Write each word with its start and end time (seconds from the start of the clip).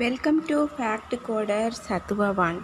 Welcome 0.00 0.44
to 0.46 0.68
fact 0.76 1.14
coder 1.28 1.72
சத்துவவான் 1.88 2.60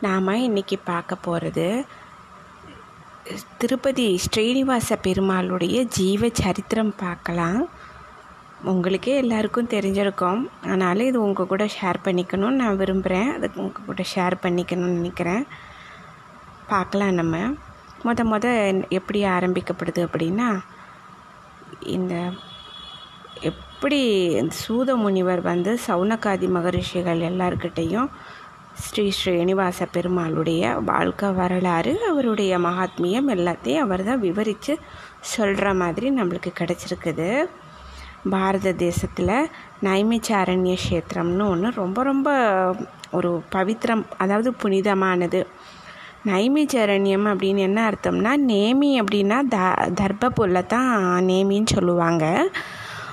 நாம் 0.00 0.28
இன்றைக்கி 0.28 0.76
பார்க்க 0.84 1.16
போகிறது 1.16 1.84
திருப்பதி 3.58 4.06
ஸ்ரீனிவாச 4.24 4.96
பெருமாளுடைய 5.02 5.82
ஜீவ 5.82 6.28
சரித்திரம் 6.32 6.94
பார்க்கலாம். 6.96 7.68
உங்களுக்கே 8.62 9.16
எல்லாருக்கும் 9.16 9.68
தெரிஞ்சிருக்கோம். 9.68 10.50
அதனால் 10.62 11.00
இது 11.00 11.20
உங்கள் 11.22 11.46
கூட 11.46 11.64
ஷேர் 11.64 12.00
பண்ணிக்கணும்னு 12.04 12.60
நான் 12.62 12.76
விரும்புகிறேன் 12.76 13.34
அது 13.36 13.50
உங்கள் 13.54 13.86
கூட 13.86 14.04
ஷேர் 14.14 14.38
பண்ணிக்கணும்னு 14.42 14.98
நினைக்கிறேன். 15.00 15.46
பார்க்கலாம் 16.66 17.14
நம்ம. 17.14 17.36
மொத 18.04 18.26
மொத 18.32 18.46
எப்படி 18.88 19.24
ஆரம்பிக்கப்படுது 19.24 20.08
அப்படின்னா 20.08 20.60
இந்த 21.80 22.30
எப் 23.40 23.62
எப்படி 23.84 24.04
சூத 24.58 24.90
முனிவர் 25.00 25.40
வந்து 25.48 25.70
சவுனகாதி 25.86 26.46
மகரிஷிகள் 26.54 27.22
எல்லார்கிட்டேயும் 27.28 28.06
ஸ்ரீ 28.84 29.04
ஸ்ரீனிவாச 29.16 29.86
பெருமாளுடைய 29.96 30.62
வாழ்க்கை 30.90 31.28
வரலாறு 31.40 31.92
அவருடைய 32.10 32.52
மகாத்மியம் 32.66 33.28
எல்லாத்தையும் 33.34 33.82
அவர் 33.86 34.02
தான் 34.06 34.22
விவரித்து 34.24 34.74
சொல்கிற 35.32 35.74
மாதிரி 35.82 36.06
நம்மளுக்கு 36.18 36.52
கிடச்சிருக்குது. 36.60 37.28
பாரத 38.34 38.72
தேசத்தில் 38.84 39.34
நைமிச்சாரண்ய 39.88 40.76
கஷேத்திரம்னு 40.78 41.50
ஒன்று 41.54 41.74
ரொம்ப 41.82 42.02
ரொம்ப 42.10 42.28
ஒரு 43.18 43.32
பவித்திரம் 43.56 44.04
அதாவது 44.24 44.52
புனிதமானது. 44.64 45.42
நைமிச்சரண்யம் 46.30 47.28
அப்படின்னு 47.32 47.66
என்ன 47.68 47.82
அர்த்தம்னா 47.90 48.34
நேமி 48.52 48.90
அப்படின்னா 49.02 49.40
த 49.54 49.58
தர்ப்ப 50.00 50.32
புல்லை 50.40 50.64
தான் 50.74 50.90
நேமின்னு 51.30 51.76
சொல்லுவாங்க. 51.76 52.24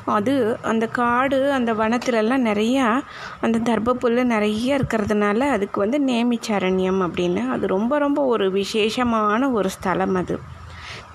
அது 0.05 0.57
அந்த 0.61 0.87
காடு 0.87 1.51
அந்த 1.51 1.73
வனத்துலலாம் 1.73 2.45
நிறையா 2.45 3.01
அந்த 3.41 3.59
தர்ப்புல் 3.59 4.23
நிறைய 4.23 4.77
இருக்கிறதுனால 4.77 5.39
அதுக்கு 5.39 5.79
வந்து 5.79 5.99
நேமிச்சரண்யம் 5.99 7.01
அப்படின்னு. 7.07 7.49
அது 7.49 7.67
ரொம்ப 7.67 7.97
ரொம்ப 7.97 8.23
ஒரு 8.23 8.51
விசேஷமான 8.51 9.49
ஒரு 9.49 9.69
ஸ்தலம் 9.69 10.15
அது. 10.15 10.39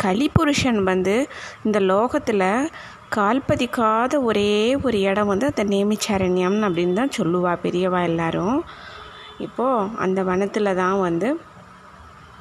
கலிபுருஷன் 0.03 0.83
வந்து 0.83 1.29
இந்த 1.65 1.81
லோகத்தில் 1.81 2.71
கால்பதிக்காத 3.17 4.23
ஒரே 4.23 4.77
ஒரு 4.83 5.01
இடம் 5.01 5.27
வந்து 5.27 5.47
அந்த 5.47 5.65
நேமிச்சரண்யம் 5.65 6.59
அப்படின்னு 6.61 6.93
தான் 6.93 7.17
சொல்லுவா 7.19 7.57
பெரியவா 7.63 8.03
எல்லாரும். 8.03 8.65
இப்போது 9.39 9.89
அந்த 9.97 10.23
வனத்தில் 10.23 10.75
தான் 10.75 11.01
வந்து 11.01 11.41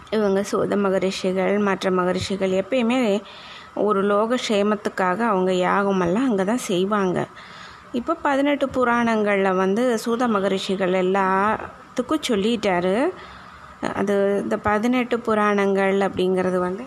இவங்க 0.09 0.43
சோத 0.43 0.75
மகரிஷிகள் 0.75 1.57
மற்ற 1.57 1.91
மகரிஷிகள் 1.91 2.49
எப்பயுமே 2.49 3.21
ஒரு 3.75 4.01
லோக 4.03 4.37
க்ஷேமத்துக்காக 4.47 5.19
அவங்க 5.31 5.51
யாகமெல்லாம் 5.67 6.27
அங்கே 6.29 6.43
தான் 6.43 6.65
செய்வாங்க. 6.67 7.19
இப்போ 7.99 8.13
பதினெட்டு 8.27 8.65
புராணங்களில் 8.69 9.59
வந்து 9.63 9.83
சூத 10.05 10.27
மகரிஷிகள் 10.27 10.93
எல்லாத்துக்கும் 11.03 12.27
சொல்லிட்டாரு. 12.29 12.95
அது 13.99 14.13
இந்த 14.43 14.57
பதினெட்டு 14.57 15.15
புராணங்கள் 15.19 15.97
அப்படிங்கிறது 16.07 16.59
வந்து 16.67 16.85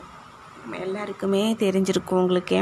எல்லாருக்குமே 0.84 1.42
தெரிஞ்சிருக்கும் 1.64 2.20
உங்களுக்கே. 2.22 2.60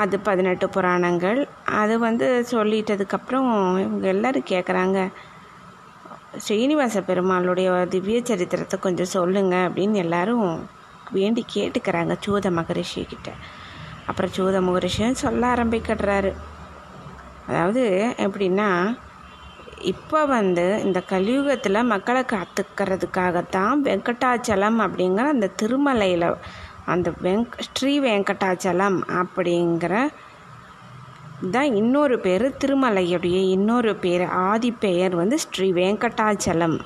அது 0.00 0.16
பதினெட்டு 0.20 0.66
புராணங்கள். 0.68 1.38
அது 1.82 1.94
வந்து 1.98 2.26
சொல்லிட்டதுக்கப்புறம் 2.50 3.48
இவங்க 3.84 4.06
எல்லோரும் 4.06 4.50
கேட்குறாங்க 4.52 4.98
ஸ்ரீனிவாச 6.44 6.98
பெருமாளுடைய 7.08 7.68
திவ்ய 7.94 8.18
சரித்திரத்தை 8.24 8.76
கொஞ்சம் 8.78 9.14
சொல்லுங்கள் 9.14 9.66
அப்படின்னு 9.68 9.96
எல்லோரும் 10.04 10.50
வேண்டி 11.12 11.44
கேட்டுக்கிறாங்க 11.54 12.16
சூத 12.26 12.50
மகரிஷிக்கிட்ட 12.50 13.30
அப்புறம் 14.06 14.34
சூத 14.36 14.56
மகரிஷியும் 14.60 15.22
சொல்ல 15.24 15.42
ஆரம்பிக்கிறாரு 15.54 16.32
அதாவது 17.46 17.84
எப்படின்னா 18.18 18.96
இப்போ 19.82 20.26
வந்து 20.26 20.64
இந்த 20.84 21.02
கலியுகத்தில் 21.08 21.88
மக்களை 21.92 22.22
காத்துக்கிறதுக்காகத்தான் 22.32 23.78
வெங்கடாச்சலம் 23.86 24.78
அப்படிங்கிற 24.86 25.26
அந்த 25.26 25.50
திருமலையில் 25.62 26.26
அந்த 26.84 27.12
வெங்க் 27.22 27.54
ஸ்ரீ 27.66 28.00
வெங்கடாச்சலம் 28.00 28.98
அப்படிங்கிற 29.20 29.94
தான் 31.50 31.74
இன்னொரு 31.74 32.18
பேர் 32.18 32.44
திருமலையுடைய 32.58 33.38
இன்னொரு 33.50 33.96
பேர் 33.96 34.24
ஆதி 34.48 34.70
பெயர் 34.72 35.14
வந்து 35.14 35.38
ஸ்ரீ 35.38 35.72
வெங்கடாச்சலம். 35.72 36.78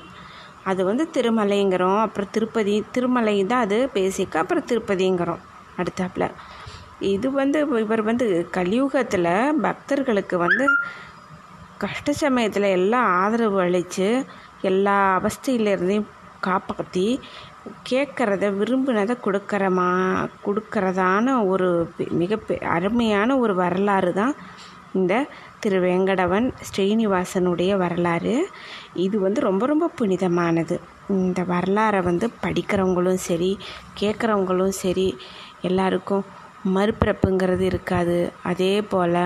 அது 0.65 0.81
வந்து 0.83 1.03
திருமலைங்கிறோம். 1.15 1.99
அப்புறம் 2.01 2.31
திருப்பதி 2.31 2.75
திருமலை 2.91 3.35
தான் 3.45 3.65
அது 3.65 3.77
பேசிக்க 3.93 4.43
அப்புறம் 4.43 4.67
திருப்பதிங்கிறோம். 4.71 5.41
அடுத்தாப்புல. 5.77 6.27
இது 7.13 7.27
வந்து 7.31 7.59
இவர் 7.79 8.01
வந்து 8.01 8.25
கலியுகத்தில் 8.51 9.31
பக்தர்களுக்கு 9.61 10.35
வந்து 10.37 10.65
கஷ்ட 11.77 12.11
சமயத்தில் 12.13 12.67
எல்லாம் 12.77 13.07
ஆதரவு 13.21 13.57
அளித்து 13.61 14.07
எல்லா 14.61 14.97
அவஸ்தையிலேருந்தையும் 15.17 16.11
காப்பாற்றி 16.39 17.07
கேட்குறத 17.89 18.45
விரும்பினதை 18.51 19.15
கொடுக்குறமா 19.25 19.89
கொடுக்கறதான 20.45 21.35
ஒரு 21.47 21.69
மிக 22.11 22.37
அருமையான 22.69 23.37
ஒரு 23.37 23.53
வரலாறு 23.55 24.11
தான் 24.13 24.33
இந்த 24.93 25.13
திரு 25.65 25.77
வேங்கடவன் 25.81 26.47
ஸ்ரீனிவாசனுடைய 26.67 27.71
வரலாறு. 27.77 28.33
இது 28.93 29.19
வந்து 29.19 29.39
ரொம்ப 29.41 29.65
ரொம்ப 29.65 29.85
புனிதமானது. 29.87 30.75
இந்த 31.09 31.41
வரலாறை 31.43 32.01
வந்து 32.03 32.25
படிக்கிறவங்களும் 32.43 33.21
சரி 33.27 33.57
கேட்குறவங்களும் 33.99 34.75
சரி 34.81 35.07
எல்லாருக்கும் 35.61 36.25
மறுபிறப்புங்கிறது 36.75 37.65
இருக்காது. 37.71 38.17
அதே 38.43 38.81
போல் 38.81 39.17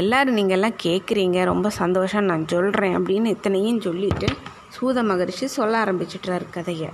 எல்லோரும் 0.00 0.36
நீங்கள்லாம் 0.36 0.76
கேட்குறீங்க 0.82 1.44
ரொம்ப 1.44 1.70
சந்தோஷம் 1.70 2.24
நான் 2.24 2.44
சொல்கிறேன் 2.46 2.96
அப்படின்னு 2.98 3.32
இத்தனையும் 3.36 3.80
சொல்லிவிட்டு 3.80 4.28
சூத 4.76 5.04
மகரிஷி 5.04 5.46
சொல்ல 5.58 5.84
ஆரம்பிச்சிட்றாரு 5.84 6.48
கதையை. 6.50 6.90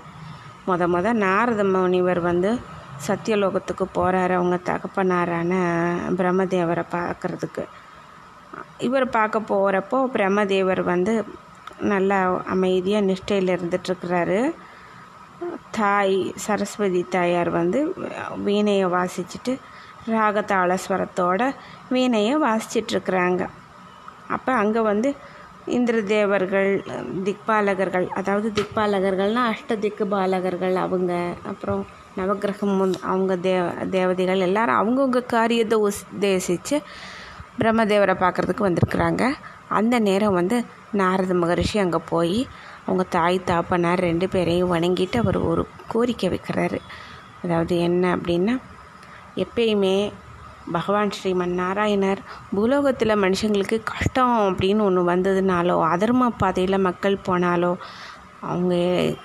மொத 0.66 0.86
மொத 0.94 1.12
நாரத 1.24 1.64
முனிவர் 1.64 2.20
வந்து 2.20 2.52
சத்தியலோகத்துக்கு 3.06 3.84
போகிறாரு 3.94 4.34
அவங்க 4.38 4.56
தகப்பனாரான 4.70 5.52
பிரம்மதேவரை 6.18 6.84
பார்க்குறதுக்கு. 6.96 7.64
இவர் 8.78 9.06
பார்க்க 9.08 9.50
போகிறப்போ 9.52 9.98
பிரம்மதேவர் 10.14 10.82
வந்து 10.84 11.12
நல்லா 11.92 12.18
அமைதியாக 12.46 13.06
நிஷ்டையில் 13.06 13.54
இருந்துட்டுருக்கிறாரு. 13.56 14.40
தாய் 15.70 16.16
சரஸ்வதி 16.36 17.02
தாயார் 17.10 17.50
வந்து 17.50 17.78
வீணையை 18.44 18.88
வாசிச்சுட்டு 18.96 19.52
ராகதாள 20.10 20.74
ஸ்வரத்தோட 20.84 21.42
வீணையை 21.90 22.34
வாசிச்சிட்ருக்குறாங்க 22.44 23.42
அப்போ 24.28 24.52
அங்கே 24.52 24.80
வந்து 24.80 25.10
இந்திர 25.66 25.96
தேவர்கள் 26.12 26.70
திக்பாலகர்கள் 27.24 28.06
அதாவது 28.10 28.48
திக்பாலகர்கள்னால் 28.50 29.50
அஷ்ட 29.50 29.76
திக்கு 29.76 30.04
பாலகர்கள் 30.06 30.76
அவங்க 30.76 31.12
அப்புறம் 31.46 31.82
நவகிரகம் 32.16 32.76
அவங்க 33.10 33.36
தேவ 33.46 33.64
தேவதைகள் 33.90 34.44
எல்லாரும் 34.48 34.80
அவங்கவுங்க 34.80 35.20
காரியத்தை 35.26 35.76
உத்தேசித்து 35.88 36.76
பிரம்மதேவரை 37.58 38.14
பார்க்குறதுக்கு 38.24 38.66
வந்திருக்குறாங்க. 38.68 39.22
அந்த 39.78 39.94
நேரம் 39.98 40.38
வந்து 40.40 40.56
நாரத 40.92 41.34
மகரிஷி 41.34 41.78
அங்கே 41.78 42.00
போய் 42.08 42.38
அவங்க 42.86 43.04
தாய் 43.10 43.38
தாப்பனார் 43.46 44.04
ரெண்டு 44.08 44.26
பேரையும் 44.28 44.72
வணங்கிட்டு 44.72 45.16
அவர் 45.16 45.38
ஒரு 45.50 45.62
கோரிக்கை 45.88 46.28
வைக்கிறாரு. 46.28 46.78
அதாவது 47.44 47.74
என்ன 47.78 48.04
அப்படின்னா 48.16 48.54
எப்பயுமே 49.36 49.96
பகவான் 50.72 51.12
ஸ்ரீமன் 51.16 51.54
நாராயணர் 51.60 52.20
பூலோகத்தில் 52.56 53.20
மனுஷங்களுக்கு 53.22 53.76
கஷ்டம் 53.84 54.34
அப்படின்னு 54.48 54.82
ஒன்று 54.82 55.02
வந்ததுனாலோ 55.08 55.76
அதர்ம 55.92 56.28
பாதையில் 56.36 56.84
மக்கள் 56.88 57.24
போனாலோ 57.28 57.72
அவங்க 58.50 58.74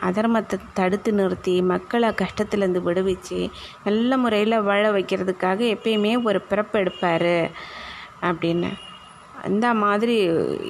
அதர்மத்தை 0.07 0.57
தடுத்து 0.79 1.11
நிறுத்தி 1.19 1.53
மக்களை 1.71 2.09
கஷ்டத்துலேருந்து 2.21 2.81
விடுவிச்சு 2.87 3.39
நல்ல 3.87 4.17
முறையில் 4.23 4.65
வாழ 4.69 4.83
வைக்கிறதுக்காக 4.97 5.59
எப்பயுமே 5.75 6.13
ஒரு 6.29 6.41
பிறப்பு 6.49 6.75
எடுப்பார் 6.83 7.33
அப்படின்னு. 8.29 8.69
அந்த 9.47 9.67
மாதிரி 9.83 10.17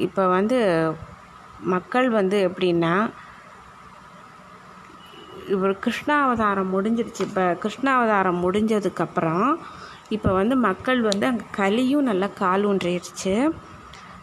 இப்போ 0.05 0.23
வந்து 0.37 0.57
மக்கள் 1.73 2.07
வந்து 2.19 2.37
எப்படின்னா 2.47 2.93
இவர் 5.55 5.73
கிருஷ்ணாவதாரம் 5.85 6.73
முடிஞ்சிருச்சு. 6.75 7.21
இப்போ 7.29 7.45
கிருஷ்ணாவதாரம் 7.63 8.41
முடிஞ்சதுக்கப்புறம் 8.45 9.49
இப்போ 10.15 10.29
வந்து 10.39 10.55
மக்கள் 10.67 10.99
வந்து 11.09 11.25
அங்கே 11.29 11.45
கலியும் 11.59 12.07
நல்லா 12.09 12.27
கால் 12.41 12.65
ஊன்றிடுச்சு 12.69 13.33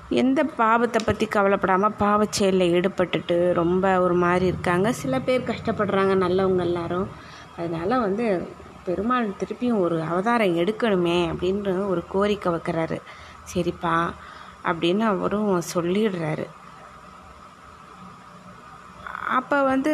எந்த 0.09 0.45
பாவத்தை 0.45 1.01
பற்றி 1.05 1.27
கவலைப்படாமல் 1.27 1.95
பாவச்செயலில் 1.99 2.73
ஈடுபட்டுட்டு 2.75 3.53
ரொம்ப 3.53 4.01
ஒரு 4.01 4.15
மாதிரி 4.15 4.47
இருக்காங்க. 4.47 4.93
சில 4.93 5.21
பேர் 5.21 5.43
கஷ்டப்படுறாங்க 5.43 6.15
நல்லவங்க 6.25 6.59
எல்லாரும். 6.59 7.09
அதனால் 7.56 8.01
வந்து 8.01 8.49
பெருமாள் 8.85 9.29
திருப்பியும் 9.29 9.79
ஒரு 9.79 10.03
அவதாரம் 10.03 10.56
எடுக்கணுமே 10.56 11.33
அப்படின்னு 11.33 11.87
ஒரு 11.87 12.05
கோரிக்கை 12.09 12.53
வைக்கிறாரு. 12.53 13.01
சரிப்பா 13.55 14.11
அப்படின்னு 14.65 15.01
அவரும் 15.01 15.61
சொல்லிடுறாரு. 15.75 16.47
அப்போ 19.36 19.56
வந்து 19.62 19.92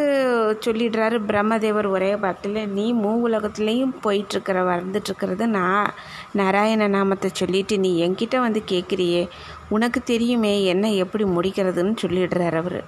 சொல்லிடுறாரு 0.66 1.16
பிரம்மதேவர் 1.28 1.86
ஒரே 1.86 2.10
வார்த்தையில் 2.14 2.68
நீ 2.68 2.86
மூ 2.94 3.10
உலகத்துலேயும் 3.26 3.94
போயிட்டுருக்கிற 4.04 4.58
வந்துட்டுருக்கிறது 4.70 5.44
நான் 5.46 5.92
நாராயண 6.32 6.88
நாமத்தை 6.88 7.30
சொல்லிட்டு 7.32 7.76
நீ 7.78 7.90
என்கிட்ட 8.06 8.38
வந்து 8.38 8.62
கேட்குறியே 8.68 9.22
உனக்கு 9.68 10.02
தெரியுமே 10.02 10.54
என்ன 10.64 10.90
எப்படி 11.04 11.24
முடிக்கிறதுன்னு 11.24 11.94
சொல்லிடுறார் 12.02 12.56
அவர். 12.56 12.80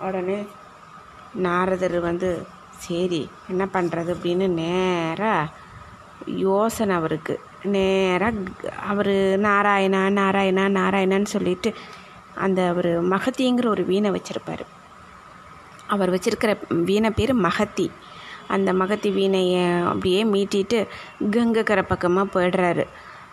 உடனே 0.00 0.38
நாரதர் 1.46 1.98
வந்து 2.00 2.30
சரி 2.78 3.22
என்ன 3.48 3.64
பண்ணுறது 3.72 4.10
அப்படின்னு 4.14 4.46
நேராக 4.62 5.52
யோசனை 6.46 6.94
அவருக்கு. 6.96 7.34
நேராக 7.74 8.72
அவர் 8.86 9.14
நாராயணா 9.46 10.02
நாராயணா 10.20 10.64
நாராயணான்னு 10.80 11.34
சொல்லிட்டு 11.36 11.70
அந்த 12.34 12.60
அவர் 12.68 12.90
மகத்திங்கிற 13.12 13.66
ஒரு 13.66 13.84
வீணை 13.84 14.10
வச்சுருப்பார். 14.10 14.64
அவர் 15.94 16.12
வச்சிருக்கிற 16.14 16.52
வீணை 16.88 17.10
பேர் 17.18 17.32
மகத்தி. 17.46 17.86
அந்த 18.54 18.70
மகத்தி 18.80 19.10
வீணையை 19.18 19.64
அப்படியே 19.90 20.20
மீட்டிட்டு 20.32 20.78
கங்கக்கரை 21.34 21.84
பக்கமாக 21.92 22.32
போயிடுறாரு. 22.34 22.84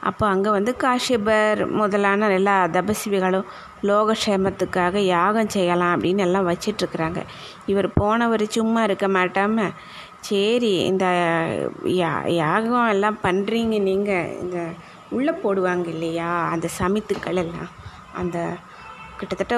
அப்போ 0.10 0.24
அங்கே 0.28 0.50
வந்து 0.56 0.72
காஷிபர் 0.84 1.60
முதலான 1.80 2.30
எல்லா 2.38 2.56
தபசிவிகளும் 2.78 3.50
லோகக்ஷேமத்துக்காக 3.90 4.96
யாகம் 5.16 5.54
செய்யலாம் 5.56 5.94
அப்படின்னு 5.96 6.26
எல்லாம் 6.28 6.50
வச்சிட்ருக்குறாங்க. 6.52 7.22
இவர் 7.72 7.88
போனவர் 8.02 8.46
சும்மா 8.58 8.82
இருக்க 8.84 9.08
மாட்டாமல் 9.18 9.76
சரி 10.30 10.74
இந்த 10.90 11.06
யா 12.02 12.12
யாகம் 12.42 12.92
எல்லாம் 12.96 13.18
பண்ணுறீங்க 13.24 13.78
நீங்கள் 13.90 14.30
இந்த 14.44 14.60
உள்ளே 15.18 15.34
போடுவாங்க 15.44 15.88
இல்லையா 15.96 16.30
அந்த 16.54 16.68
சமித்துக்கள் 16.80 17.42
எல்லாம் 17.44 17.72
அந்த 18.22 18.38
கிட்டத்தட்ட 19.18 19.56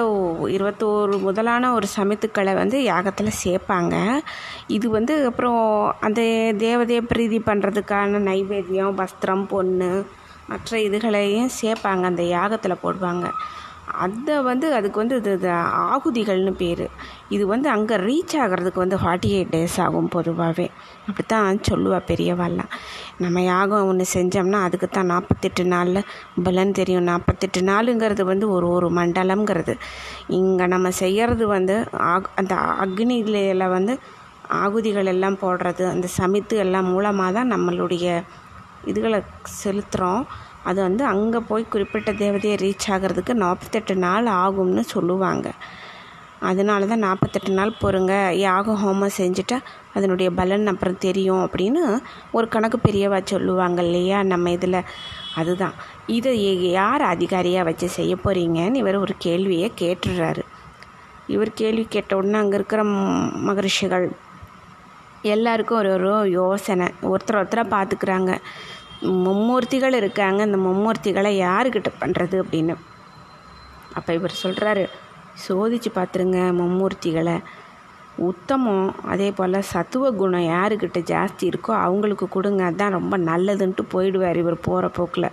இருபத்தோரு 0.56 1.20
முதலான 1.20 1.72
ஒரு 1.72 1.86
சமித்துக்களை 1.96 2.54
வந்து 2.54 2.78
யாகத்தில் 2.80 3.38
சேர்ப்பாங்க. 3.44 3.94
இது 4.66 4.90
வந்து 4.90 5.26
அப்புறம் 5.26 5.94
அந்த 6.00 6.20
தேவதையை 6.58 7.00
பிரீதி 7.00 7.38
பண்ணுறதுக்கான 7.38 8.22
நைவேத்தியம் 8.30 8.98
வஸ்திரம் 9.02 9.46
பொண்ணு 9.48 10.06
மற்ற 10.48 10.78
இதுகளையும் 10.78 11.54
சேர்ப்பாங்க. 11.60 12.02
அந்த 12.02 12.22
யாகத்தில் 12.22 12.82
போடுவாங்க. 12.82 13.28
அதை 14.04 14.34
வந்து 14.42 14.66
அதுக்கு 14.74 14.98
வந்து 15.02 15.16
இது 15.16 15.30
இது 15.32 15.48
ஆகுதிகள்னு 15.94 16.52
பேர். 16.62 16.84
இது 17.28 17.46
வந்து 17.46 17.68
அங்கே 17.74 17.96
ரீச் 18.06 18.34
ஆகிறதுக்கு 18.42 18.82
வந்து 18.84 18.98
ஃபார்ட்டி 19.02 19.28
எயிட் 19.36 19.52
டேஸ் 19.54 19.76
ஆகும் 19.84 20.08
பொதுவாகவே 20.08 20.66
அப்படித்தான் 21.08 21.60
சொல்லுவா 21.70 21.98
பெரியவாள்லாம் 22.10 22.72
நம்ம 23.24 23.42
யாகம் 23.42 23.88
ஒன்று 23.90 24.06
செஞ்சோம்னா 24.14 24.60
அதுக்கு 24.68 24.88
தான் 24.88 25.10
நாற்பத்தெட்டு 25.12 25.64
நாளில் 25.64 26.08
பலன் 26.42 26.76
தெரியும். 26.80 27.08
நாற்பத்தெட்டு 27.12 27.62
நாளுங்கிறது 27.72 28.24
வந்து 28.32 28.48
ஒரு 28.56 28.68
ஒரு 28.68 28.90
மண்டலம்ங்கிறது. 29.00 29.76
இங்கே 30.38 30.66
நம்ம 30.66 30.90
செய்கிறது 31.02 31.46
வந்து 31.56 31.76
ஆக் 32.12 32.30
அந்த 32.42 32.54
அக்னியில 32.84 33.68
வந்து 33.76 33.94
ஆகுதிகள் 34.64 35.12
எல்லாம் 35.12 35.38
போடுறது 35.44 35.84
அந்த 35.92 36.08
சமித்து 36.18 36.56
எல்லாம் 36.64 36.90
மூலமாக 36.94 37.32
தான் 37.32 37.52
நம்மளுடைய 37.54 38.08
இதுகளை 38.90 39.18
செலுத்துகிறோம் 39.62 40.24
அது 40.68 40.78
வந்து 40.82 41.04
அங்கே 41.04 41.40
போய் 41.48 41.72
குறிப்பிட்ட 41.72 42.10
தேவதையை 42.22 42.56
ரீச் 42.64 42.86
ஆகிறதுக்கு 42.94 43.32
நாற்பத்தெட்டு 43.44 43.94
நாள் 44.06 44.28
ஆகும்னு 44.44 44.84
சொல்லுவாங்க. 44.94 45.48
அதனால 46.48 46.86
தான் 46.86 47.04
நாற்பத்தெட்டு 47.06 47.52
நாள் 47.58 47.78
பொறுங்க. 47.82 48.14
யாக 48.46 48.74
ஹோமம் 48.82 49.14
செஞ்சுட்டா 49.18 49.58
அதனுடைய 49.94 50.28
பலன் 50.38 50.70
அப்புறம் 50.72 50.98
தெரியும் 50.98 51.42
அப்படின்னு 51.44 51.82
ஒரு 52.36 52.46
கணக்கு 52.54 52.78
பெரியவா 52.86 53.18
சொல்லுவாங்க 53.32 53.80
இல்லையா? 53.82 54.18
நம்ம 54.32 54.50
இதில் 54.56 54.80
அதுதான். 55.40 55.76
இதை 56.16 56.32
யார் 56.80 57.04
அதிகாரியாக 57.14 57.68
வச்சு 57.68 57.88
செய்ய 57.98 58.14
போகிறீங்கன்னு 58.24 58.82
இவர் 58.82 59.02
ஒரு 59.04 59.16
கேள்வியை 59.26 59.70
கேட்டுடுறாரு 59.82 60.44
இவர் 61.34 61.58
கேள்வி 61.60 61.84
கேட்ட 61.94 62.16
உடனே 62.18 62.38
அங்கே 62.42 62.56
இருக்கிற 62.58 62.82
மகரிஷிகள் 63.48 64.06
எல்லாருக்கும் 65.34 65.78
ஒரு 65.78 65.90
ஒரு 65.94 66.10
யோசனை. 66.30 66.86
ஒருத்தர் 67.12 67.40
ஒருத்தராக 67.40 67.72
பார்த்துக்கிறாங்க. 67.74 68.32
மும்மூர்த்திகள் 69.08 69.94
இருக்காங்க. 69.94 70.40
இந்த 70.44 70.58
மும்மூர்த்திகளை 70.58 71.32
யாருக்கிட்ட 71.46 71.90
பண்ணுறது 72.00 72.36
அப்படின்னு? 72.42 72.74
அப்போ 73.94 74.12
இவர் 74.12 74.40
சொல்கிறாரு 74.42 74.84
சோதிச்சு 75.48 75.90
பார்த்துருங்க 75.94 76.40
மும்மூர்த்திகளை. 76.60 77.36
உத்தமம் 78.16 78.86
அதே 79.04 79.30
போல் 79.30 79.66
சத்துவ 79.72 80.10
குணம் 80.10 80.46
யாருக்கிட்ட 80.46 80.98
ஜாஸ்தி 81.12 81.44
இருக்கோ 81.48 81.72
அவங்களுக்கு 81.86 82.28
கொடுங்க. 82.28 82.64
அதுதான் 82.64 82.96
ரொம்ப 82.98 83.18
நல்லதுன்ட்டு 83.18 83.84
போயிடுவார் 83.92 84.36
இவர் 84.36 84.60
போகிற 84.60 84.88
போக்கில். 84.88 85.30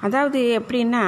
அதாவது 0.00 0.40
எப்படின்னா 0.60 1.04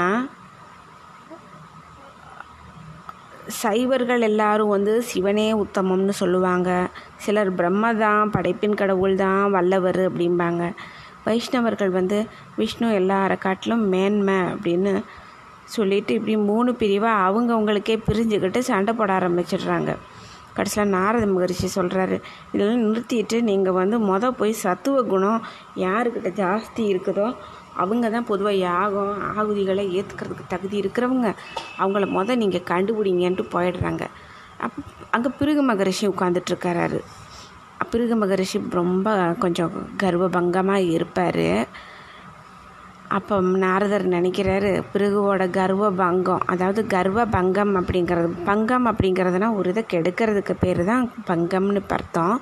சைவர்கள் 3.62 4.20
எல்லாரும் 4.20 4.69
வந்து 4.69 5.02
சிவனே 5.02 5.47
உத்தமம்னு 5.52 6.14
சொல்லுவாங்க. 6.23 6.70
சிலர் 7.17 7.50
பிரம்ம 7.55 7.93
தான் 7.94 8.31
படைப்பின் 8.31 8.75
கடவுள் 8.75 9.14
தான் 9.17 9.50
வல்லவர் 9.50 10.00
அப்படிம்பாங்க. 10.08 10.64
வைஷ்ணவர்கள் 11.26 11.91
வந்து 11.91 12.19
விஷ்ணு 12.56 12.88
எல்லா 12.93 13.19
காட்டிலும் 13.37 13.85
மேன்மை 13.88 14.38
அப்படின்னு 14.52 15.02
சொல்லிட்டு 15.64 16.14
இப்படி 16.14 16.37
மூணு 16.37 16.73
பிரிவாக 16.73 17.25
அவங்கவுங்களுக்கே 17.26 17.97
பிரிஞ்சுக்கிட்டு 18.06 18.58
சண்டை 18.58 18.94
போட 18.94 19.12
ஆரம்பிச்சிடுறாங்க. 19.19 19.91
கடைசியில் 20.55 20.94
நாரத 20.94 21.26
மகரிஷி 21.26 21.69
சொல்கிறாரு 21.75 22.17
இதெல்லாம் 22.53 22.85
நிறுத்திட்டு 22.87 23.37
நீங்கள் 23.43 23.73
வந்து 23.73 23.99
மொதல் 23.99 24.38
போய் 24.38 24.53
சத்துவ 24.62 25.03
குணம் 25.03 25.43
யாருக்கிட்ட 25.76 26.31
ஜாஸ்தி 26.43 26.82
இருக்குதோ 26.93 27.26
அவங்க 27.82 28.06
தான் 28.15 28.29
பொதுவாக 28.31 28.62
யாகம் 28.69 29.15
ஆகுதிகளை 29.41 29.85
ஏற்றுக்கிறதுக்கு 29.99 30.53
தகுதி 30.55 30.77
இருக்கிறவங்க. 30.82 31.29
அவங்கள 31.82 32.06
மொதல் 32.19 32.41
நீங்கள் 32.43 32.69
கண்டுபிடிங்கன்ட்டு 32.73 33.47
போயிடுறாங்க. 33.55 34.05
அப்போ 34.65 34.81
அங்கே 35.17 35.31
பிருகு 35.41 35.62
மகரிஷி 35.71 36.06
உட்காந்துட்ருக்கிறாரு 36.15 37.00
பிருகு 37.93 38.17
மகரிஷி 38.23 38.59
ரொம்ப 38.79 39.12
கொஞ்சம் 39.44 39.73
கர்வபங்கமாக 40.03 40.91
இருப்பார். 40.97 41.47
அப்போ 43.17 43.37
நாரதர் 43.62 44.05
நினைக்கிறாரு 44.15 44.71
பிருகுவோட 44.93 45.43
கர்வ 45.56 45.85
பங்கம் 46.00 46.44
அதாவது 46.53 46.81
கர்வ 46.93 47.25
பங்கம் 47.37 47.73
அப்படிங்கிறது 47.81 48.29
பங்கம் 48.50 48.87
அப்படிங்கிறதுனா 48.91 49.49
ஒரு 49.59 49.71
இதை 49.73 49.82
கெடுக்கிறதுக்கு 49.94 50.55
பேர் 50.65 50.82
தான் 50.91 51.06
பங்கம்னு 51.31 51.82
அர்த்தம். 51.97 52.37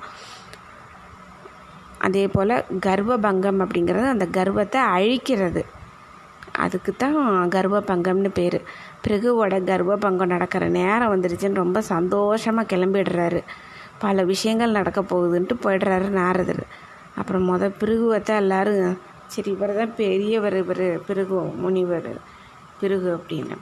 அதே 2.05 2.23
போல் 2.27 2.53
கர்வ 2.79 3.17
பங்கம் 3.17 3.59
அப்படிங்கிறது 3.63 4.07
அந்த 4.15 4.25
கர்வத்தை 4.37 4.81
அழிக்கிறது. 4.95 5.61
அதுக்கு 6.65 6.91
தான் 6.95 7.17
கர்வ 7.55 7.79
பங்கம்னு 7.89 8.29
பேர். 8.39 8.59
பிருகுவோட 9.05 9.55
கர்வ 9.63 9.97
பங்கம் 10.05 10.33
நடக்கிற 10.35 10.63
நேரம் 10.79 11.11
வந்துருச்சுன்னு 11.13 11.61
ரொம்ப 11.63 11.81
சந்தோஷமாக 11.93 12.69
கிளம்பிடுறாரு. 12.73 13.41
பல 14.03 14.23
விஷயங்கள் 14.23 14.77
நடக்க 14.79 14.99
போகுதுன்ட்டு 15.01 15.55
போயிடுறாரு 15.63 16.07
நாரதர். 16.19 16.63
அப்புறம் 17.15 17.47
மொதல் 17.51 17.79
பிருகுவத்தை 17.81 18.35
எல்லாரும் 18.35 18.97
சரி 19.33 19.49
இவர் 19.51 19.73
தான் 19.75 19.95
பெரியவர் 19.95 20.55
இவர் 20.63 20.85
பிருகு 21.07 21.39
முனிவர் 21.63 22.11
பிருகு 22.79 23.09
அப்படின்னு. 23.17 23.55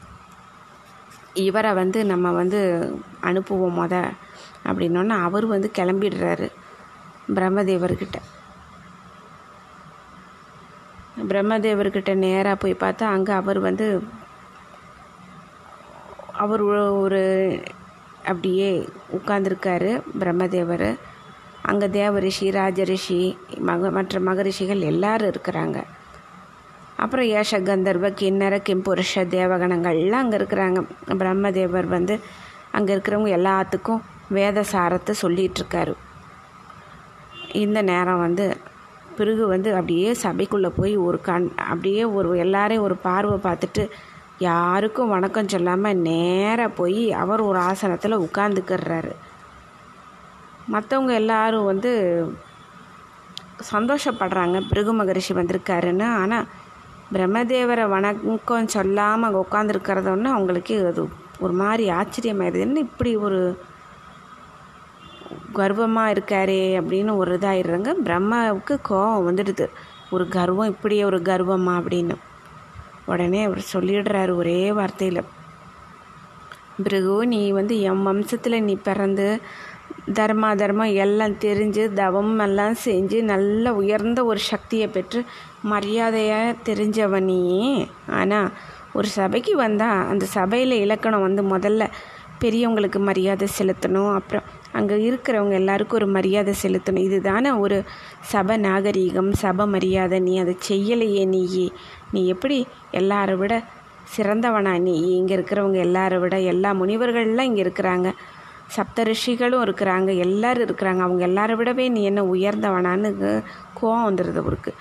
இவரை 1.45 1.71
வந்து 1.73 1.99
நம்ம 2.05 2.27
வந்து 2.31 2.59
அனுப்புவோம் 3.29 3.77
முத 3.79 3.95
அப்படின்னோன்னே 4.67 5.15
அவர் 5.25 5.45
வந்து 5.45 5.69
கிளம்பிடுறாரு. 5.79 6.47
பிரம்மதேவர்கிட்ட. 7.35 8.13
பிரம்மதேவர்கிட்ட 11.27 12.15
நேராக 12.15 12.55
போய் 12.55 12.73
பார்த்தா 12.73 13.03
அங்கே 13.03 13.33
அவர் 13.33 13.59
வந்து 13.59 14.03
அவர் 16.33 16.63
ஒரு- 16.63 17.65
அப்படியே 18.17 18.89
உட்கார்ந்துருக்காரு 19.15 20.01
பிரம்மதேவர். 20.19 20.99
அங்கே 21.61 21.87
தேவரிஷி 21.87 22.41
ராஜரிஷி 22.41 23.37
மக 23.57 23.91
மற்ற 23.91 24.19
மகரிஷிகள் 24.19 24.79
எல்லாரும் 24.79 25.31
இருக்கிறாங்க. 25.31 25.83
அப்புறம் 26.95 27.25
ஏஷ 27.25 27.63
கந்தர்வ 27.63 28.09
கிண்ணற 28.09 28.61
கிம்புருஷ 28.69 29.15
தேவகணங்கள்லாம் 29.15 30.09
அங்கே 30.09 30.37
இருக்கிறாங்க. 30.37 30.85
பிரம்மதேவர் 31.07 31.87
வந்து 31.87 32.19
அங்கே 32.71 32.95
இருக்கிறவங்க 32.95 33.35
எல்லாத்துக்கும் 33.35 34.01
வேத 34.27 34.63
சாரத்தை 34.71 35.15
சொல்லிகிட்ருக்காரு 35.21 35.53
இருக்காரு. 35.71 35.93
இந்த 37.63 37.79
நேரம் 37.91 38.23
வந்து 38.25 38.45
பிறகு 39.17 39.43
வந்து 39.47 39.69
அப்படியே 39.73 40.09
சபைக்குள்ளே 40.23 40.69
போய் 40.79 40.93
ஒரு 41.07 41.17
கண் 41.27 41.47
அப்படியே 41.69 42.03
ஒரு 42.17 42.29
எல்லாரையும் 42.37 42.85
ஒரு 42.87 42.95
பார்வை 43.07 43.37
பார்த்துட்டு 43.45 43.83
யாருக்கும் 44.39 45.13
வணக்கம் 45.15 45.51
சொல்லாமல் 45.53 46.01
நேராக 46.09 46.75
போய் 46.79 47.03
அவர் 47.21 47.41
ஒரு 47.49 47.59
ஆசனத்தில் 47.69 48.23
உட்காந்துக்கிறாரு 48.25 49.13
மற்றவங்க 50.73 51.13
எல்லாரும் 51.21 51.69
வந்து 51.71 51.91
சந்தோஷப்படுறாங்க. 53.71 54.57
பிருகு 54.69 54.93
மகரிஷி 54.93 55.33
வந்திருக்காருன்னு. 55.33 56.07
ஆனால் 56.21 56.47
பிரம்மதேவரை 57.13 57.85
வணக்கம் 57.95 58.73
சொல்லாமல் 58.75 59.27
அங்கே 59.27 59.41
உட்காந்துருக்கிறதொன்னு 59.45 60.29
அவங்களுக்கு 60.35 60.75
அது 60.91 61.03
ஒரு 61.45 61.53
மாதிரி 61.61 61.85
ஆச்சரியமாயிருது. 61.99 62.65
என்ன 62.67 62.79
இப்படி 62.87 63.11
ஒரு 63.27 63.39
கர்வமாக 65.57 66.13
இருக்காரே 66.13 66.61
அப்படின்னு 66.79 67.15
ஒரு 67.15 67.31
இதாகிடுறாங்க 67.37 67.89
பிரம்மாவுக்கு 68.05 68.75
கோபம் 68.81 69.27
வந்துடுது. 69.27 69.65
ஒரு 70.11 70.25
கர்வம் 70.27 70.67
இப்படியே 70.67 71.03
ஒரு 71.03 71.19
கர்வமா? 71.19 71.73
அப்படின்னு. 71.77 72.15
உடனே 73.05 73.41
அவர் 73.43 73.65
சொல்லிடுறாரு 73.73 74.35
ஒரே 74.35 74.71
வார்த்தையில். 74.71 75.23
பிறகு 76.83 77.27
நீ 77.27 77.41
வந்து 77.51 77.75
என் 77.81 78.03
வம்சத்தில் 78.07 78.61
நீ 78.61 78.73
பிறந்து 78.83 79.25
தர்மா 80.13 80.49
தர்மம் 80.55 80.93
எல்லாம் 80.95 81.37
தெரிஞ்சு 81.45 81.83
தவம் 81.93 82.39
எல்லாம் 82.39 82.75
செஞ்சு 82.85 83.21
நல்ல 83.21 83.73
உயர்ந்த 83.73 84.19
ஒரு 84.25 84.39
சக்தியை 84.39 84.87
பெற்று 84.87 85.19
மரியாதையாக 85.61 86.55
தெரிஞ்சவன் 86.65 87.27
நீ. 87.29 87.41
ஆனால் 88.09 88.49
ஒரு 88.93 89.07
சபைக்கு 89.07 89.55
வந்தால் 89.55 90.07
அந்த 90.07 90.25
சபையில் 90.25 90.75
இலக்கணம் 90.81 91.25
வந்து 91.27 91.43
முதல்ல 91.43 91.83
பெரியவங்களுக்கு 92.41 92.99
மரியாதை 92.99 93.47
செலுத்தணும். 93.59 94.11
அப்புறம் 94.13 94.43
அங்கே 94.77 94.95
இருக்கிறவங்க 95.09 95.55
எல்லாருக்கும் 95.61 95.99
ஒரு 95.99 96.07
மரியாதை 96.17 96.53
செலுத்தணும். 96.63 97.05
இதுதானே 97.07 97.51
ஒரு 97.65 97.77
சப 98.31 98.57
நாகரீகம் 98.67 99.31
சப 99.41 99.67
மரியாதை. 99.75 100.19
நீ 100.27 100.33
அதை 100.43 100.55
செய்யலையே 100.69 101.23
நீ 101.33 101.41
நீ 102.15 102.21
எப்படி 102.33 102.57
எல்லாரை 103.01 103.35
விட 103.41 103.53
சிறந்தவனா 104.15 104.73
நீ? 104.87 104.95
இங்கே 105.19 105.33
இருக்கிறவங்க 105.37 105.79
எல்லாரை 105.87 106.17
விட 106.19 106.35
எல்லா 106.51 106.69
முனிவர்கள்லாம் 106.81 107.49
இங்கே 107.51 107.63
இருக்கிறாங்க. 107.63 108.09
சப்த 108.75 109.03
ரிஷிகளும் 109.09 109.63
இருக்கிறாங்க. 109.65 110.09
எல்லோரும் 110.25 110.65
இருக்கிறாங்க. 110.67 111.01
அவங்க 111.07 111.23
எல்லாரை 111.27 111.55
விடவே 111.59 111.85
நீ 111.95 112.01
என்ன 112.03 112.21
உயர்ந்தவனான்னு 112.33 113.09
கோவம் 113.79 114.07
வந்துடுது 114.07 114.39
அவருக்கு. 114.43 114.71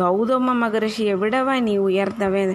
கௌதம 0.00 0.52
மகரிஷியை 0.60 1.14
விடவா 1.22 1.54
நீ 1.66 1.74
உயர்ந்தவன் 1.86 2.52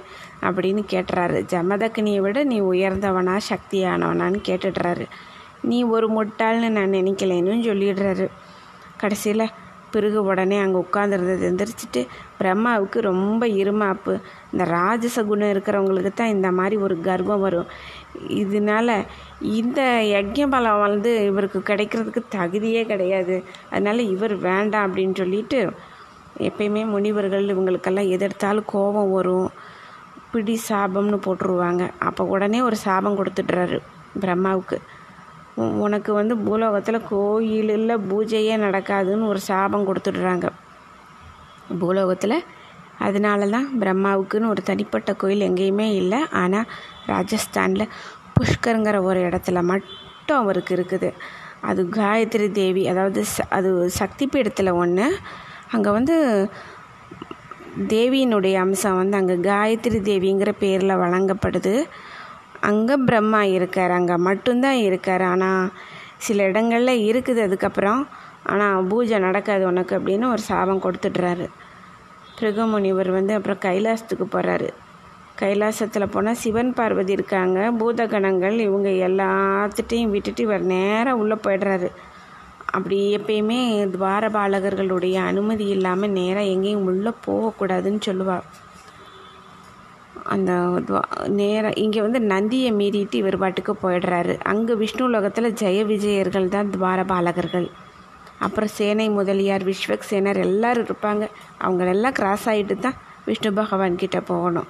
அப்படின்னு 0.47 0.81
கேட்டுறாரு. 0.93 1.39
ஜமதக்னியை 1.53 2.21
விட 2.25 2.43
நீ 2.51 2.57
உயர்ந்தவனா 2.71 3.35
சக்தியானவனான்னு 3.49 4.39
கேட்டுடுறாரு. 4.49 5.05
நீ 5.61 5.83
ஒரு 5.83 6.07
முட்டாள்னு 6.09 6.69
நான் 6.69 6.89
நினைக்கலேன்னு 6.89 7.63
சொல்லிடுறாரு. 7.69 8.27
கடைசியில் 8.97 9.53
பிறகு 9.91 10.23
உடனே 10.23 10.57
அங்கே 10.57 10.77
உட்காந்துருந்தது 10.77 11.43
எந்திரிச்சிட்டு 11.49 12.07
பிரம்மாவுக்கு 12.39 12.99
ரொம்ப 12.99 13.47
இருமாப்பு. 13.47 14.21
இந்த 14.51 14.63
ராஜச 14.63 15.23
குணம் 15.23 15.49
இருக்கிறவங்களுக்கு 15.49 16.13
தான் 16.13 16.27
இந்த 16.27 16.51
மாதிரி 16.51 16.77
ஒரு 16.77 17.01
கர்வம் 17.01 17.39
வரும். 17.39 17.65
இதனால 18.27 19.05
இந்த 19.41 19.81
யஜ்யபலம் 19.83 20.79
வந்து 20.79 21.25
இவருக்கு 21.25 21.59
கிடைக்கிறதுக்கு 21.59 22.23
தகுதியே 22.35 22.85
கிடையாது. 22.85 23.43
அதனால் 23.69 23.99
இவர் 23.99 24.35
வேண்டாம் 24.35 24.87
அப்படின்னு 24.87 25.15
சொல்லிட்டு 25.15 25.69
எப்பயுமே 26.39 26.85
முனிவர்கள் 26.85 27.45
இவங்களுக்கெல்லாம் 27.45 28.11
எதிர்த்தாலும் 28.17 28.65
கோபம் 28.65 29.11
வரும். 29.11 29.49
பிடி 30.31 30.59
சாபம்னு 30.69 31.17
போட்டுருவாங்க. 31.25 31.91
அப்போ 31.99 32.23
உடனே 32.23 32.61
ஒரு 32.61 32.75
சாபம் 32.75 33.17
கொடுத்துட்றாரு 33.17 33.79
பிரம்மாவுக்கு. 34.19 34.77
உனக்கு 35.85 36.11
வந்து 36.19 36.33
பூலோகத்தில் 36.45 37.07
கோயில் 37.11 37.71
இல்லை 37.77 37.95
பூஜையே 38.09 38.55
நடக்காதுன்னு 38.65 39.29
ஒரு 39.31 39.41
சாபம் 39.49 39.87
கொடுத்துடுறாங்க. 39.89 40.47
பூலோகத்தில் 41.81 42.37
அதனால 43.05 43.47
தான் 43.55 43.67
பிரம்மாவுக்குன்னு 43.81 44.51
ஒரு 44.53 44.61
தனிப்பட்ட 44.69 45.11
கோயில் 45.21 45.47
எங்கேயுமே 45.49 45.87
இல்லை. 46.01 46.19
ஆனால் 46.41 46.69
ராஜஸ்தானில் 47.13 47.91
புஷ்கருங்கிற 48.37 48.97
ஒரு 49.09 49.19
இடத்துல 49.27 49.61
மட்டும் 49.71 50.39
அவருக்கு 50.43 50.71
இருக்குது. 50.77 51.09
அது 51.69 51.81
காயத்ரி 51.99 52.47
தேவி 52.61 52.83
அதாவது 52.91 53.21
ச 53.35 53.45
அது 53.57 53.69
சக்தி 53.99 54.25
பீடத்தில் 54.33 54.77
ஒன்று 54.81 55.05
அங்கே 55.75 55.91
வந்து 55.97 56.15
தேவியினுடைய 57.93 58.55
அம்சம் 58.65 58.99
வந்து 59.01 59.17
அங்கே 59.21 59.35
காயத்ரி 59.49 59.99
தேவிங்கிற 60.09 60.51
பேரில் 60.63 61.01
வழங்கப்படுது. 61.03 61.73
அங்கே 62.61 62.95
பிரம்மா 63.07 63.41
இருக்கார் 63.57 63.91
அங்கே 63.91 64.15
மட்டும்தான் 64.27 64.79
இருக்கார். 64.87 65.21
ஆனால் 65.21 65.71
சில 66.17 66.43
இடங்களில் 66.43 67.03
இருக்குது 67.09 67.41
அதுக்கப்புறம். 67.47 68.01
ஆனால் 68.43 68.85
பூஜை 68.89 69.19
நடக்காது 69.19 69.63
உனக்கு 69.65 69.93
அப்படின்னு 69.99 70.25
ஒரு 70.33 70.43
சாபம் 70.49 70.83
கொடுத்துட்றாரு. 70.85 71.47
பிருகமுனிவர் 72.39 73.09
வந்து 73.11 73.33
அப்புறம் 73.33 73.63
கைலாசத்துக்கு 73.65 74.25
போகிறாரு 74.35 74.69
கைலாசத்தில் 75.41 76.11
போனால் 76.13 76.39
சிவன் 76.43 76.71
பார்வதி 76.73 77.11
இருக்காங்க. 77.11 77.59
பூதகணங்கள் 77.79 78.55
இவங்க 78.67 78.89
எல்லாத்துட்டையும் 79.07 80.13
விட்டுட்டு 80.15 80.41
இவர் 80.43 80.63
நேராக 80.73 81.19
உள்ளே 81.21 81.37
போயிடுறாரு. 81.45 81.89
அப்படி 82.75 82.97
எப்பயுமே 83.17 83.59
துவாரபாலகர்களுடைய 83.93 85.15
அனுமதி 85.31 85.65
இல்லாமல் 85.75 86.15
நேராக 86.19 86.51
எங்கேயும் 86.53 86.87
உள்ளே 86.91 87.11
போகக்கூடாதுன்னு 87.27 88.01
சொல்லுவாள் 88.07 88.47
அந்த 90.33 90.51
நேரம் 91.39 91.77
இங்கே 91.83 91.99
வந்து 92.05 92.19
நந்தியை 92.33 92.71
மீறிட்டு 92.79 93.17
இவர் 93.21 93.41
பாட்டுக்கு 93.43 93.73
போயிடுறாரு. 93.83 94.33
அங்கே 94.51 94.73
விஷ்ணு 94.81 95.03
உலகத்தில் 95.09 95.55
ஜெய 95.61 95.79
விஜயர்கள் 95.91 96.53
தான் 96.55 96.71
துவாரபாலகர்கள் 96.73 97.67
அப்புறம் 98.45 98.71
சேனை 98.77 99.05
முதலியார் 99.19 99.67
விஸ்வக் 99.69 100.09
சேனர் 100.09 100.39
எல்லோரும் 100.47 100.85
இருப்பாங்க. 100.87 101.23
அவங்களெல்லாம் 101.63 102.17
கிராஸ் 102.19 102.45
ஆகிட்டு 102.51 102.75
தான் 102.85 102.99
விஷ்ணு 103.29 103.51
பகவான் 103.61 103.99
கிட்டே 104.01 104.21
போகணும். 104.31 104.67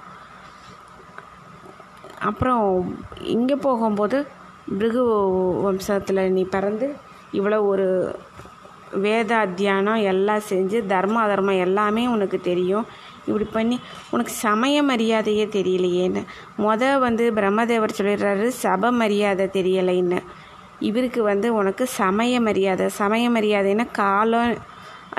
அப்புறம் 2.28 2.64
இங்கே 3.36 3.56
போகும்போது 3.66 4.18
பிருகு 4.78 5.02
வம்சத்தில் 5.66 6.22
நீ 6.36 6.42
பிறந்து 6.54 6.86
இவ்வளோ 7.38 7.58
ஒரு 7.72 7.86
வேத 9.04 9.30
அத்தியானம் 9.44 10.02
எல்லாம் 10.12 10.46
செஞ்சு 10.50 10.78
தர்ம 10.92 11.16
அதர்மம் 11.26 11.62
எல்லாமே 11.66 12.04
உனக்கு 12.14 12.38
தெரியும். 12.50 12.86
இப்படி 13.28 13.46
பண்ணி 13.56 13.76
உனக்கு 14.14 14.32
சமய 14.46 14.82
மரியாதையே 14.90 15.44
தெரியலையேன்னு. 15.56 16.22
மொத 16.64 16.82
வந்து 17.06 17.24
பிரம்மதேவர் 17.38 17.98
சொல்லிடுறாரு 17.98 18.48
சப 18.62 18.90
மரியாதை 19.02 19.46
தெரியலைன்னு. 19.58 20.20
இவருக்கு 20.88 21.20
வந்து 21.30 21.48
உனக்கு 21.60 21.84
சமய 22.00 22.40
மரியாதை 22.48 22.86
சமய 22.98 23.24
மரியாதைன்னா 23.36 23.86
காலம் 24.00 24.52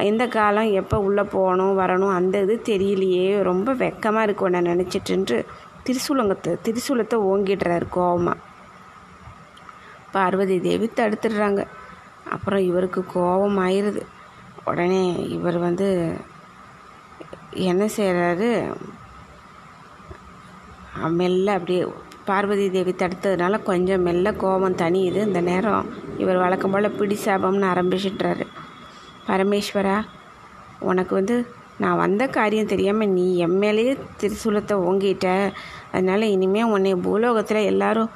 எந்த 0.09 0.23
காலம் 0.35 0.69
எப்போ 0.81 0.97
உள்ளே 1.07 1.23
போகணும் 1.33 1.79
வரணும் 1.79 2.13
அந்த 2.17 2.35
இது 2.45 2.55
தெரியலையே. 2.69 3.25
ரொம்ப 3.49 3.69
வெக்கமாக 3.81 4.25
இருக்கும் 4.27 4.53
நான் 4.55 4.69
நினச்சிட்டுன்ட்டு 4.73 5.37
திரிசூலங்கத்தை 5.87 6.51
திரிசூலத்தை 6.65 7.17
ஓங்கிடுறாரு 7.29 7.87
கோவமாக 7.97 8.37
பார்வதி 10.13 10.55
தேவி 10.67 10.87
தடுத்துடுறாங்க. 10.99 11.61
அப்புறம் 12.35 12.63
இவருக்கு 12.69 13.01
கோபம் 13.13 13.59
ஆயிடுது 13.65 14.01
உடனே 14.69 15.03
இவர் 15.35 15.57
வந்து 15.67 15.87
என்ன 17.53 17.83
செய்கிறாரு 17.97 18.49
மெல்ல 21.19 21.53
அப்படியே 21.57 21.83
பார்வதி 22.27 22.65
தேவி 22.69 22.91
தடுத்ததுனால 22.91 23.59
கொஞ்சம் 23.63 24.03
மெல்ல 24.07 24.31
கோபம் 24.33 24.79
தனியுது 24.81 25.19
இந்த 25.27 25.41
நேரம் 25.41 25.87
இவர் 26.17 26.41
வழக்கம் 26.43 26.71
போல் 26.71 26.95
பிடி 26.97 27.17
சாபம்னு 27.25 27.69
ஆரம்பிச்சிட்றாரு 27.73 28.45
பரமேஸ்வரா 29.27 29.97
உனக்கு 30.89 31.13
வந்து 31.15 31.35
நான் 31.83 32.01
வந்த 32.03 32.23
காரியம் 32.27 32.71
தெரியாமல் 32.73 33.13
நீ 33.17 33.25
எம்எல்ஏ 33.37 33.93
திருசூலத்தை 34.21 34.75
ஓங்கிட்ட. 34.87 35.27
அதனால் 35.91 36.25
இனிமேல் 36.35 36.71
உன்னை 36.75 36.93
பூலோகத்தில் 37.05 37.69
எல்லாரும் 37.71 38.09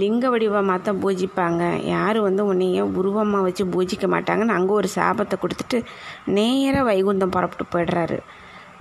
லிங்க 0.00 0.28
வடிவமாக 0.30 0.78
தான் 0.78 1.00
பூஜிப்பாங்க. 1.04 1.62
யாரும் 1.94 2.26
வந்து 2.28 2.42
உன்னைய 2.44 2.82
உருவமாக 3.00 3.42
வச்சு 3.46 3.64
பூஜிக்க 3.74 4.06
மாட்டாங்கன்னு 4.14 4.56
அங்கே 4.58 4.72
ஒரு 4.72 4.88
சாபத்தை 4.96 5.36
கொடுத்துட்டு 5.42 5.78
நேராக 6.38 6.84
வைகுந்தம் 6.90 7.34
புறப்பட்டு 7.36 7.66
போயிடுறாரு. 7.74 8.18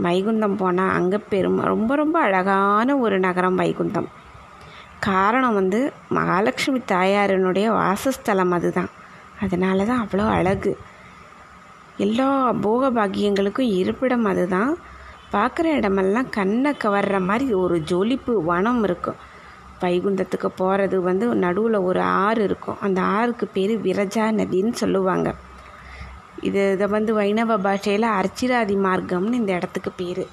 வைகுந்தம் 0.04 0.56
போனால் 0.56 0.90
அங்கே 0.90 1.18
பெரும் 1.18 1.60
ரொம்ப 1.62 1.96
ரொம்ப 1.96 2.20
அழகான 2.20 2.98
ஒரு 2.98 3.20
நகரம் 3.20 3.56
வைகுந்தம் 3.56 4.08
காரணம் 5.00 5.54
வந்து 5.54 5.92
மகாலட்சுமி 6.10 6.82
தாயாரினுடைய 6.88 7.68
வாசஸ்தலம் 7.68 8.52
அதுதான். 8.52 8.90
அதனால 9.42 9.84
தான் 9.84 10.08
அவ்வளோ 10.08 10.28
அழகு. 10.30 10.78
எல்லா 11.98 12.52
போக 12.52 12.92
பாக்கியங்களுக்கும் 12.92 13.74
இருப்பிடம் 13.74 14.26
அதுதான். 14.26 14.78
பார்க்குற 15.32 15.64
இடமெல்லாம் 15.64 16.30
கண்ணை 16.30 16.76
கவர்ற 16.84 17.26
மாதிரி 17.26 17.54
ஒரு 17.54 17.84
ஜொலிப்பு 17.88 18.44
வனம் 18.44 18.84
இருக்கும். 18.84 19.16
வைகுந்தத்துக்கு 19.80 20.50
போகிறது 20.56 21.02
வந்து 21.02 21.36
நடுவில் 21.36 21.74
ஒரு 21.74 22.02
ஆறு 22.02 22.44
இருக்கும். 22.44 22.80
அந்த 22.80 23.02
ஆறுக்கு 23.02 23.48
பேர் 23.48 23.82
விரஜா 23.82 24.26
நதின்னு 24.32 24.72
சொல்லுவாங்க. 24.72 25.36
இது 26.48 26.62
இதை 26.76 26.88
வந்து 26.96 27.12
வைணவ 27.20 27.58
பாஷையில் 27.66 28.08
அர்ச்சிராதி 28.20 28.76
மார்க்கம்னு 28.88 29.40
இந்த 29.42 29.52
இடத்துக்கு 29.60 29.92
பேர். 30.02 30.24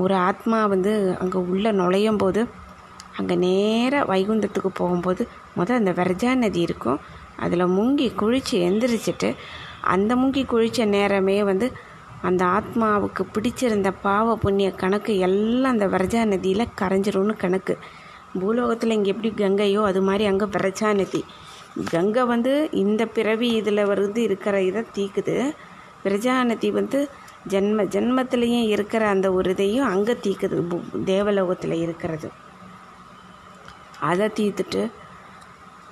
ஒரு 0.00 0.14
ஆத்மா 0.28 0.58
வந்து 0.72 0.92
அங்கே 1.22 1.38
உள்ளே 1.52 1.70
நுழையும் 1.80 2.20
போது 2.22 2.40
அங்கே 3.18 3.36
நேராக 3.44 4.08
வைகுந்தத்துக்கு 4.10 4.70
போகும்போது 4.80 5.22
முதல் 5.58 5.78
அந்த 5.80 5.92
விரஜா 6.00 6.32
நதி 6.42 6.60
இருக்கும். 6.68 6.98
அதில் 7.44 7.72
முங்கி 7.76 8.08
குளித்து 8.20 8.56
எந்திரிச்சிட்டு 8.68 9.30
அந்த 9.94 10.12
முங்கி 10.20 10.42
குளித்த 10.52 10.86
நேரமே 10.96 11.38
வந்து 11.50 11.66
அந்த 12.28 12.42
ஆத்மாவுக்கு 12.58 13.22
பிடிச்சிருந்த 13.34 13.88
பாவ 14.06 14.36
புண்ணிய 14.44 14.68
கணக்கு 14.82 15.12
எல்லாம் 15.26 15.74
அந்த 15.74 15.86
விரஜா 15.94 16.22
நதியில் 16.32 16.72
கரைஞ்சிரும்னு 16.80 17.34
கணக்கு. 17.44 17.74
பூலோகத்தில் 18.40 18.96
இங்கே 18.96 19.12
எப்படி 19.14 19.30
கங்கையோ 19.42 19.82
அது 19.90 20.00
மாதிரி 20.08 20.24
அங்கே 20.30 20.46
விரஜா 20.56 20.88
நதி. 21.00 21.22
கங்கை 21.90 22.24
வந்து 22.24 22.68
இந்த 22.72 23.06
பிறவி 23.06 23.48
இதில் 23.48 23.88
வருது 23.88 24.16
இருக்கிற 24.16 24.62
இதை 24.62 24.82
தீக்குது. 24.96 25.36
பிரஜாநதி 26.04 26.70
வந்து 26.70 27.08
ஜென்ம 27.48 27.84
ஜென்மத்திலையும் 27.84 28.68
இருக்கிற 28.68 29.08
அந்த 29.08 29.32
ஒரு 29.32 29.50
இதையும் 29.50 29.88
அங்கே 29.88 30.14
தீக்குது 30.22 30.56
தேவலோகத்தில் 31.04 31.72
இருக்கிறது. 31.72 32.28
அதை 34.00 34.28
தீர்த்துட்டு 34.28 34.90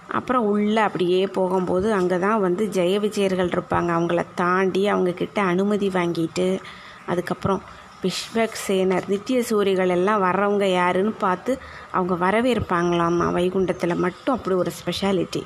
அப்புறம் 0.08 0.44
உள்ளே 0.46 0.82
அப்படியே 0.82 1.26
போகும்போது 1.26 1.92
அங்கே 1.92 2.18
தான் 2.18 2.40
வந்து 2.40 2.64
ஜெய 2.66 2.98
விஜயர்கள் 3.00 3.54
இருப்பாங்க. 3.54 3.90
அவங்கள 3.98 4.22
தாண்டி 4.34 4.82
அவங்கக்கிட்ட 4.88 5.38
அனுமதி 5.38 5.88
வாங்கிட்டு 5.88 6.60
அதுக்கப்புறம் 7.06 7.62
விஸ்வக்சேனர் 8.02 9.08
நித்திய 9.08 9.42
சூரிகள் 9.42 9.88
எல்லாம் 9.88 10.20
வர்றவங்க 10.20 10.66
யாருன்னு 10.70 11.12
பார்த்து 11.18 11.58
அவங்க 11.92 12.14
வரவேற்பாங்களாம்மா 12.14 13.26
வைகுண்டத்தில் 13.32 13.94
மட்டும் 13.96 14.34
அப்படி 14.34 14.54
ஒரு 14.54 14.72
ஸ்பெஷாலிட்டி 14.80 15.42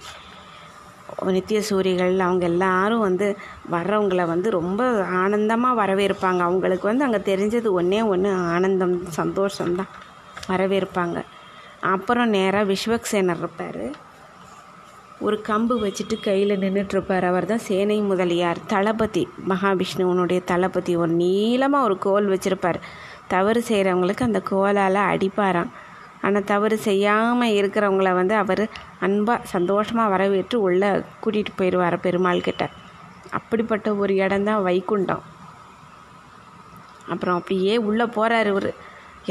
நித்திய 1.26 1.62
சூரிகள் 1.70 2.18
அவங்க 2.18 2.44
எல்லாரும் 2.44 2.98
வந்து 2.98 3.38
வர்றவங்கள 3.72 4.26
வந்து 4.26 4.50
ரொம்ப 4.50 5.04
ஆனந்தமாக 5.04 5.86
வரவேற்பாங்க. 5.86 6.38
அவங்களுக்கு 6.38 6.88
வந்து 6.88 7.04
அங்கே 7.04 7.34
தெரிஞ்சது 7.34 7.70
ஒன்றே 7.70 8.02
ஒன்று 8.02 8.30
ஆனந்தம் 8.32 9.02
சந்தோஷம்தான் 9.16 9.90
வரவேற்பாங்க. 10.48 11.24
அப்புறம் 11.80 12.28
நேராக 12.28 12.72
விஸ்வக்சேனர் 12.72 13.38
இருப்பார். 13.38 14.08
ஒரு 15.20 15.42
கம்பு 15.48 15.74
வச்சுட்டு 15.84 16.22
கையில் 16.22 16.58
நின்றுட்டுருப்பார் 16.58 17.24
அவர் 17.24 17.46
தான் 17.46 17.58
சேனை 17.58 18.00
முதலியார் 18.00 18.58
தளபதி 18.66 19.28
மகாவிஷ்ணுவனுடைய 19.48 20.44
தளபதி. 20.44 20.96
ஒரு 20.96 21.12
நீளமாக 21.12 21.84
ஒரு 21.84 21.98
கோல் 21.98 22.28
வச்சுருப்பார். 22.28 22.78
தவறு 23.28 23.64
செய்கிறவங்களுக்கு 23.68 24.22
அந்த 24.22 24.42
கோலால் 24.50 24.94
அடிப்பாராம். 24.94 25.70
ஆனால் 26.26 26.46
தவறு 26.52 26.76
செய்யாமல் 26.88 27.56
இருக்கிறவங்கள 27.58 28.10
வந்து 28.20 28.34
அவர் 28.42 28.64
அன்பாக 29.06 29.48
சந்தோஷமாக 29.54 30.12
வரவேற்று 30.14 30.56
உள்ளே 30.60 30.90
கூட்டிகிட்டு 31.22 31.52
போயிடுவார் 31.58 31.96
பெருமாள் 32.06 32.46
கிட்ட. 32.48 32.64
அப்படிப்பட்ட 33.38 33.88
ஒரு 34.02 34.12
இடம்தான் 34.14 34.64
வைகுண்டம். 34.68 35.24
அப்புறம் 37.12 37.38
அப்படியே 37.40 37.74
உள்ளே 37.88 38.06
போகிறார் 38.16 38.50
இவர். 38.52 38.70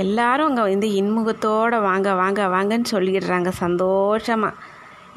எல்லாரும் 0.03 0.47
அங்கே 0.49 0.63
வந்து 0.71 0.89
இன்முகத்தோடு 1.01 1.77
வாங்க 1.89 2.09
வாங்க 2.13 2.41
வாங்கன்னு 2.55 2.93
சொல்லிடுறாங்க 2.95 3.51
சந்தோஷமாக 3.63 4.59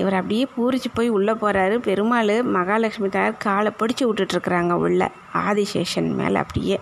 இவர் 0.01 0.19
அப்படியே 0.19 0.45
பூரிச்சு 0.57 0.89
போய் 0.95 1.09
உள்ளே 1.17 1.35
போகிறாரு 1.43 1.75
பெருமாள் 1.87 2.35
மகாலட்சுமி 2.57 3.09
தாயார் 3.09 3.43
காலை 3.47 3.73
பிடிச்சி 3.81 4.05
விட்டுட்ருக்குறாங்க 4.07 4.75
உள்ள. 4.87 5.11
ஆதிசேஷன் 5.47 6.11
மேலே 6.21 6.39
அப்படியே 6.45 6.79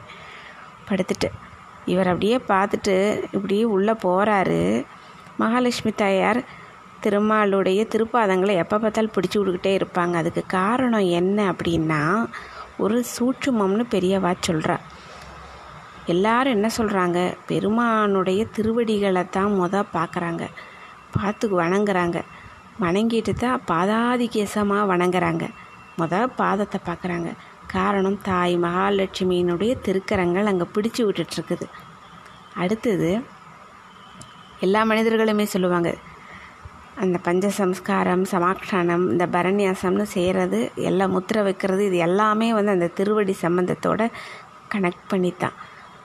படுத்துட்டு. 0.90 1.30
இவர் 1.86 2.06
அப்படியே 2.06 2.36
பார்த்துட்டு 2.48 3.24
இப்படியே 3.32 3.64
உள்ளே 3.64 3.92
போகிறாரு 3.92 4.86
மகாலட்சுமி 5.38 5.92
தாயார் 5.94 6.40
திருமாலுடைய 7.04 7.80
திருப்பாதங்களை 7.92 8.54
எப்போ 8.62 8.78
பார்த்தாலும் 8.78 9.14
பிடிச்சி 9.14 9.36
விட்டுக்கிட்டே 9.38 9.72
இருப்பாங்க. 9.78 10.14
அதுக்கு 10.16 10.42
காரணம் 10.46 11.06
என்ன 11.20 11.52
அப்படின்னா 11.52 12.28
ஒரு 12.76 13.04
சூட்சுமம்னு 13.14 13.84
பெரியவா 13.94 14.34
சொல்கிறா 14.48 14.76
எல்லாரும் 16.06 16.54
என்ன 16.56 16.68
சொல்கிறாங்க 16.76 17.34
பெருமானுடைய 17.48 18.46
திருவடிகளை 18.56 19.28
தான் 19.30 19.56
முத 19.60 19.84
பார்க்குறாங்க. 19.96 20.44
பார்த்து 21.16 21.60
வணங்குறாங்க. 21.62 22.24
வணங்கிட்டு 22.80 23.32
தான் 23.32 23.60
பாதாதி 23.66 24.26
கேசமாக 24.36 24.88
வணங்குறாங்க. 24.92 25.48
முத 26.00 26.26
பாதத்தை 26.36 26.80
பார்க்குறாங்க. 26.88 27.30
காரணம் 27.72 28.18
தாய் 28.28 28.54
மகாலட்சுமியினுடைய 28.64 29.72
திருக்கரங்கள் 29.86 30.50
அங்கே 30.50 30.66
பிடிச்சி 30.74 31.02
விட்டுட்ருக்குது 31.06 31.66
அடுத்தது 32.62 33.10
எல்லா 34.60 34.80
மனிதர்களுமே 34.90 35.46
சொல்லுவாங்க 35.54 35.90
அந்த 37.02 37.16
பஞ்ச 37.26 37.46
சம்ஸ்காரம் 37.58 38.24
சமாக்ஷானம் 38.32 39.04
இந்த 39.12 39.24
பரண்யாசம்னு 39.36 40.06
செய்கிறது 40.16 40.58
எல்லாம் 40.88 41.14
முத்திரை 41.16 41.42
வைக்கிறது 41.42 41.82
இது 41.86 41.98
எல்லாமே 42.08 42.48
வந்து 42.52 42.74
அந்த 42.76 42.88
திருவடி 42.98 43.34
சம்பந்தத்தோட 43.44 44.00
கனெக்ட் 44.72 45.06
பண்ணித்தான். 45.08 45.56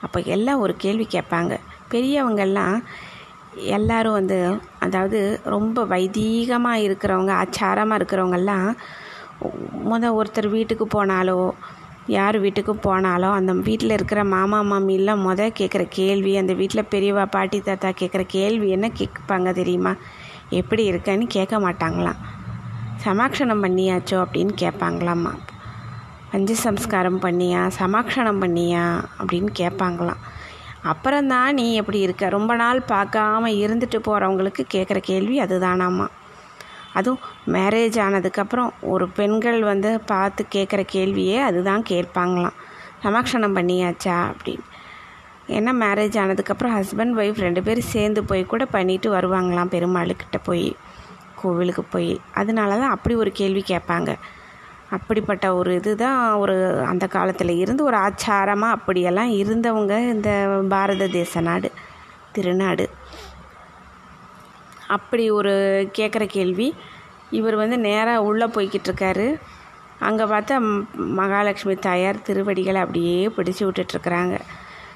அப்போ 0.01 0.19
எல்லாம் 0.35 0.61
ஒரு 0.65 0.73
கேள்வி 0.83 1.05
கேட்பாங்க. 1.15 1.53
பெரியவங்கள்லாம் 1.91 2.77
எல்லாரும் 3.75 4.17
வந்து 4.19 4.37
அதாவது 4.85 5.19
ரொம்ப 5.55 5.83
வைதீகமாக 5.93 6.85
இருக்கிறவங்க 6.87 7.33
ஆச்சாரமாக 7.41 7.99
இருக்கிறவங்கெல்லாம் 7.99 8.69
முத 9.89 10.21
ஒருத்தர் 10.21 10.49
வீட்டுக்கு 10.49 10.85
போனாலோ 10.85 11.51
யார் 12.07 12.39
வீட்டுக்கு 12.39 12.73
போனாலோ 12.73 13.31
அந்த 13.31 13.53
வீட்டில் 13.53 13.89
இருக்கிற 13.89 14.23
மாமா 14.23 14.61
மாமிலாம் 14.61 15.23
முத 15.27 15.51
கேட்குற 15.59 15.85
கேள்வி 15.89 16.37
அந்த 16.37 16.53
வீட்டில் 16.53 16.89
பெரியவா 16.91 17.25
பாட்டி 17.25 17.59
தாத்தா 17.59 17.89
கேட்குற 17.89 18.23
கேள்வி 18.27 18.69
என்ன 18.69 18.87
கேட்பாங்க 18.87 19.53
தெரியுமா? 19.53 19.95
எப்படி 20.49 20.91
இருக்கன்னு 20.91 21.25
கேட்க 21.27 21.59
மாட்டாங்களாம். 21.59 22.15
சமாக்ஷணம் 23.03 23.63
பண்ணியாச்சோ 23.63 24.25
அப்படின்னு 24.25 24.53
கேட்பாங்களாம்மா. 24.61 25.37
பஞ்ச 26.31 26.53
சம்ஸ்காரம் 26.53 27.21
பண்ணியா 27.21 27.71
சமாக்ஷணம் 27.79 28.41
பண்ணியா 28.41 29.03
அப்படின்னு 29.19 29.47
கேட்பாங்களாம். 29.59 30.21
அப்புறம்தான் 30.81 31.53
நீ 31.53 31.73
எப்படி 31.73 31.99
இருக்க? 31.99 32.29
ரொம்ப 32.29 32.55
நாள் 32.55 32.83
பார்க்காம 32.87 33.47
இருந்துட்டு 33.47 33.99
போகிறவங்களுக்கு 34.05 34.65
கேட்குற 34.73 34.97
கேள்வி 34.97 35.39
அதுதானாம்மா. 35.39 36.07
அதுவும் 36.99 37.23
மேரேஜ் 37.55 37.97
ஆனதுக்கப்புறம் 38.05 38.69
ஒரு 38.93 39.05
பெண்கள் 39.09 39.59
வந்து 39.63 39.91
பார்த்து 40.11 40.45
கேட்குற 40.55 40.81
கேள்வியே 40.93 41.37
அதுதான் 41.49 41.83
கேட்பாங்களாம். 41.89 42.57
சமாக்ஷணம் 43.03 43.57
பண்ணியாச்சா 43.57 44.17
அப்படின்னு. 44.29 44.65
ஏன்னா 45.57 45.71
மேரேஜ் 45.81 46.15
ஆனதுக்கப்புறம் 46.21 46.75
ஹஸ்பண்ட் 46.77 47.15
ஒய்ஃப் 47.21 47.43
ரெண்டு 47.45 47.63
பேரும் 47.63 47.91
சேர்ந்து 47.95 48.23
போய் 48.23 48.43
கூட 48.45 48.65
பண்ணிட்டு 48.65 49.09
வருவாங்களாம் 49.15 49.73
பெருமாளுக்கிட்ட 49.75 50.37
போய் 50.43 50.67
கோவிலுக்கு 51.41 51.83
போய். 51.83 52.13
அதனால 52.33 52.77
தான் 52.77 52.93
அப்படி 52.95 53.15
ஒரு 53.15 53.31
கேள்வி 53.31 53.63
கேட்பாங்க. 53.67 54.11
அப்படிப்பட்ட 54.89 55.45
ஒரு 55.55 55.71
இதுதான் 55.73 56.19
ஒரு 56.33 56.55
அந்த 56.91 57.05
காலத்தில் 57.07 57.53
இருந்து 57.57 57.83
ஒரு 57.83 57.97
ஆச்சாரமாக 57.97 58.75
அப்படியெல்லாம் 58.77 59.31
இருந்தவங்க 59.31 59.93
இந்த 60.13 60.29
பாரத 60.69 61.07
தேச 61.07 61.41
நாடு 61.41 61.71
திருநாடு. 62.31 62.85
அப்படி 64.87 65.31
ஒரு 65.31 65.53
கேட்குற 65.97 66.25
கேள்வி. 66.25 66.73
இவர் 67.29 67.55
வந்து 67.55 67.77
நேராக 67.79 68.23
உள்ளே 68.23 68.45
போய்கிட்டு 68.45 68.89
இருக்காரு. 68.89 69.35
அங்கே 69.99 70.23
பார்த்தா 70.23 70.55
மகாலட்சுமி 70.95 71.75
தாயார் 71.75 72.21
திருவடிகளை 72.21 72.81
அப்படியே 72.81 73.27
பிடிச்சி 73.27 73.63
விட்டுட்ருக்குறாங்க 73.65 74.39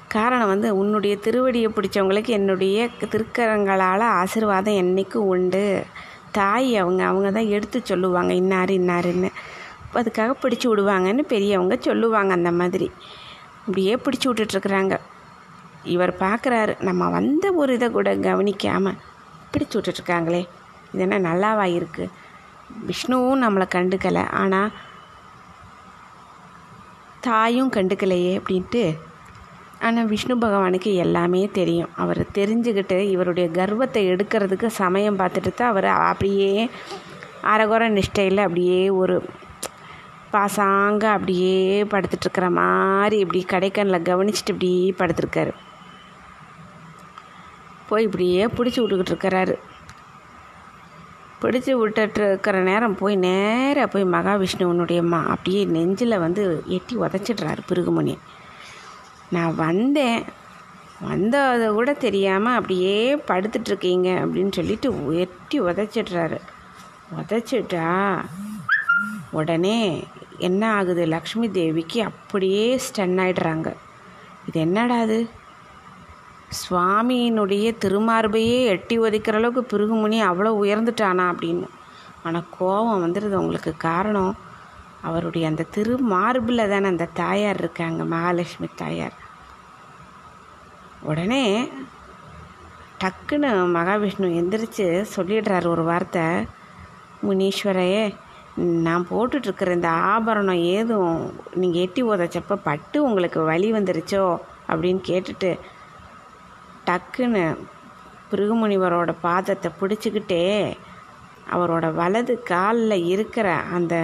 காரணம் 0.08 0.48
வந்து 0.48 0.76
உன்னுடைய 0.76 1.18
திருவடியை 1.24 1.68
பிடிச்சவங்களுக்கு 1.74 2.28
என்னுடைய 2.28 2.88
திருக்கரங்களால் 3.00 4.06
ஆசிர்வாதம் 4.20 4.78
என்றைக்கும் 4.82 5.28
உண்டு. 5.34 5.84
தாய் 6.32 6.76
அவங்க 6.76 7.04
அவங்க 7.04 7.30
தான் 7.30 7.48
எடுத்து 7.48 7.80
சொல்லுவாங்க 7.84 8.32
இன்னார் 8.32 8.70
இன்னாருன்னு. 8.70 9.30
அதுக்காக 9.94 10.34
பிடிச்சி 10.42 10.66
விடுவாங்கன்னு 10.68 11.22
பெரியவங்க 11.22 11.76
சொல்லுவாங்க 11.80 12.32
அந்த 12.32 12.50
மாதிரி. 12.50 12.90
அப்படியே 13.60 13.94
பிடிச்சி 13.94 14.26
விட்டுட்ருக்குறாங்க 14.28 14.96
இவர் 15.84 16.12
பார்க்குறாரு 16.18 16.80
நம்ம 16.80 17.08
வந்த 17.10 17.52
ஒரு 17.52 17.72
இதை 17.72 17.90
கூட 17.90 18.16
கவனிக்காமல் 18.16 18.98
பிடிச்சி 19.52 19.74
விட்டுட்ருக்காங்களே. 19.76 20.42
இது 20.92 21.02
என்ன 21.06 21.18
நல்லாவா 21.28 21.66
இருக்குது 21.78 22.12
விஷ்ணுவும் 22.88 23.42
நம்மளை 23.44 23.66
கண்டுக்கலை. 23.76 24.24
ஆனால் 24.40 24.70
தாயும் 27.26 27.72
கண்டுக்கலையே 27.76 28.32
அப்படின்ட்டு 28.38 28.82
ஆனால் 29.86 30.08
விஷ்ணு 30.12 30.34
பகவானுக்கு 30.44 30.90
எல்லாமே 31.04 31.42
தெரியும். 31.58 31.92
அவர் 32.02 32.20
தெரிஞ்சுக்கிட்டு 32.38 32.96
இவருடைய 33.12 33.46
கர்வத்தை 33.58 34.02
எடுக்கிறதுக்கு 34.12 34.68
சமயம் 34.82 35.20
பார்த்துட்டு 35.20 35.52
தான் 35.52 35.72
அவர் 35.74 35.88
அப்படியே 36.10 36.50
அரகுர 37.52 37.84
நிஷ்டையில் 37.96 38.46
அப்படியே 38.46 38.80
ஒரு 39.00 39.16
பாசாங்க 40.34 41.04
அப்படியே 41.16 41.56
படுத்துட்ருக்கிற 41.92 42.48
மாதிரி 42.60 43.16
இப்படி 43.24 43.40
கடைக்கண்ணில் 43.52 44.06
கவனிச்சுட்டு 44.10 44.52
இப்படி 44.54 44.72
படுத்துருக்காரு. 45.00 45.52
போய் 47.90 48.06
இப்படியே 48.08 48.42
பிடிச்சி 48.56 48.80
விட்டுக்கிட்டு 48.80 49.12
இருக்கிறாரு. 49.14 49.54
பிடிச்சி 51.42 51.72
விட்டுட்டு 51.80 52.22
இருக்கிற 52.28 52.56
நேரம் 52.68 52.96
போய் 53.00 53.16
நேராக 53.26 53.86
போய் 53.92 54.12
மகாவிஷ்ணுவனுடைய 54.16 55.00
அம்மா 55.04 55.20
அப்படியே 55.34 55.62
நெஞ்சில் 55.74 56.22
வந்து 56.24 56.42
எட்டி 56.76 56.94
உதச்சிடுறாரு 57.04 57.62
பிருகுமணி 57.70 58.14
நான் 59.30 59.54
வந்தேன். 59.64 60.22
வந்ததை 61.08 61.66
கூட 61.76 61.90
தெரியாமல் 62.06 62.56
அப்படியே 62.58 62.96
படுத்துட்ருக்கீங்க 63.28 64.08
அப்படின்னு 64.22 64.52
சொல்லிட்டு 64.58 64.88
எட்டி 65.22 65.58
உதச்சிடுறாரு. 65.68 66.38
உதச்சிட்டா 67.18 67.86
உடனே 69.38 69.78
என்ன 70.48 70.62
ஆகுது? 70.78 71.02
லக்ஷ்மி 71.14 71.48
தேவிக்கு 71.50 71.98
அப்படியே 72.08 72.66
ஸ்டன் 72.84 73.18
ஆகிடுறாங்க 73.24 73.68
இது 74.48 74.58
என்னடா 74.66 74.98
அது? 75.06 75.18
சுவாமியினுடைய 76.58 77.66
திருமார்பையே 77.84 78.64
எட்டி 78.64 78.98
ஒதைக்கிற 79.00 79.32
அளவுக்கு 79.32 79.78
பிருகுமுனி 79.78 80.18
அவ்வளோ 80.30 80.50
உயர்ந்துட்டானா 80.62 81.24
அப்படின்னு. 81.32 81.68
ஆனால் 82.22 82.48
கோபம் 82.58 83.02
வந்துடுது 83.04 83.34
உங்களுக்கு 83.34 83.76
காரணம் 83.76 84.36
அவருடைய 85.02 85.48
அந்த 85.48 85.66
திருமார்பில் 85.74 86.68
தானே 86.68 86.86
அந்த 86.86 87.08
தாயார் 87.12 87.58
இருக்காங்க 87.58 88.04
மகாலட்சுமி 88.04 88.68
தாயார். 88.76 89.16
உடனே 91.02 91.68
டக்குன்னு 93.00 93.50
மகாவிஷ்ணு 93.76 94.28
எந்திரிச்சு 94.40 95.06
சொல்லிடுறாரு 95.16 95.66
ஒரு 95.66 95.84
வார்த்தை. 95.84 96.26
முனீஸ்வரையே 97.28 98.14
நான் 98.56 99.06
போட்டுட்ருக்கிற 99.10 99.70
இந்த 99.70 99.88
ஆபரணம் 99.88 100.62
ஏதும் 100.74 101.32
நீங்கள் 101.54 101.80
எட்டி 101.80 102.02
உதச்சப்ப 102.04 102.58
பட்டு 102.62 103.02
உங்களுக்கு 103.02 103.40
வலி 103.40 103.72
வந்துருச்சோ? 103.72 104.36
அப்படின்னு 104.68 105.00
கேட்டுட்டு 105.08 105.58
டக்குன்னு 106.88 107.44
பிருகுமுனிவரோட 108.30 109.10
பாதத்தை 109.26 109.70
பிடிச்சிக்கிட்டே 109.80 110.44
அவரோட 111.54 111.86
வலது 112.00 112.34
காலில் 112.50 113.06
இருக்கிற 113.12 113.48
அந்த 113.76 113.94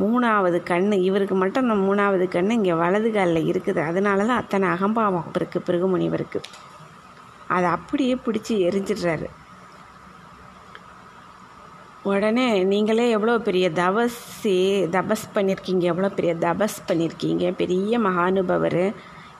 மூணாவது 0.00 0.58
கண் 0.70 0.92
இவருக்கு 1.06 1.36
மட்டும் 1.40 1.64
அந்த 1.64 1.76
மூணாவது 1.86 2.26
கண் 2.34 2.54
இங்கே 2.56 2.74
வலது 2.82 3.08
காலில் 3.16 3.48
இருக்குது. 3.50 3.80
அதனால 3.90 4.24
தான் 4.28 4.40
அத்தனை 4.42 4.66
அகம்பாவம் 4.74 5.30
இருக்குது 5.38 5.66
பிருகுமுனிவருக்கு. 5.66 6.40
அதை 7.54 7.66
அப்படியே 7.76 8.14
பிடிச்சி 8.26 8.54
எரிஞ்சிடுறாரு. 8.68 9.28
உடனே 12.12 12.46
நீங்களே 12.70 13.04
எவ்வளோ 13.16 13.34
பெரிய 13.48 13.66
தபஸி 13.82 14.56
தபஸ் 14.96 15.26
பண்ணியிருக்கீங்க 15.36 15.84
எவ்வளோ 15.92 16.10
பெரிய 16.18 16.32
தபஸ் 16.46 16.78
பண்ணியிருக்கீங்க 16.88 17.44
பெரிய 17.60 17.98
மகானுபவர். 18.06 18.84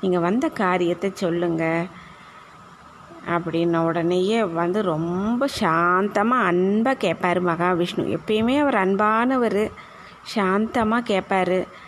நீங்கள் 0.03 0.25
வந்த 0.29 0.47
காரியத்தை 0.63 1.11
சொல்லுங்கள் 1.25 1.89
அப்படின்ன 3.29 3.77
உடனேயே 3.77 4.45
வந்து 4.45 4.83
ரொம்ப 4.83 5.47
சாந்தமாக 5.61 6.49
அன்பாக 6.51 6.97
கேட்பார் 6.97 7.45
மகாவிஷ்ணு. 7.45 8.19
எப்பயுமே 8.19 8.59
அவர் 8.59 8.75
அன்பானவர். 8.75 9.71
சாந்தமாக 10.35 11.03
கேட்பார் 11.03 11.83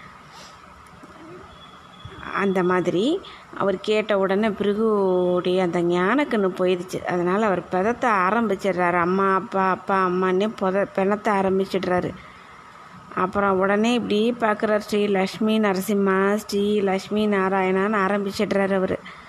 அந்த 2.34 2.62
மாதிரி 2.62 3.20
அவர் 3.58 3.80
கேட்ட 3.80 4.18
உடனே 4.18 4.50
பிருகுடைய 4.50 5.62
அந்த 5.62 5.82
ஞானக்கண்ணு 5.82 6.48
போயிடுச்சு. 6.58 7.04
அதனால் 7.04 7.42
அவர் 7.42 7.62
பிதத்த 7.72 8.04
ஆரம்பிச்சிடுறாரு. 8.26 8.98
அம்மா 8.98 9.34
அப்பா 9.34 9.70
அப்பா 9.70 10.06
அம்மான்னே 10.06 10.48
புத 10.60 10.86
பிணத்த 10.96 11.32
ஆரம்பிச்சிடுறாரு. 11.32 12.10
அப்புறம் 13.14 13.58
உடனே 13.58 13.94
இப்படி 13.94 14.34
பார்க்குறார் 14.40 14.78
ஸ்ரீ 14.78 15.06
லக்ஷ்மி 15.06 15.60
நரசிம்மா 15.60 16.34
ஸ்ரீ 16.34 16.80
லக்ஷ்மி 16.80 17.26
நாராயணான்னு 17.26 17.98
ஆரம்பிச்சிடுறாரு 18.06 18.74
அவர். 18.74 19.24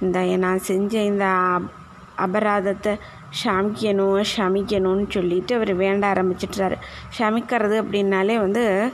இந்த 0.00 0.20
நான் 0.20 0.58
செஞ்ச 0.58 1.02
இந்த 1.02 1.24
அப்- 1.24 1.70
அபராதத்தை 2.16 2.98
ஷமிக்கணும் 3.44 4.24
ஷமிக்கணும்னு 4.36 5.10
சொல்லிட்டு 5.10 5.54
அவர் 5.54 5.74
வேண்ட 5.74 6.12
ஆரம்பிச்சிட்றாரு 6.12 6.76
ஷமிக்கிறது 7.18 7.82
அப்படின்னாலே 7.82 8.36
வந்து 8.36 8.92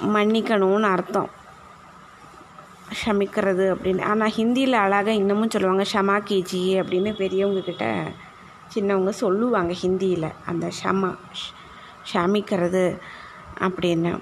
மன்னிக்கணும்னு 0.00 0.82
அர்த்தம். 0.82 1.30
ஷமிக்கிறது 3.04 3.74
அப்படின்னு. 3.74 4.02
ஆனால் 4.02 4.32
ஹிந்தியில் 4.36 4.72
அழகாக 4.72 5.12
இன்னமும் 5.12 5.50
சொல்லுவாங்க 5.50 5.82
ஷமா 5.82 6.26
கேஜி 6.26 6.82
அப்படின்னு 6.82 7.16
பெரியவங்க 7.16 7.60
கிட்ட 7.60 8.02
சின்னவங்க 8.74 9.08
சொல்லுவாங்க 9.08 9.74
ஹிந்தியில் 9.82 10.32
அந்த 10.46 10.70
ஷமா 10.84 11.16
ஷமிக்கிறது 12.12 12.98
அப்படின்னு. 13.60 14.18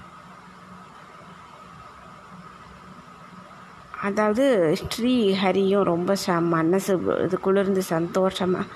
அதாவது 4.09 4.45
ஸ்ரீ 4.81 5.14
ஹரியும் 5.43 5.88
ரொம்ப 5.93 6.12
ச 6.25 6.37
மனசு 6.55 6.93
இது 7.27 7.37
குளிர்ந்து 7.47 7.83
சந்தோஷமாக 7.95 8.73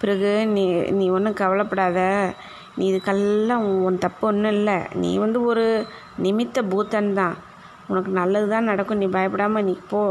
பிறகு 0.00 0.30
நீ 0.54 0.64
நீ 0.98 1.04
ஒன்றும் 1.16 1.38
கவலைப்படாத. 1.40 1.98
நீ 2.78 2.84
இதுக்கெல்லாம் 2.90 3.64
உன் 3.86 4.02
தப்பு 4.04 4.24
ஒன்றும் 4.30 4.56
இல்லை. 4.58 4.76
நீ 5.02 5.10
வந்து 5.24 5.38
ஒரு 5.50 5.64
நிமித்த 6.24 6.62
பூத்தன் 6.72 7.10
தான். 7.20 7.36
உனக்கு 7.90 8.10
நல்லது 8.20 8.48
தான் 8.54 8.68
நடக்கும். 8.70 9.00
நீ 9.02 9.06
பயப்படாமல் 9.16 9.66
நீ 9.68 9.74
போ 9.92 10.02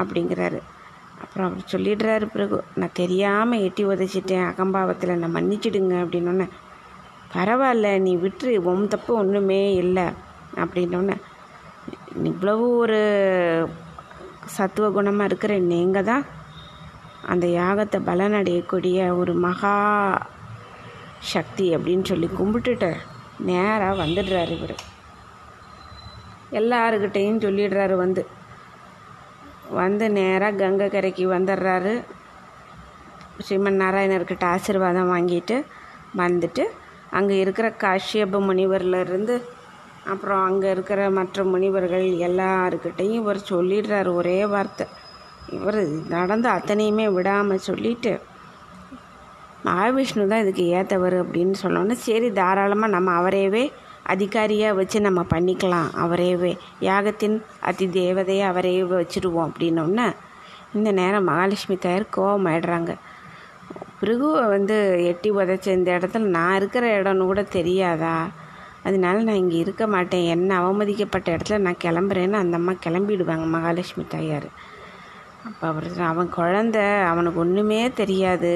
அப்படிங்கிறாரு. 0.00 0.60
அப்புறம் 1.22 1.46
அவர் 1.48 1.70
சொல்லிடுறாரு 1.74 2.26
பிறகு 2.34 2.56
நான் 2.80 2.98
தெரியாமல் 3.00 3.64
எட்டி 3.66 3.82
உதைச்சிட்டேன். 3.92 4.46
அகம்பாவத்தில் 4.52 5.20
நான் 5.22 5.36
மன்னிச்சிடுங்க 5.38 5.96
அப்படின்னோடனே 6.04 6.48
பரவாயில்ல 7.36 7.88
நீ 8.06 8.12
விட்டுரு. 8.24 8.52
உன் 8.72 8.92
தப்பு 8.94 9.12
ஒன்றுமே 9.22 9.62
இல்லை. 9.84 10.06
அப்படின்னோடனே 10.62 11.16
இவ்வளவு 12.32 12.66
ஒரு 12.82 13.00
சத்துவ 14.46 14.88
குணமாக 14.88 15.24
இருக்கிற 15.24 15.58
நீங்கள் 15.58 16.04
தான் 16.04 16.24
அந்த 17.26 17.46
யாகத்தை 17.46 17.98
பலனடையக்கூடிய 18.06 19.16
ஒரு 19.16 19.34
மகா 19.34 19.74
சக்தி 21.18 21.76
அப்படின்னு 21.76 22.04
சொல்லி 22.04 22.28
கும்பிட்டுட்டு 22.38 22.96
நேராக 23.38 24.04
வந்துடுறாரு 24.04 24.50
இவர். 24.50 24.74
எல்லாருக்கிட்டேயும் 26.50 27.42
சொல்லிடுறாரு 27.44 27.96
வந்து. 27.96 28.26
வந்து 29.70 30.10
நேராக 30.10 30.56
கங்கை 30.56 30.88
கரைக்கு 30.88 31.28
வந்துடுறாரு. 31.28 32.04
ஸ்ரீமன் 33.40 33.80
நாராயணர்கிட்ட 33.80 34.44
ஆசீர்வாதம் 34.44 35.12
வாங்கிட்டு 35.12 35.64
வந்துட்டு 36.16 36.64
அங்கே 37.10 37.38
இருக்கிற 37.38 37.74
காஷ்யப 37.80 38.40
முனிவர்ல 38.40 39.00
இருந்து 39.00 39.34
அப்புறம் 40.06 40.44
அங்கே 40.44 40.70
இருக்கிற 40.70 41.10
மற்ற 41.10 41.44
முனிவர்கள் 41.44 42.06
எல்லாருக்கிட்டையும் 42.28 43.18
இவர் 43.20 43.48
சொல்லிடுறாரு 43.50 44.14
ஒரே 44.14 44.44
வார்த்தை. 44.46 44.86
இவர் 45.48 45.80
நடந்த 46.08 46.46
அத்தனையுமே 46.50 47.12
விடாமல் 47.12 47.58
சொல்லிட்டு 47.58 48.12
மகாவிஷ்ணு 49.64 50.26
தான் 50.26 50.40
இதுக்கு 50.40 50.64
ஏற்றவர் 50.68 51.16
அப்படின்னு 51.22 51.54
சொன்னோன்னே 51.62 51.96
சரி 52.06 52.32
தாராளமாக 52.32 52.90
நம்ம 52.90 53.10
அவரையவே 53.20 53.64
அதிகாரியாக 54.04 54.76
வச்சு 54.76 55.00
நம்ம 55.00 55.20
பண்ணிக்கலாம் 55.30 55.88
அவரையவே 56.02 56.52
யாகத்தின் 56.80 57.36
அதி 57.60 57.86
தேவதையை 57.94 58.44
அவரையே 58.46 58.82
வச்சுருவோம் 58.92 59.46
அப்படின்னோடனே 59.48 60.06
இந்த 60.74 60.92
நேரம் 60.92 61.24
மகாலட்சுமி 61.24 61.76
தாயார் 61.76 62.06
கோவமாயிடுறாங்க 62.16 62.92
பிருகுவை 64.00 64.42
வந்து 64.46 64.76
எட்டி 65.06 65.30
உதைச்ச 65.30 65.66
இந்த 65.68 65.90
இடத்துல 65.98 66.30
நான் 66.30 66.56
இருக்கிற 66.56 67.02
இடம்னு 67.02 67.24
கூட 67.24 67.42
தெரியாதா? 67.52 68.16
அதனால 68.84 69.16
நான் 69.22 69.42
இங்கே 69.42 69.56
இருக்க 69.56 69.84
மாட்டேன். 69.86 70.26
என்ன 70.34 70.50
அவமதிக்கப்பட்ட 70.60 71.28
இடத்துல 71.36 71.58
நான் 71.58 71.82
கிளம்புறேன்னு 71.84 72.42
அந்த 72.42 72.56
அம்மா 72.56 72.72
கிளம்பிடுவாங்க 72.86 73.46
மகாலட்சுமி 73.56 74.04
தாயார். 74.08 74.48
அப்போ 75.48 75.64
அவர் 75.66 75.88
அவன் 76.10 76.30
குழந்த 76.36 76.78
அவனுக்கு 77.10 77.40
ஒன்றுமே 77.40 77.80
தெரியாது. 77.92 78.52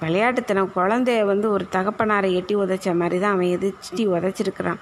விளையாட்டுத்தனம் 0.00 0.74
குழந்தைய 0.74 1.24
வந்து 1.24 1.46
ஒரு 1.50 1.64
தகப்பனாரை 1.72 2.28
எட்டி 2.32 2.54
உதைச்ச 2.56 2.94
மாதிரி 2.96 3.18
தான் 3.20 3.34
அவன் 3.34 3.54
எதிர்த்தி 3.56 4.04
உதைச்சிருக்கிறான். 4.14 4.80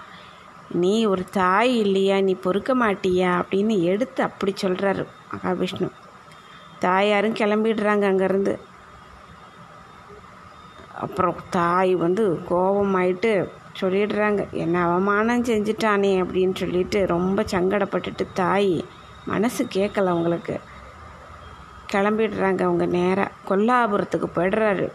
நீ 0.82 0.94
ஒரு 1.12 1.22
தாய் 1.30 1.72
இல்லையா 1.78 2.16
நீ 2.20 2.34
பொறுக்க 2.44 2.74
மாட்டியா 2.74 3.30
அப்படின்னு 3.40 3.76
எடுத்து 3.92 4.20
அப்படி 4.22 4.52
சொல்கிறாரு 4.62 5.04
மகாவிஷ்ணு. 5.32 5.88
தாயாரும் 6.78 7.38
கிளம்பிடுறாங்க 7.40 8.04
அங்கேருந்து. 8.10 8.54
அப்புறம் 11.04 11.40
தாய் 11.50 11.92
வந்து 11.94 12.24
கோபமாயிட்டு 12.48 13.32
சொல்லிடுறாங்க. 13.80 14.50
என்ன 14.50 14.82
அவமானம் 14.82 15.44
செஞ்சிட்டானே 15.44 16.12
அப்படின்னு 16.22 16.54
சொல்லிட்டு 16.54 17.06
ரொம்ப 17.06 17.44
சங்கடப்பட்டுட்டு 17.50 18.26
தாய் 18.34 18.84
மனசு 19.26 19.66
கேட்கல 19.74 20.06
அவங்களுக்கு. 20.06 20.60
கிளம்பிடுறாங்க 21.92 22.62
அவங்க 22.62 22.86
நேராக 22.86 23.30
கொல்லாபுரத்துக்கு 23.48 24.28
போய்டுறாரு. 24.34 24.88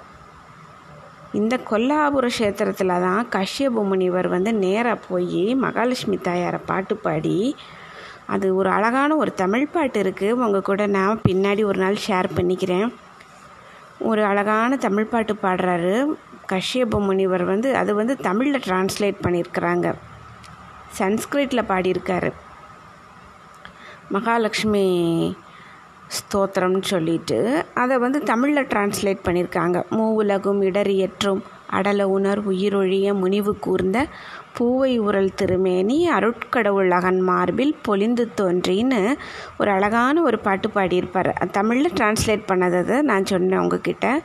இந்த 1.34 1.60
கொல்லாபுர 1.70 2.30
க்ஷேத்திரத்தில் 2.40 3.02
தான் 3.02 3.28
கஷ்யப 3.30 3.84
முனிவர் 3.84 4.28
வந்து 4.28 4.54
நேராக 4.54 5.00
போய் 5.10 5.56
மகாலட்சுமி 5.56 6.18
தாயாரை 6.18 6.60
பாட்டு 6.66 6.96
பாடி 6.96 7.56
அது 8.26 8.56
ஒரு 8.56 8.70
அழகான 8.70 9.16
ஒரு 9.16 9.34
தமிழ் 9.34 9.68
பாட்டு 9.68 10.04
இருக்குது 10.04 10.32
உங்கள் 10.32 10.62
கூட 10.62 10.86
நான் 10.86 11.22
பின்னாடி 11.28 11.66
ஒரு 11.66 11.80
நாள் 11.80 12.04
ஷேர் 12.08 12.30
பண்ணிக்கிறேன். 12.36 12.94
ஒரு 14.00 14.24
அழகான 14.24 14.78
தமிழ் 14.78 15.06
பாட்டு 15.06 15.34
பாடுறாரு. 15.34 16.06
கஷ்யப 16.52 17.00
முனிவர் 17.00 17.44
வந்து 17.44 17.76
அது 17.76 17.96
வந்து 17.96 18.16
தமிழில் 18.18 18.64
டிரான்ஸ்லேட் 18.68 19.22
பண்ணியிருக்கிறாங்க. 19.24 19.94
சன்ஸ்கிரிட்டில் 21.00 21.70
பாடியிருக்காரு. 21.70 22.32
மகாலட்சுமி 24.10 24.86
ஸ்தோத்திரம்னு 26.16 26.82
சொல்லிட்டு 26.82 27.66
அதை 27.74 27.98
வந்து 27.98 28.20
தமிழில் 28.24 28.66
டிரான்ஸ்லேட் 28.66 29.26
பண்ணியிருக்காங்க. 29.26 29.78
மூவுலகும் 29.90 30.62
இடறியற்றும் 30.62 31.42
அடல 31.72 32.04
உணர் 32.04 32.50
உயிரொழிய 32.50 33.08
முனிவு 33.22 33.52
கூர்ந்த 33.60 34.08
பூவை 34.58 34.98
உரல் 34.98 35.34
திருமேனி 35.34 36.10
அருட்கடவுள் 36.10 36.90
அகன் 36.90 37.20
மார்பில் 37.20 37.76
பொலிந்து 37.88 38.26
தோன்றின்னு 38.38 39.02
ஒரு 39.60 39.72
அழகான 39.72 40.22
ஒரு 40.22 40.40
பாட்டு 40.40 40.70
பாடியிருப்பார். 40.76 41.32
தமிழில் 41.52 41.92
டிரான்ஸ்லேட் 41.92 42.46
பண்ணதை 42.48 43.02
நான் 43.02 43.26
சொன்னேன் 43.26 43.60
உங்ககிட்ட. 43.60 44.22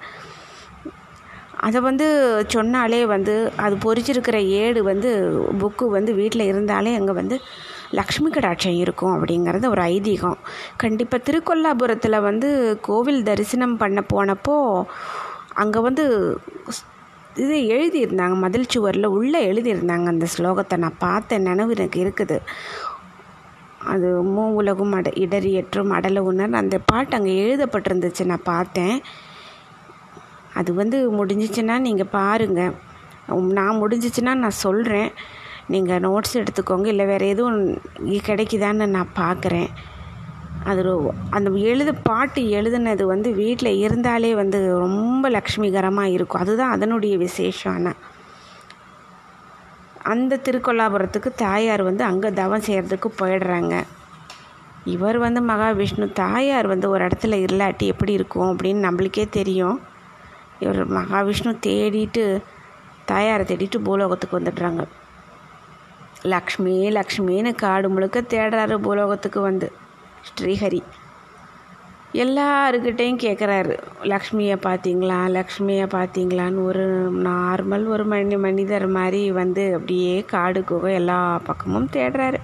அதை 1.67 1.79
வந்து 1.89 2.07
சொன்னாலே 2.55 3.01
வந்து 3.15 3.35
அது 3.65 3.75
பொறிச்சிருக்கிற 3.85 4.37
ஏடு 4.61 4.81
வந்து 4.91 5.11
புக்கு 5.61 5.87
வந்து 5.97 6.13
வீட்டில் 6.21 6.51
இருந்தாலே 6.51 6.93
அங்கே 6.99 7.15
வந்து 7.21 7.37
லக்ஷ்மி 7.99 8.29
கடாட்சம் 8.35 8.79
இருக்கும் 8.83 9.15
அப்படிங்கிறது 9.17 9.67
ஒரு 9.75 9.83
ஐதீகம். 9.95 10.39
கண்டிப்பாக 10.83 11.25
திருக்கொல்லாபுரத்தில் 11.27 12.25
வந்து 12.29 12.49
கோவில் 12.89 13.27
தரிசனம் 13.31 13.77
பண்ண 13.83 14.03
போனப்போ 14.13 14.57
அங்கே 15.63 15.81
வந்து 15.89 16.05
இது 17.43 17.57
எழுதியிருந்தாங்க 17.75 18.37
மதில் 18.45 18.71
சுவரில் 18.75 19.15
உள்ளே 19.17 19.41
எழுதியிருந்தாங்க 19.51 20.07
அந்த 20.13 20.27
ஸ்லோகத்தை. 20.37 20.77
நான் 20.85 21.03
பார்த்த 21.07 21.39
நினைவு 21.49 21.75
எனக்கு 21.77 21.99
இருக்குது. 22.05 22.37
அது 23.93 24.09
மூ 24.35 24.45
உலகும் 24.61 24.95
அட 24.99 25.11
இடறியற்றும் 25.25 25.93
அடல 25.97 26.23
உணர். 26.31 26.61
அந்த 26.63 26.79
பாட்டு 26.91 27.17
அங்கே 27.19 27.35
எழுதப்பட்டிருந்துச்சு 27.45 28.25
நான் 28.33 28.49
பார்த்தேன். 28.55 28.97
அது 30.61 30.71
வந்து 30.81 30.99
முடிஞ்சிச்சுன்னா 31.19 31.77
நீங்கள் 31.89 32.13
பாருங்கள் 32.19 32.75
நான் 33.59 33.81
முடிஞ்சிச்சுன்னா 33.83 34.33
நான் 34.45 34.63
சொல்கிறேன் 34.65 35.11
நீங்கள் 35.73 36.03
நோட்ஸ் 36.07 36.39
எடுத்துக்கோங்க. 36.41 36.87
இல்லை 36.93 37.05
வேறு 37.11 37.27
எதுவும் 37.35 37.59
கிடைக்குதான்னு 38.29 38.87
நான் 38.97 39.17
பார்க்குறேன் 39.23 39.71
அது 40.71 40.83
அந்த 41.37 41.51
எழுத 41.73 41.91
பாட்டு 42.09 42.41
எழுதுனது 42.59 43.05
வந்து 43.13 43.29
வீட்டில் 43.43 43.79
இருந்தாலே 43.85 44.31
வந்து 44.41 44.59
ரொம்ப 44.87 45.31
லக்ஷ்மிகரமாக 45.37 46.15
இருக்கும். 46.17 46.43
அதுதான் 46.45 46.75
அதனுடைய 46.77 47.15
விசேஷம் 47.27 47.75
ஆனால் 47.77 48.01
அந்த 50.13 50.41
திருக்கொல்லாபுரத்துக்கு 50.47 51.31
தாயார் 51.47 51.83
வந்து 51.89 52.03
அங்கே 52.11 52.29
தவம் 52.41 52.67
செய்கிறதுக்கு 52.67 53.09
போயிடுறாங்க. 53.21 53.75
இவர் 54.95 55.19
வந்து 55.25 55.41
மகாவிஷ்ணு 55.51 56.07
தாயார் 56.21 56.67
வந்து 56.73 56.87
ஒரு 56.93 57.03
இடத்துல 57.07 57.39
இல்லாட்டி 57.47 57.87
எப்படி 57.95 58.13
இருக்கும் 58.19 58.51
அப்படின்னு 58.53 58.87
நம்மளுக்கே 58.87 59.27
தெரியும். 59.39 59.79
இவர் 60.61 60.93
மகாவிஷ்ணு 60.93 61.53
தேடிட்டு 61.67 62.43
தாயாரை 63.05 63.45
தேடிட்டு 63.47 63.79
பூலோகத்துக்கு 63.79 64.41
வந்துடுறாங்க. 64.41 64.83
லக்ஷ்மி 66.23 66.91
லக்ஷ்மின்னு 66.91 67.55
காடு 67.55 67.89
முழுக்க 67.89 68.21
தேடுறாரு 68.21 68.77
பூலோகத்துக்கு 68.79 69.41
வந்து. 69.41 69.73
ஸ்ரீஹரி. 70.29 70.83
எல்லாருக்கிட்டேயும் 72.13 73.23
கேட்குறாரு 73.25 73.79
லக்ஷ்மியை 74.03 74.57
பார்த்தீங்களா 74.67 75.19
லக்ஷ்மியை 75.37 75.87
பார்த்தீங்களான்னு 75.97 76.65
ஒரு 76.65 76.87
நார்மல் 77.23 77.87
ஒரு 77.87 78.05
மனி 78.05 78.37
மனிதர் 78.37 78.87
மாதிரி 78.87 79.33
வந்து 79.33 79.65
அப்படியே 79.75 80.25
காடு 80.25 80.65
குகை 80.65 80.95
எல்லா 80.95 81.39
பக்கமும் 81.45 81.89
தேடுறாரு. 81.93 82.41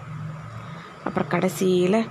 அப்புறம் 1.04 1.28
கடைசியில் 1.28 2.06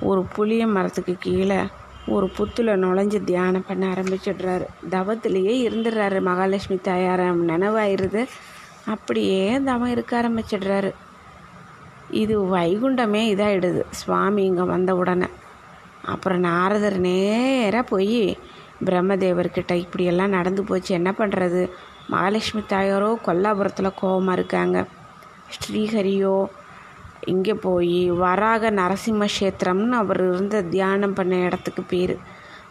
ஒரு 0.00 0.22
புளிய 0.34 0.66
மரத்துக்கு 0.66 1.16
கீழே 1.18 1.60
ஒரு 2.06 2.28
புத்தில் 2.28 2.66
நுழைஞ்சு 2.66 3.24
தியானம் 3.24 3.66
பண்ண 3.68 3.94
ஆரம்பிச்சிடுறாரு. 3.94 4.66
தவத்திலேயே 4.90 5.54
இருந்துடுறாரு 5.68 6.20
மகாலட்சுமி 6.20 6.78
தாயாரம் 6.82 7.48
நினைவாயிருது. 7.48 8.26
அப்படியே 8.84 9.60
தவம் 9.64 9.88
இருக்க 9.88 10.22
ஆரம்பிச்சிடுறாரு. 10.22 10.92
இது 12.10 12.40
வைகுண்டமே 12.40 13.22
இதாகிடுது 13.34 13.84
சுவாமி 13.90 14.44
இங்கே 14.44 14.62
வந்த 14.62 14.96
உடனே. 14.96 15.28
அப்புறம் 16.02 16.40
நாரதர் 16.40 16.98
நேராக 16.98 17.82
போய் 17.82 18.36
பிரம்மதேவர்கிட்ட 18.84 19.72
இப்படியெல்லாம் 19.72 20.30
நடந்து 20.30 20.64
போச்சு 20.64 20.94
என்ன 20.94 21.14
பண்ணுறது 21.18 21.68
மகாலட்சுமி 22.10 22.62
தாயாரோ 22.68 23.16
கொல்லாபுரத்தில் 23.26 23.98
கோபமாக 24.00 24.32
இருக்காங்க. 24.32 24.86
ஸ்ரீஹரியோ 25.54 26.46
இங்கே 27.26 27.54
போய் 27.54 28.10
வராக 28.10 28.70
நரசிம்ம 28.70 29.26
கஷேத்திரம்னு 29.26 29.96
அவர் 30.02 30.20
இருந்த 30.28 30.62
தியானம் 30.62 31.14
பண்ண 31.14 31.34
இடத்துக்கு 31.36 31.82
பேர். 31.82 32.14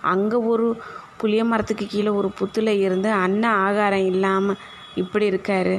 அங்கே 0.02 0.36
ஒரு 0.36 0.68
புளிய 1.18 1.44
மரத்துக்கு 1.44 1.86
கீழே 1.88 2.10
ஒரு 2.10 2.30
புத்தில் 2.40 2.72
இருந்து 2.86 3.10
அன்ன 3.12 3.44
ஆகாரம் 3.68 4.06
இல்லாமல் 4.06 4.62
இப்படி 4.96 5.26
இருக்கார். 5.26 5.74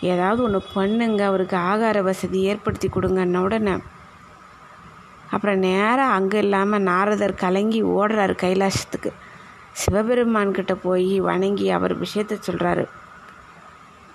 ஏதாவது 0.00 0.40
ஒன்று 0.42 0.60
பண்ணுங்க 0.74 1.22
அவருக்கு 1.24 1.56
ஆகார 1.56 2.02
வசதி 2.02 2.40
ஏற்படுத்தி 2.40 2.88
கொடுங்கன்ன 2.88 3.40
உடனே 3.40 3.74
அப்புறம் 5.30 5.58
நேராக 5.58 6.16
அங்கே 6.16 6.38
இல்லாமல் 6.38 6.86
நாரதர் 6.90 7.40
கலங்கி 7.44 7.82
ஓடுறாரு 7.82 8.34
கைலாசத்துக்கு. 8.42 9.10
சிவபெருமான்கிட்ட 9.82 10.74
போய் 10.82 11.20
வணங்கி 11.20 11.70
அவர் 11.70 11.94
விஷயத்த 11.98 12.34
சொல்கிறாரு 12.48 12.84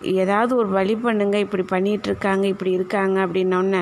ஏதாவது 0.01 0.55
ஒரு 0.55 0.69
வழி 0.69 0.95
பண்ணுங்க 0.95 1.37
இப்படி 1.39 1.63
பண்ணிகிட்டு 1.71 2.07
இருக்காங்க 2.07 2.47
இப்படி 2.47 2.71
இருக்காங்க 2.71 3.25
அப்படின்னோடனே 3.25 3.81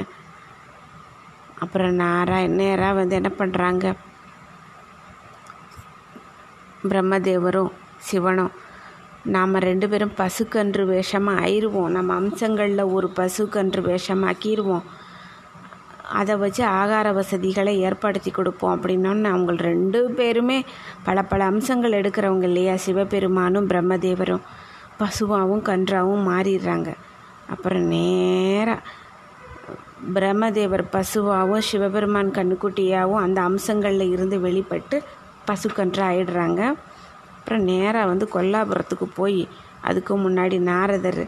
அப்புறம் 1.60 1.99
நாரா 1.99 2.47
நேராக 2.47 2.93
வந்து 2.93 3.15
என்ன 3.15 3.32
பண்ணுறாங்க 3.38 3.93
பிரம்மதேவரும் 6.89 7.71
சிவனும் 7.97 8.51
நாம் 9.25 9.56
ரெண்டு 9.56 9.89
பேரும் 9.89 10.17
பசுக்கன்று 10.17 10.86
வேஷமாக 10.86 11.41
ஆயிடுவோம் 11.45 11.89
நம்ம 11.89 12.13
அம்சங்களில் 12.13 12.80
ஒரு 12.80 13.12
பசுக்கன்று 13.15 13.82
வேஷமாக்கிடுவோம் 13.82 14.86
அதை 16.10 16.36
வச்சு 16.36 16.63
ஆகார 16.63 17.13
வசதிகளை 17.13 17.80
ஏற்படுத்தி 17.80 18.32
கொடுப்போம் 18.32 18.75
அப்படின்னோன்னு 18.75 19.23
அவங்க 19.23 19.51
ரெண்டு 19.51 20.12
பேருமே 20.12 20.65
பல 21.03 21.23
பல 21.23 21.43
அம்சங்கள் 21.43 21.91
எடுக்கிறவங்க 21.91 22.43
இல்லையா? 22.43 22.75
சிவபெருமானும் 22.75 23.67
பிரம்மதேவரும். 23.67 24.45
பசுவாகவும் 25.01 25.65
கன்றாவும் 25.69 26.27
மாறிடுறாங்க. 26.29 26.89
அப்புறம் 27.53 27.86
நேராக 27.95 28.79
பிரம்மதேவர் 30.15 30.83
பசுவாகவும் 30.95 31.65
சிவபெருமான் 31.69 32.36
கண்ணுக்குட்டியாகவும் 32.38 33.23
அந்த 33.25 33.39
அம்சங்களில் 33.49 34.13
இருந்து 34.15 34.38
வெளிப்பட்டு 34.47 34.97
பசுக்கன்று 35.49 36.03
ஆயிடுறாங்க. 36.10 36.62
அப்புறம் 37.38 37.65
நேராக 37.71 38.10
வந்து 38.12 38.25
கொல்லாபுரத்துக்கு 38.36 39.07
போய் 39.19 39.41
அதுக்கு 39.89 40.13
முன்னாடி 40.23 40.57
நாரதர் 40.71 41.21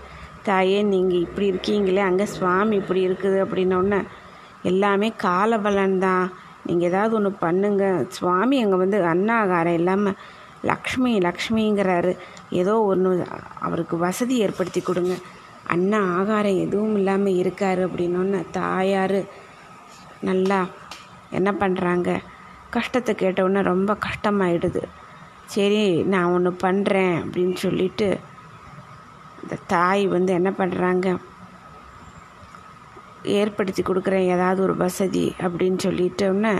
தாயே 0.48 0.80
நீங்கள் 0.92 1.24
இப்படி 1.26 1.46
இருக்கீங்களே 1.52 2.02
அங்கே 2.10 2.26
சுவாமி 2.36 2.76
இப்படி 2.82 3.02
இருக்குது 3.08 3.38
அப்படின்னோடனே 3.46 4.00
எல்லாமே 4.72 5.10
காலபலன் 5.26 5.98
தான். 6.06 6.26
நீங்கள் 6.68 6.90
ஏதாவது 6.90 7.14
ஒன்று 7.18 7.32
பண்ணுங்க. 7.46 7.84
சுவாமி 8.18 8.56
அங்கே 8.64 8.78
வந்து 8.84 8.98
அன்னாகாரம் 9.14 9.78
இல்லாமல் 9.80 10.18
லக்ஷ்மி 10.72 11.12
லக்ஷ்மிங்கிறாரு. 11.28 12.14
ஏதோ 12.50 12.74
ஒன்று 12.82 13.12
அவருக்கு 13.60 13.98
வசதி 13.98 14.36
ஏற்படுத்தி 14.38 14.82
கொடுங்க. 14.82 15.16
அண்ணா 15.68 16.00
ஆகாரம் 16.18 16.62
எதுவும் 16.66 16.96
இல்லாமல் 16.96 17.40
இருக்காரு 17.42 17.82
அப்படின்னோன்னு 17.88 18.40
தாயார் 18.52 19.20
நல்லா 20.22 20.60
என்ன 21.30 21.50
பண்ணுறாங்க 21.52 22.10
கஷ்டத்தை 22.70 23.16
கேட்டவுடனே 23.16 23.62
ரொம்ப 23.62 23.98
கஷ்டமாயிடுது. 24.08 24.84
சரி 25.46 25.84
நான் 26.04 26.34
ஒன்று 26.34 26.52
பண்ணுறேன் 26.64 27.16
அப்படின்னு 27.24 27.56
சொல்லிட்டு 27.56 28.08
இந்த 29.44 29.58
தாய் 29.68 30.08
வந்து 30.08 30.32
என்ன 30.34 30.50
பண்ணுறாங்க 30.50 31.08
ஏற்படுத்தி 33.24 33.82
கொடுக்குறேன் 33.84 34.30
ஏதாவது 34.36 34.60
ஒரு 34.62 34.76
வசதி 34.76 35.36
அப்படின்னு 35.40 35.80
சொல்லிட்டோன்னே 35.88 36.54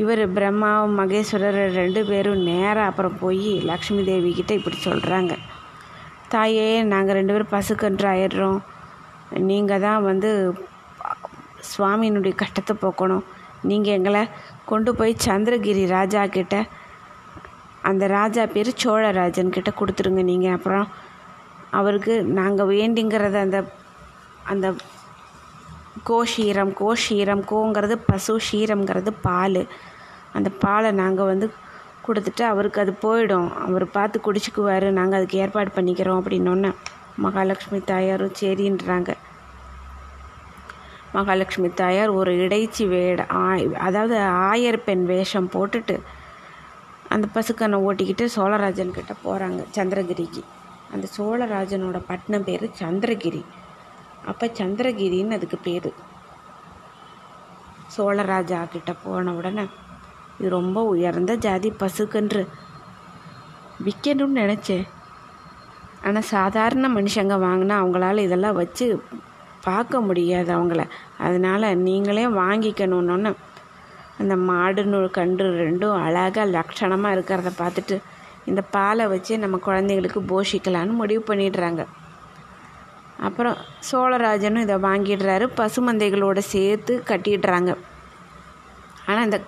இவர் 0.00 0.22
பிரம்மாவும் 0.36 0.98
மகேஸ்வரர் 1.00 1.58
ரெண்டு 1.80 2.00
பேரும் 2.04 2.44
நேராக 2.50 2.88
அப்புறம் 2.90 3.18
போய் 3.20 3.50
லக்ஷ்மி 3.70 4.02
தேவி 4.04 4.30
இப்படி 4.58 4.78
சொல்கிறாங்க 4.84 5.32
தாயே 6.28 6.68
நாங்கள் 6.92 7.16
ரெண்டு 7.18 7.32
பேரும் 7.32 7.54
பசுக்கன்று 7.54 8.06
ஆயிடுறோம். 8.12 8.60
நீங்கள் 9.50 9.80
தான் 9.80 10.02
வந்து 10.02 10.30
சுவாமியினுடைய 11.70 12.34
கஷ்டத்தை 12.34 12.74
போக்கணும். 12.80 13.24
நீங்கள் 13.70 13.96
எங்களை 13.98 14.22
கொண்டு 14.64 14.90
போய் 14.94 15.12
சந்திரகிரி 15.26 15.84
ராஜா 15.86 16.22
கிட்ட 16.26 16.56
அந்த 17.90 18.06
ராஜா 18.06 18.42
பேர் 18.46 18.70
சோழராஜன் 18.82 19.54
கிட்ட 19.56 19.70
கொடுத்துருங்க 19.80 20.22
நீங்கள் 20.22 20.52
அப்புறம் 20.52 20.86
அவருக்கு 21.70 22.14
நாங்கள் 22.40 22.70
வேண்டிங்கிறத 22.72 23.38
அந்த 23.46 23.58
அந்த 24.52 24.66
கோஷீரம் 26.08 26.72
கோஷீரம் 26.80 27.42
கோங்கிறது 27.50 27.94
பசு 28.06 28.34
ஷீரம்ங்கிறது 28.46 29.10
பால். 29.26 29.62
அந்த 30.36 30.48
பாலை 30.62 30.90
நாங்கள் 31.02 31.30
வந்து 31.32 31.46
கொடுத்துட்டு 32.06 32.42
அவருக்கு 32.52 32.80
அது 32.80 32.92
போயிடும். 33.04 33.50
அவர் 33.66 33.84
பார்த்து 33.96 34.20
குடிச்சுக்குவார். 34.26 34.86
நாங்கள் 34.98 35.18
அதுக்கு 35.18 35.38
ஏற்பாடு 35.38 35.70
பண்ணிக்கிறோம் 35.76 36.20
அப்படின்னோன்னே 36.22 36.70
மகாலட்சுமி 37.24 37.80
தாயாரும் 37.90 38.36
சரின்றாங்க. 38.40 39.10
மகாலட்சுமி 41.16 41.68
தாயார் 41.82 42.10
ஒரு 42.20 42.32
இடைச்சி 42.46 42.84
வேட 42.92 43.24
அதாவது 43.86 44.16
ஆயர் 44.50 44.78
பெண் 44.86 45.06
வேஷம் 45.12 45.50
போட்டுட்டு 45.54 45.96
அந்த 47.14 47.26
பசுக்கனை 47.34 47.78
ஓட்டிக்கிட்டு 47.88 48.26
சோழராஜன் 48.36 48.96
கிட்ட 48.98 49.14
போகிறாங்க 49.24 49.62
சந்திரகிரிக்கு. 49.76 50.42
அந்த 50.94 51.06
சோழராஜனோட 51.16 51.98
பட்டினம் 52.06 52.44
பேர் 52.44 52.64
சந்திரகிரி. 52.80 53.42
அப்போ 54.30 54.46
சந்திரகிரின்னு 54.58 55.36
அதுக்கு 55.38 55.58
பேர். 55.66 55.90
சோழராஜா 57.94 58.60
கிட்ட 58.74 58.92
போன 59.04 59.32
உடனே 59.38 59.64
இது 60.38 60.50
ரொம்ப 60.58 60.78
உயர்ந்த 60.92 61.32
ஜாதி 61.46 61.70
பசுக்கன்று. 61.82 62.42
விற்கணும்னு 63.84 64.42
நினச்சேன் 64.42 64.86
ஆனால் 66.06 66.30
சாதாரண 66.34 66.86
மனுஷங்க 66.98 67.34
வாங்கினா 67.46 67.74
அவங்களால 67.80 68.22
இதெல்லாம் 68.26 68.58
வச்சு 68.60 68.86
பார்க்க 69.66 70.00
முடியாது 70.00 70.50
அவங்கள. 70.56 70.82
அதனால் 71.26 71.66
நீங்களே 71.88 72.24
வாங்கிக்கணும்னு 72.42 73.32
அந்த 74.20 74.34
மாடுன்னு 74.48 74.98
கன்று 75.18 75.46
ரெண்டும் 75.64 76.00
அழகாக 76.06 76.46
லட்சணமாக 76.56 77.14
இருக்கிறத 77.16 77.50
பார்த்துட்டு 77.62 77.96
இந்த 78.50 78.60
பாலை 78.76 79.04
வச்சு 79.14 79.32
நம்ம 79.44 79.56
குழந்தைங்களுக்கு 79.66 80.20
போஷிக்கலான்னு 80.32 81.00
முடிவு 81.00 81.22
பண்ணிடுறாங்க. 81.30 81.82
அப்புறம் 83.26 83.56
சோழராஜனும் 83.88 84.64
இதை 84.66 84.76
வாங்கிடுறாரு. 84.88 85.46
பசுமந்தைகளோடு 85.58 86.42
சேர்த்து 86.54 86.94
கட்டிடுறாங்க. 87.10 87.70
ஆனால் 89.08 89.26
இந்த 89.28 89.38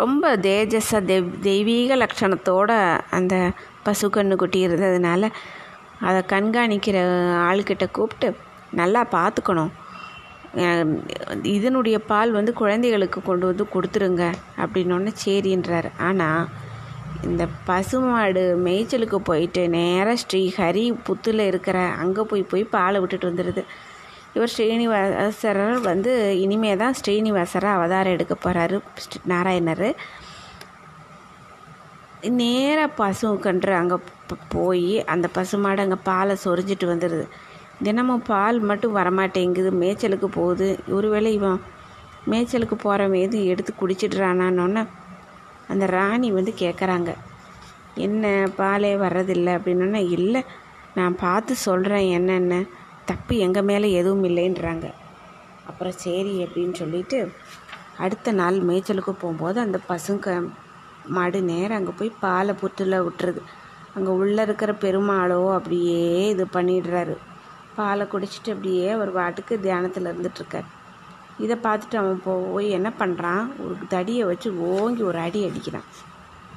ரொம்ப 0.00 0.24
தேஜஸாக 0.46 1.08
தெவ் 1.10 1.28
தெய்வீக 1.48 1.96
லட்சணத்தோடு 2.02 2.76
அந்த 3.18 3.34
பசு 3.86 4.06
கண்ணு 4.14 4.34
குட்டி 4.42 4.58
இருந்ததுனால 4.66 5.30
அதை 6.08 6.20
கண்காணிக்கிற 6.32 6.96
ஆள்கிட்ட 7.48 7.86
கூப்பிட்டு 7.96 8.28
நல்லா 8.80 9.02
பார்த்துக்கணும் 9.16 9.72
இதனுடைய 11.56 11.96
பால் 12.10 12.30
வந்து 12.36 12.52
குழந்தைகளுக்கு 12.60 13.18
கொண்டு 13.28 13.44
வந்து 13.50 13.64
கொடுத்துருங்க. 13.74 14.24
அப்படின்னோடனே 14.62 15.12
சரின்றார். 15.24 15.88
ஆனால் 16.08 16.48
இந்த 17.30 17.44
பசுமாடு 17.68 18.42
மேய்ச்சலுக்கு 18.66 19.18
போயிட்டு 19.28 19.62
நேராக 19.68 20.16
ஸ்ரீஹரி 20.22 20.84
புத்தில் 21.06 21.42
இருக்கிற 21.50 21.78
அங்கே 22.02 22.22
போய் 22.30 22.42
போய் 22.42 22.64
பாலை 22.74 23.00
விட்டுட்டு 23.00 23.30
வந்துடுது 23.30 23.64
இவர் 24.34 24.52
ஸ்ரீனிவாசரர் 24.54 25.78
வந்து 25.80 26.12
இனிமே 26.42 26.72
தான் 26.76 26.96
ஸ்ரீனிவாசராக 27.00 27.78
அவதாரம் 27.78 28.14
எடுக்க 28.16 28.34
போகிறாரு 28.34 28.76
நாராயணர். 29.32 29.88
நேராக 32.40 32.90
பசு 33.00 33.28
கன்று 33.46 33.74
அங்கே 33.74 33.98
போய் 34.48 35.04
அந்த 35.14 35.26
பசுமாடு 35.36 35.82
அங்கே 35.84 35.98
பாலை 36.02 36.36
சொரிஞ்சிட்டு 36.44 36.86
வந்துடுது 36.92 37.26
தினமும் 37.82 38.24
பால் 38.26 38.58
மட்டும் 38.70 38.96
வரமாட்டேங்குது 38.96 39.70
மேய்ச்சலுக்கு 39.82 40.28
போகுது. 40.38 40.68
ஒருவேளை 40.88 41.32
இவன் 41.38 41.60
மேய்ச்சலுக்கு 42.30 42.76
போகிறவன் 42.86 43.14
மீது 43.16 43.36
எடுத்து 43.52 43.72
குடிச்சிடுறானான்னொன்னே 43.82 44.82
அந்த 45.72 45.84
ராணி 45.96 46.28
வந்து 46.38 46.52
கேட்குறாங்க 46.62 47.10
என்ன 48.06 48.24
பாலே 48.58 48.92
வர்றதில்லை? 49.04 49.52
அப்படின்னோன்னா 49.58 50.00
இல்லை 50.16 50.40
நான் 50.98 51.14
பார்த்து 51.24 51.52
சொல்கிறேன் 51.66 52.08
என்னென்ன. 52.18 52.54
தப்பு 53.10 53.34
எங்கள் 53.46 53.66
மேலே 53.70 53.88
எதுவும் 54.00 54.26
இல்லைன்றாங்க. 54.28 54.86
அப்புறம் 55.70 55.96
சரி 56.04 56.34
அப்படின்னு 56.44 56.74
சொல்லிட்டு 56.82 57.18
அடுத்த 58.04 58.32
நாள் 58.40 58.58
மேய்ச்சலுக்கு 58.68 59.12
போகும்போது 59.22 59.58
அந்த 59.60 59.78
பசுங்க 59.88 60.36
மாடு 61.16 61.38
நேரம் 61.50 61.78
அங்கே 61.78 61.92
போய் 61.98 62.18
பாலை 62.24 62.52
புற்றில் 62.60 63.04
விட்டுருது. 63.06 63.42
அங்கே 63.94 64.12
உள்ளே 64.22 64.42
இருக்கிற 64.46 64.72
பெருமாளோ 64.84 65.40
அப்படியே 65.58 66.02
இது 66.34 66.44
பண்ணிடுறாரு. 66.56 67.14
பாலை 67.78 68.04
குடிச்சிட்டு 68.12 68.54
அப்படியே 68.54 68.88
ஒரு 69.02 69.12
வாட்டுக்கு 69.18 69.54
தியானத்தில் 69.66 70.10
இருந்துட்டுருக்கார் 70.10 70.68
இதை 71.40 71.56
பார்த்துட்டு 71.62 71.96
அவன் 72.02 72.20
போய் 72.24 72.68
என்ன 72.70 72.92
பண்ணுறான் 72.98 73.44
ஒரு 73.64 73.76
தடியை 73.88 74.24
வச்சு 74.24 74.48
ஓங்கி 74.74 75.02
ஒரு 75.02 75.18
அடி 75.18 75.40
அடிக்கிறான். 75.46 75.88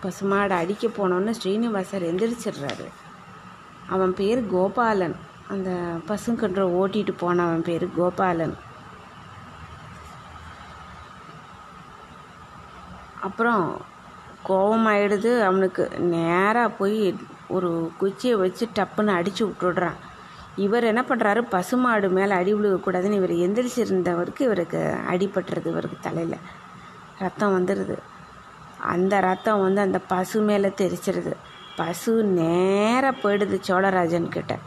பசுமாடை 0.03 0.55
அடிக்க 0.61 0.87
போனோன்னு 0.87 1.33
ஸ்ரீனிவாசர் 1.39 2.03
எந்திரிச்சிடுறாரு. 2.03 2.87
அவன் 3.87 4.13
பேர் 4.13 4.41
கோபாலன். 4.53 5.15
அந்த 5.47 5.69
பசுங்கன்ற 6.07 6.61
ஓட்டிட்டு 6.81 7.13
போனவன் 7.17 7.61
பேர் 7.61 7.85
கோபாலன். 7.97 8.55
அப்புறம் 13.21 13.65
கோபமாயிடுது 14.47 15.31
அவனுக்கு 15.41 15.83
நேராக 16.13 16.69
போய் 16.69 17.15
ஒரு 17.47 17.69
குச்சியை 17.97 18.35
வச்சு 18.35 18.65
டப்புன்னு 18.75 19.13
அடித்து 19.19 19.43
விட்டுடுறான். 19.47 19.99
இவர் 20.55 20.83
என்ன 20.83 21.01
பண்ணுறாரு 21.01 21.41
பசுமாடு 21.49 22.09
மேலே 22.09 22.31
அடி 22.31 22.53
விழுகக்கூடாதுன்னு 22.53 23.11
இவர் 23.11 23.31
எந்திரிச்சிருந்தவருக்கு 23.31 24.41
இவருக்கு 24.41 24.95
அடிபட்டுறது 25.09 25.65
இவருக்கு 25.65 25.97
தலையில். 26.01 26.37
ரத்தம் 27.19 27.65
வந்துடுது 27.65 27.97
அந்த 28.77 29.19
ரத்தம் 29.19 29.61
வந்து 29.61 29.81
அந்த 29.81 29.99
பசு 29.99 30.41
மேலே 30.41 30.67
தெரிச்சிருது. 30.67 31.33
பசு 31.75 32.23
நேராக 32.23 33.17
போயிடுது 33.23 33.61
சோழராஜன் 33.67 34.29
கிட்ட. 34.29 34.57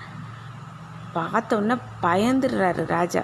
பார்த்தோன்னே 1.15 1.79
பயந்துடுறாரு 2.03 2.87
ராஜா. 2.87 3.23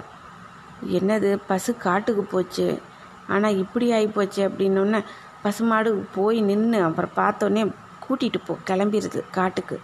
என்னது 0.87 1.39
பசு 1.47 1.77
காட்டுக்கு 1.77 2.23
போச்சு? 2.23 2.81
ஆனால் 3.27 3.57
இப்படி 3.57 3.91
ஆகிப்போச்சு 3.91 4.41
அப்படின்னோடனே 4.49 5.03
பசுமாடு 5.41 6.05
போய் 6.15 6.41
நின்று 6.41 6.81
அப்புறம் 6.83 7.15
பார்த்தோன்னே 7.15 7.71
கூட்டிகிட்டு 8.05 8.39
போ 8.45 8.57
கிளம்பிடுது 8.67 9.21
காட்டுக்கு. 9.31 9.79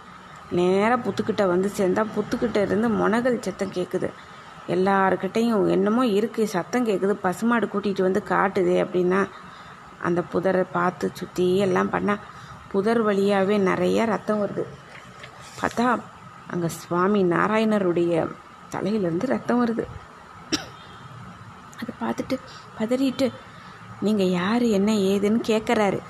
நேராக 0.50 0.98
புத்துக்கிட்ட 1.04 1.42
வந்து 1.46 1.68
சேர்ந்தா 1.78 2.02
புத்துக்கிட்ட 2.16 2.58
இருந்து 2.66 2.88
முனகல் 2.88 3.44
சத்தம் 3.46 3.76
கேட்குது 3.76 4.08
எல்லாருக்கிட்டையும் 4.74 5.70
என்னமோ 5.70 6.02
இருக்குது 6.18 6.52
சத்தம் 6.54 6.86
கேட்குது 6.86 7.14
பசுமாடு 7.24 7.66
கூட்டிகிட்டு 7.66 8.02
வந்து 8.02 8.22
காட்டுதே 8.28 8.76
அப்படின்னா 8.84 9.20
அந்த 10.06 10.20
புதரை 10.32 10.64
பார்த்து 10.72 11.06
சுற்றி 11.14 11.46
எல்லாம் 11.66 11.92
பண்ணால் 11.92 12.24
புதர் 12.72 13.00
வழியாகவே 13.02 13.56
நிறைய 13.58 14.04
ரத்தம் 14.04 14.42
வருது. 14.42 14.64
பார்த்தா 15.60 15.86
அங்கே 16.46 16.68
சுவாமி 16.68 17.20
நாராயணருடைய 17.24 18.12
தலையிலேருந்து 18.72 19.26
ரத்தம் 19.26 19.60
வருது. 19.62 19.84
அதை 21.80 21.92
பார்த்துட்டு 22.02 22.36
பதறிட்டு 22.78 23.26
நீங்கள் 24.00 24.34
யார்? 24.40 24.64
என்ன 24.78 24.90
ஏதுன்னு 25.10 25.40
கேட்குறாரு 25.48 26.00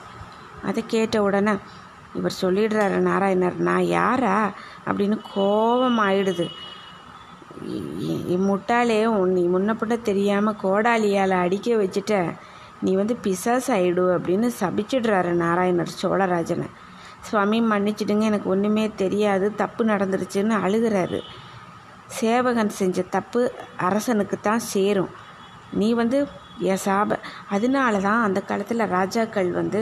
அதை 0.62 0.80
கேட்ட 0.86 1.22
உடனே 1.22 1.54
இவர் 2.18 2.40
சொல்லிடுறாரு 2.42 2.98
நாராயணர் 3.08 3.58
நான் 3.68 3.86
யாரா? 3.98 4.36
அப்படின்னு 4.88 5.16
கோபம் 5.34 5.98
ஆயிடுது 5.98 6.46
முட்டாளே 8.48 8.98
நீ 9.36 9.42
முன்ன 9.54 9.70
பின்ன 9.80 9.94
தெரியாமல் 10.08 10.60
கோடாலியால் 10.62 11.34
அடிக்க 11.44 11.68
வச்சுட்ட. 11.80 12.14
நீ 12.84 12.92
வந்து 13.00 13.14
பிசாஸ் 13.24 13.68
ஆயிடு 13.76 14.04
அப்படின்னு 14.16 14.48
சபிச்சிடுறாரு 14.60 15.32
நாராயணர் 15.42 15.98
சோழராஜனை. 16.02 16.68
சுவாமி 17.28 17.58
மன்னிச்சிடுங்க 17.62 18.26
எனக்கு 18.30 18.48
ஒன்றுமே 18.54 18.84
தெரியாது. 19.02 19.46
தப்பு 19.62 19.84
நடந்துருச்சுன்னு 19.84 20.54
அழுகிறாரு. 20.66 21.20
சேவகன் 22.20 22.72
செஞ்ச 22.80 23.02
தப்பு 23.16 23.40
அரசனுக்கு 23.88 24.38
தான் 24.40 24.62
சேரும். 24.72 25.10
நீ 25.80 25.88
வந்து 26.00 26.18
என் 26.70 26.82
சாப 26.84 27.18
அதனால 27.48 27.98
தான் 28.06 28.22
அந்த 28.22 28.40
காலத்தில் 28.48 28.90
ராஜாக்கள் 28.96 29.50
வந்து 29.60 29.80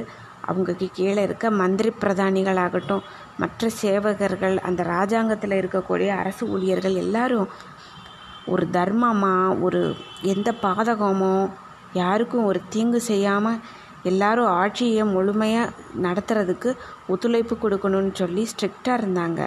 அவங்களுக்கு 0.49 0.89
கீழே 0.93 1.23
இருக்க 1.23 1.51
மந்திரி 1.61 1.91
பிரதானிகளாகட்டும் 2.01 3.05
மற்ற 3.39 3.71
சேவகர்கள் 3.83 4.57
அந்த 4.59 4.83
ராஜாங்கத்தில் 4.83 5.59
இருக்கக்கூடிய 5.61 6.11
அரசு 6.23 6.45
ஊழியர்கள் 6.49 6.97
எல்லாரும் 7.05 7.49
ஒரு 8.47 8.65
தர்மமாக 8.73 9.61
ஒரு 9.61 9.83
எந்த 10.23 10.49
பாதகமோ 10.63 11.35
யாருக்கும் 11.93 12.45
ஒரு 12.45 12.61
தீங்கு 12.69 13.01
செய்யாமல் 13.01 13.61
எல்லாரும் 14.03 14.51
ஆட்சியை 14.61 15.05
முழுமையாக 15.05 15.75
நடத்துறதுக்கு 16.03 16.71
ஒத்துழைப்பு 17.09 17.55
கொடுக்கணும்னு 17.55 18.13
சொல்லி 18.13 18.43
ஸ்ட்ரிக்டாக 18.53 19.01
இருந்தாங்க. 19.01 19.41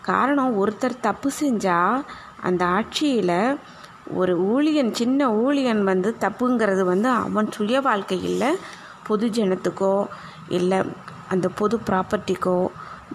காரணம் 0.00 0.54
ஒருத்தர் 0.60 1.02
தப்பு 1.02 1.30
செஞ்சால் 1.40 1.98
அந்த 2.40 2.62
ஆட்சியில் 2.76 3.36
ஒரு 4.14 4.32
ஊழியன் 4.52 4.92
சின்ன 4.92 5.28
ஊழியன் 5.34 5.82
வந்து 5.82 6.10
தப்புங்கிறது 6.20 6.84
வந்து 6.84 7.08
அவன் 7.18 7.52
சுய 7.52 7.80
வாழ்க்கையில் 7.80 8.48
பொது 9.06 9.26
ஜனத்துக்கோ 9.28 9.94
இல்லை 10.48 10.78
அந்த 11.28 11.48
பொது 11.48 11.80
ப்ராப்பர்ட்டிக்கோ 11.90 12.66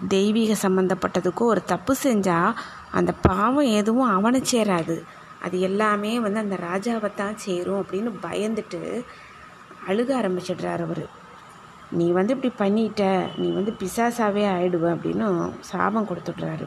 தெய்வீக 0.08 0.68
சம்மந்தப்பட்டதுக்கோ 0.68 1.44
ஒரு 1.44 1.64
தப்பு 1.64 1.96
செஞ்சால் 2.02 2.56
அந்த 2.90 3.12
பாவம் 3.12 3.70
எதுவும் 3.80 4.10
அவனை 4.10 4.42
சேராது. 4.52 5.02
அது 5.42 5.60
எல்லாமே 5.60 6.20
வந்து 6.20 6.38
அந்த 6.38 6.56
ராஜாவை 6.56 7.14
தான் 7.14 7.36
சேரும் 7.36 7.80
அப்படின்னு 7.82 8.10
பயந்துட்டு 8.22 9.04
அழுக 9.88 10.10
ஆரம்பிச்சிடுறார் 10.20 10.82
அவர். 10.82 11.04
நீ 11.92 12.10
வந்து 12.10 12.34
இப்படி 12.36 12.52
பண்ணிட்ட 12.58 13.02
நீ 13.36 13.52
வந்து 13.52 13.72
பிசாசாவே 13.80 14.44
ஆயிடுவ 14.54 14.86
அப்படின்னு 14.94 15.26
சாபம் 15.60 16.08
கொடுத்துட்றாரு. 16.08 16.66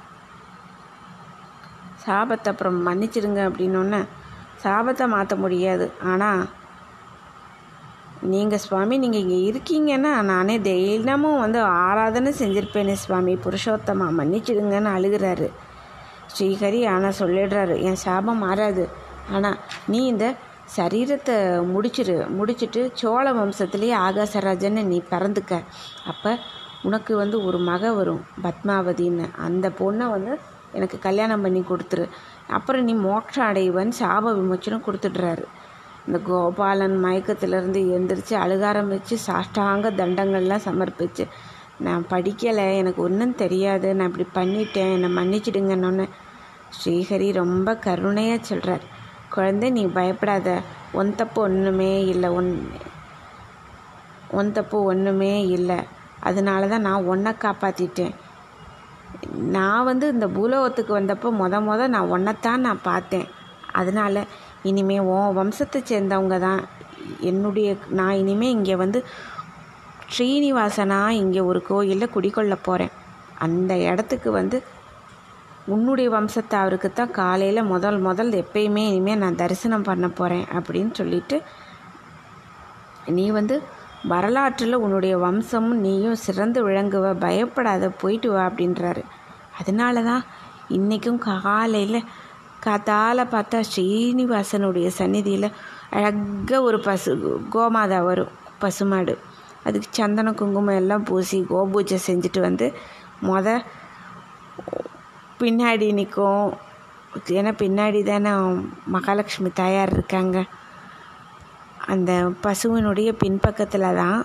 சாபத்தை 2.06 2.48
அப்புறம் 2.48 2.88
மன்னிச்சிடுங்க 2.88 3.42
அப்படின்னோடனே 3.50 4.02
சாபத்தை 4.64 5.08
மாற்ற 5.08 5.36
முடியாது. 5.36 5.92
ஆனால் 6.02 6.50
நீங்கள் 8.34 8.62
சுவாமி 8.64 8.96
நீங்கள் 8.98 9.22
இங்கே 9.22 9.38
இருக்கீங்கன்னா 9.52 10.12
நானே 10.22 10.56
தினமும் 10.62 11.40
வந்து 11.40 11.60
ஆராதனை 11.62 12.32
செஞ்சுருப்பேனே 12.40 12.96
சுவாமி. 13.04 13.34
புருஷோத்தமா 13.46 14.08
மன்னிச்சிடுங்கன்னு 14.20 14.92
அழுகிறாரு. 14.98 15.48
ஸ்ரீஹரி 16.34 16.82
ஆனால் 16.86 17.18
சொல்லிடுறாரு 17.20 17.76
என் 17.82 18.02
சாபம் 18.06 18.44
மாறாது. 18.46 18.90
ஆனால் 19.32 19.58
நீ 19.88 20.06
இந்த 20.06 20.28
சரீரத்தை 20.78 21.36
முடிச்சிரு 21.74 22.16
முடிச்சுட்டு 22.38 22.82
சோழ 22.94 23.34
வம்சத்துலேயே 23.34 23.96
ஆகாசராஜன்னு 24.08 24.84
நீ 24.92 25.02
பிறந்துக்க. 25.14 25.54
அப்போ 26.12 26.38
உனக்கு 26.84 27.16
வந்து 27.16 27.44
ஒரு 27.44 27.58
மக 27.58 27.94
வரும் 27.94 28.22
பத்மாவதின்னு. 28.44 29.26
அந்த 29.48 29.70
பொண்ணை 29.80 30.10
வந்து 30.10 30.34
எனக்கு 30.72 31.00
கல்யாணம் 31.00 31.42
பண்ணி 31.42 31.64
கொடுத்துரு. 31.70 32.06
அப்புறம் 32.48 32.84
நீ 32.84 32.94
மோட்சம் 32.94 33.48
அடைவன் 33.48 33.92
சாப 34.00 34.34
விமோச்சனம் 34.34 34.86
கொடுத்துடுறாரு. 34.88 35.46
இந்த 36.06 36.18
கோபாலன் 36.28 36.96
மயக்கத்திலிருந்து 37.06 37.80
எந்திரிச்சு 37.98 38.36
அழுக 38.44 38.64
ஆரம்பித்து 38.72 39.18
சாஷ்டாங்க 39.28 39.90
தண்டங்கள்லாம் 40.00 40.66
சமர்ப்பிச்சு 40.68 41.26
நான் 41.86 42.04
படிக்கலை 42.10 42.66
எனக்கு 42.78 43.02
ஒன்றும் 43.08 43.36
தெரியாது 43.36 43.88
நான் 43.96 44.10
இப்படி 44.12 44.28
பண்ணிட்டேன் 44.40 44.94
என்னை 44.96 45.10
மன்னிச்சிடுங்கன்னொன்னே 45.20 46.08
ஸ்ரீஹரி 46.78 47.30
ரொம்ப 47.42 47.70
கருணையாக 47.86 48.48
சொல்கிறார் 48.50 48.84
குழந்தை 49.30 49.68
நீ 49.70 49.84
பயப்படாத 49.98 50.50
ஒன் 51.00 51.12
தப்பு 51.16 51.40
ஒன்றுமே 51.42 51.92
இல்லை 52.14 52.30
ஒன் 52.40 52.50
ஒன் 54.40 54.52
தப்பு 54.52 54.78
ஒன்றுமே 54.84 55.34
இல்லை. 55.58 55.80
அதனால 56.20 56.68
தான் 56.68 56.86
நான் 56.88 57.08
ஒன்றை 57.12 57.32
காப்பாற்றிட்டேன் 57.44 58.14
நான் 59.56 59.88
வந்து 59.90 60.06
இந்த 60.16 60.28
பூலோகத்துக்கு 60.28 60.94
வந்தப்போ 61.00 61.30
மொத 61.42 61.56
மொத 61.68 61.88
நான் 61.96 62.12
ஒன்றைத்தான் 62.16 62.66
நான் 62.68 62.86
பார்த்தேன். 62.90 63.28
அதனால் 63.80 64.22
இனிமே 64.64 64.98
உன் 65.00 65.38
வம்சத்தை 65.38 65.80
சேர்ந்தவங்க 65.92 66.40
தான். 66.40 66.62
என்னுடைய 67.20 67.70
நான் 67.90 68.20
இனிமேல் 68.22 68.50
இங்கே 68.50 68.76
வந்து 68.76 69.00
ஸ்ரீனிவாசனா 70.14 71.00
இங்கே 71.22 71.40
ஒரு 71.40 71.62
கோயிலில் 71.62 72.14
குடிக்கொள்ள 72.14 72.56
போகிறேன் 72.62 72.94
அந்த 73.38 73.74
இடத்துக்கு 73.90 74.32
வந்து 74.32 74.58
உன்னுடைய 75.66 76.08
வம்சத்தை 76.10 76.56
அவருக்கு 76.60 76.90
தான் 76.94 77.12
காலையில் 77.12 77.62
முதல் 77.64 77.98
முதல் 77.98 78.32
எப்பயுமே 78.32 78.84
இனிமேல் 78.92 79.18
நான் 79.18 79.36
தரிசனம் 79.36 79.88
பண்ண 79.90 80.08
போகிறேன் 80.10 80.46
அப்படின்னு 80.58 80.94
சொல்லிட்டு 80.94 81.38
நீ 83.16 83.26
வந்து 83.30 83.56
வரலாற்றில் 84.04 84.82
உன்னுடைய 84.84 85.18
வம்சமும் 85.18 85.82
நீயும் 85.86 86.22
சிறந்து 86.26 86.60
விளங்குவ 86.68 87.14
பயப்படாத 87.14 87.90
போயிட்டு 88.02 88.32
வா 88.32 88.44
அப்படின்றாரு. 88.50 89.04
அதனால 89.60 90.04
தான் 90.04 90.24
இன்றைக்கும் 90.68 91.18
காலையில் 91.18 92.08
காத்தால 92.66 93.24
பார்த்தா 93.34 93.60
ஸ்ரீனிவாசனுடைய 93.70 94.88
சந்நிதியில் 95.00 95.50
அழகாக 95.90 96.62
ஒரு 96.62 96.80
பசு 96.80 97.12
கோமாதா 97.54 98.00
வரும் 98.04 98.34
பசுமாடு. 98.60 99.14
அதுக்கு 99.64 99.88
சந்தன 99.92 100.34
குங்குமம் 100.34 100.80
எல்லாம் 100.82 101.04
பூசி 101.04 101.38
கோபூஜை 101.50 101.98
செஞ்சுட்டு 102.08 102.40
வந்து 102.40 102.68
மொத 103.24 103.48
பின்னாடி 105.40 105.88
நிற்கும் 105.94 106.46
ஏன்னா 107.38 107.52
பின்னாடி 107.62 108.00
தானே 108.06 108.32
மகாலட்சுமி 108.86 109.50
தாயார் 109.54 109.92
இருக்காங்க. 109.92 110.38
அந்த 111.94 112.12
பசுவினுடைய 112.44 113.12
பின்பக்கத்தில் 113.12 113.96
தான் 113.96 114.20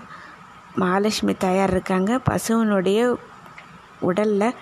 மகாலட்சுமி 0.75 1.33
தாயார் 1.33 1.69
இருக்காங்க. 1.69 2.19
பசுவினுடைய 2.29 2.99
உடலில் 3.99 4.57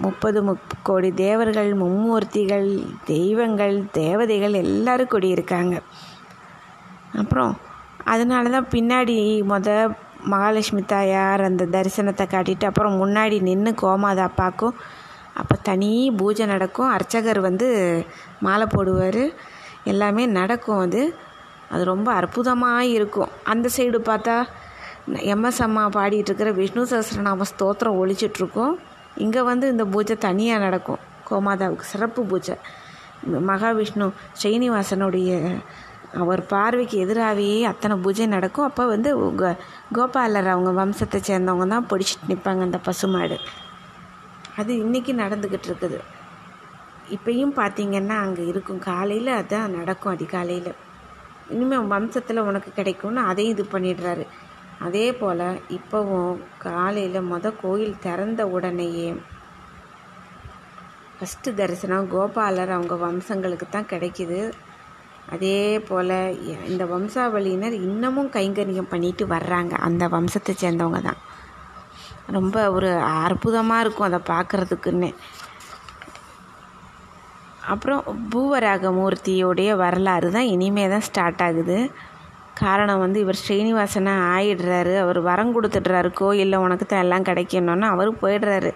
முப்பது 0.00 0.56
கோடி 0.82 1.12
தேவர்கள் 1.12 1.76
மும்மூர்த்திகள் 1.76 2.84
தெய்வங்கள் 3.04 3.84
தேவதைகள் 3.92 4.52
எல்லோரும் 4.52 5.08
குடியிருக்காங்க. 5.08 5.80
அப்புறம் 7.16 7.56
அதனால 8.04 8.48
தான் 8.48 8.68
பின்னாடி 8.70 9.42
மொத 9.48 9.94
மகாலட்சுமி 10.24 10.84
தாயார் 10.84 11.40
அந்த 11.40 11.66
தரிசனத்தை 11.66 12.26
காட்டிட்டு 12.28 12.64
அப்புறம் 12.64 13.06
முன்னாடி 13.06 13.40
நின்று 13.40 13.74
கோமாதா 13.82 14.28
பார்க்கும். 14.34 14.74
அப்போ 15.34 15.56
தனி 15.62 16.10
பூஜை 16.16 16.46
நடக்கும். 16.46 16.90
அர்ச்சகர் 16.90 17.40
வந்து 17.40 17.68
மாலை 18.40 18.66
போடுவார். 18.76 19.32
எல்லாமே 19.84 20.26
நடக்கும் 20.26 20.78
அது. 20.78 21.14
அது 21.70 21.84
ரொம்ப 21.84 22.12
அற்புதமாக 22.12 22.84
இருக்கும். 22.84 23.28
அந்த 23.44 23.68
சைடு 23.76 23.98
பார்த்தா 24.10 24.44
எம்எஸ் 25.06 25.62
அம்மா 25.62 25.88
பாடிட்டு 25.88 26.30
இருக்கிற 26.30 26.50
விஷ்ணு 26.52 26.84
சஹஸ்ரநாம 26.84 27.42
ஸ்தோத்திரம் 27.52 27.98
ஒழிச்சிட்ருக்கோம் 28.02 28.76
இங்கே 29.24 29.42
வந்து 29.50 29.66
இந்த 29.72 29.84
பூஜை 29.94 30.14
தனியாக 30.28 30.64
நடக்கும். 30.66 31.00
கோமாதாவுக்கு 31.28 31.86
சிறப்பு 31.92 32.20
பூஜை. 32.32 32.56
மகாவிஷ்ணு 33.50 34.06
ஸ்ரீனிவாசனுடைய 34.40 35.32
அவர் 36.22 36.40
பார்வைக்கு 36.52 36.96
எதிராகவே 37.04 37.50
அத்தனை 37.72 37.94
பூஜை 38.04 38.24
நடக்கும். 38.36 38.66
அப்போ 38.68 38.86
வந்து 38.94 39.10
கோ 39.40 39.50
கோபாலர் 39.96 40.48
அவங்க 40.54 40.70
வம்சத்தை 40.80 41.18
சேர்ந்தவங்க 41.28 41.66
தான் 41.74 41.86
பிடிச்சிட்டு 41.90 42.30
நிற்பாங்க 42.30 42.62
அந்த 42.68 42.78
பசுமாடு 42.88 43.36
அது 44.60 44.72
இன்றைக்கி 44.84 45.12
நடந்துக்கிட்டு 45.22 45.68
இருக்குது. 45.70 45.98
இப்பையும் 47.16 47.54
பார்த்திங்கன்னா 47.60 48.16
அங்கே 48.24 48.42
இருக்கும். 48.52 48.80
காலையில் 48.90 49.30
அதான் 49.40 49.76
நடக்கும். 49.78 50.14
அதிகாலையில். 50.16 50.72
இனிமேல் 51.54 51.90
வம்சத்தில் 51.94 52.46
உனக்கு 52.48 52.70
கிடைக்கும்னு 52.78 53.22
அதையும் 53.30 53.54
இது 53.54 53.64
பண்ணிடுறாரு. 53.74 54.26
அதே 54.86 55.06
போல் 55.20 55.46
இப்போவும் 55.76 56.32
காலையில் 56.64 57.28
மொதல் 57.32 57.60
கோயில் 57.62 58.00
திறந்த 58.06 58.42
உடனேயே 58.56 59.08
ஃபஸ்ட்டு 61.16 61.50
தரிசனம் 61.58 62.08
கோபாலர் 62.14 62.74
அவங்க 62.76 62.94
வம்சங்களுக்கு 63.02 63.66
தான் 63.68 63.90
கிடைக்கிது. 63.92 64.40
அதே 65.34 65.58
போல் 65.88 66.16
இந்த 66.70 66.84
வம்சாவளியினர் 66.92 67.76
இன்னமும் 67.88 68.32
கைங்கரியம் 68.36 68.90
பண்ணிட்டு 68.94 69.26
வர்றாங்க. 69.34 69.74
அந்த 69.88 70.04
வம்சத்தை 70.14 70.54
சேர்ந்தவங்க 70.62 71.00
தான். 71.08 71.20
ரொம்ப 72.36 72.56
ஒரு 72.76 72.90
அற்புதமாக 73.26 73.84
இருக்கும் 73.84 74.08
அதை 74.08 74.20
பார்க்குறதுக்குன்னு. 74.32 75.10
அப்புறம் 77.72 78.02
பூவராக 78.32 78.90
மூர்த்தியோடைய 78.98 79.70
வரலாறு 79.84 80.28
தான் 80.36 80.50
இனிமே 80.54 80.84
தான் 80.92 81.06
ஸ்டார்ட் 81.08 81.42
ஆகுது. 81.46 81.78
காரணம் 82.54 82.98
வந்து 82.98 83.20
இவர் 83.20 83.40
ஸ்ரீனிவாசனாக 83.42 84.26
ஆயிடுறாரு. 84.34 84.94
அவர் 84.98 85.20
வரம் 85.20 85.54
கொடுத்துட்றாரு. 85.56 86.10
கோயிலில் 86.12 86.62
உனக்கு 86.64 86.86
தான் 86.86 87.00
எல்லாம் 87.00 87.24
கிடைக்கணும்னு 87.24 87.86
அவர் 87.94 88.10
போயிடுறாரு. 88.22 88.72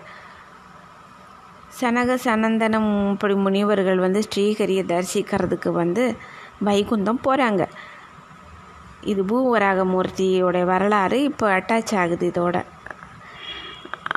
சனக 1.80 2.10
சனந்தனம் 2.24 2.90
இப்படி 3.12 3.34
முனிவர்கள் 3.34 3.98
வந்து 3.98 4.20
ஸ்ரீஹரியை 4.28 4.84
தரிசிக்கிறதுக்கு 4.92 5.72
வந்து 5.72 6.04
வைகுந்தம் 6.64 7.24
போகிறாங்க 7.26 7.62
இது 9.02 9.22
பூவராக 9.24 9.80
மூர்த்தியோடைய 9.84 10.64
வரலாறு 10.64 11.22
இப்போ 11.22 11.46
அட்டாச் 11.56 11.92
ஆகுது 12.02 12.30
இதோட. 12.30 12.56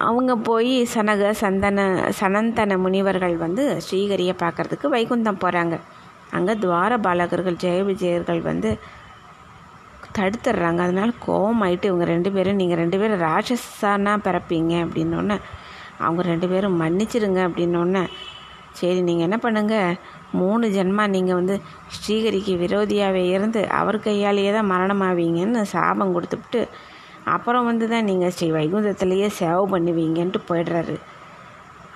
அவங்க 0.07 0.35
போய் 0.35 0.73
சனக 0.93 1.31
சந்தன 1.41 1.79
சனந்தன 2.19 2.77
முனிவர்கள் 2.77 3.35
வந்து 3.37 3.63
ஸ்ரீகரியை 3.87 4.35
பார்க்குறதுக்கு 4.43 4.87
வைகுந்தம் 4.95 5.41
போகிறாங்க 5.43 5.77
அங்கே 6.31 6.53
துவார 6.55 6.97
பாலகர்கள் 6.97 7.61
ஜெய 7.63 7.79
விஜயர்கள் 7.83 8.41
வந்து 8.41 8.71
தடுத்துடுறாங்க. 10.17 10.79
அதனால 10.85 11.09
கோவமாயிட்டு 11.25 11.89
இவங்க 11.89 12.05
ரெண்டு 12.13 12.29
பேரும் 12.35 12.59
நீங்கள் 12.61 12.79
ரெண்டு 12.81 12.99
பேரும் 13.01 13.23
ராட்சஸானா 13.27 14.13
பிறப்பீங்க 14.27 14.73
அப்படின்னோடனே 14.85 15.37
அவங்க 16.05 16.21
ரெண்டு 16.31 16.47
பேரும் 16.51 16.79
மன்னிச்சிடுங்க 16.81 17.39
அப்படின்னோடனே 17.47 18.03
சரி 18.79 18.99
நீங்கள் 19.07 19.27
என்ன 19.27 19.37
பண்ணுங்கள் 19.45 19.97
மூணு 20.39 20.65
ஜென்மா 20.75 21.03
நீங்கள் 21.15 21.39
வந்து 21.39 21.55
ஸ்ரீகரிக்கு 21.95 22.53
விரோதியாகவே 22.63 23.23
இருந்து 23.35 23.61
அவர் 23.79 23.97
கையாலேயே 24.05 24.51
தான் 24.57 24.71
மரணமாவீங்கன்னு 24.73 25.61
சாபம் 25.73 26.13
கொடுத்துவிட்டு 26.15 26.61
அப்புறம் 27.35 27.67
வந்து 27.69 27.85
தான் 27.93 28.07
நீங்கள் 28.09 28.33
ஸ்ரீ 28.35 28.47
வைகுந்தத்துலேயே 28.57 29.27
சேவை 29.39 29.63
பண்ணுவீங்கன்ட்டு 29.73 30.41
போயிடுறாரு. 30.49 30.95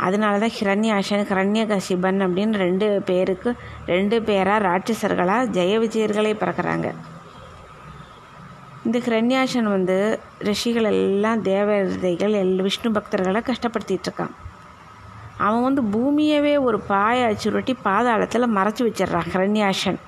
அதனால 0.05 0.34
தான் 0.43 0.55
ஹிரண்யாஷன் 0.57 1.26
ஹிரண்யகசிபன் 1.30 2.20
அப்படின்னு 2.26 2.64
ரெண்டு 2.66 2.88
பேருக்கு 3.09 3.49
ரெண்டு 3.93 4.18
பேராக 4.28 4.59
ராட்சசர்களாக 4.68 5.49
ஜெய 5.57 5.74
விஜயர்களே 5.84 6.34
பிறக்கிறாங்க. 6.41 6.89
இந்த 8.88 8.97
ஹிரண்யாஷன் 8.99 9.67
வந்து 9.75 9.97
ரிஷிகள் 10.47 10.88
எல்லாம் 10.93 11.41
தேவதைகள் 11.41 12.34
எல் 12.39 12.63
விஷ்ணு 12.65 12.89
பக்தர்களை 12.91 13.41
கஷ்டப்படுத்திட்டு 13.49 14.07
இருக்கான். 14.07 14.34
அவன் 15.38 15.65
வந்து 15.67 15.81
பூமியவே 15.93 16.53
ஒரு 16.61 16.79
பாய 16.79 17.19
சுருட்டி 17.43 17.73
பாதாளத்தில் 17.86 18.55
மறைச்சி 18.57 18.84
வச்சிடுறான் 18.88 19.29
ஹிரண்யாஷன் 19.34 19.99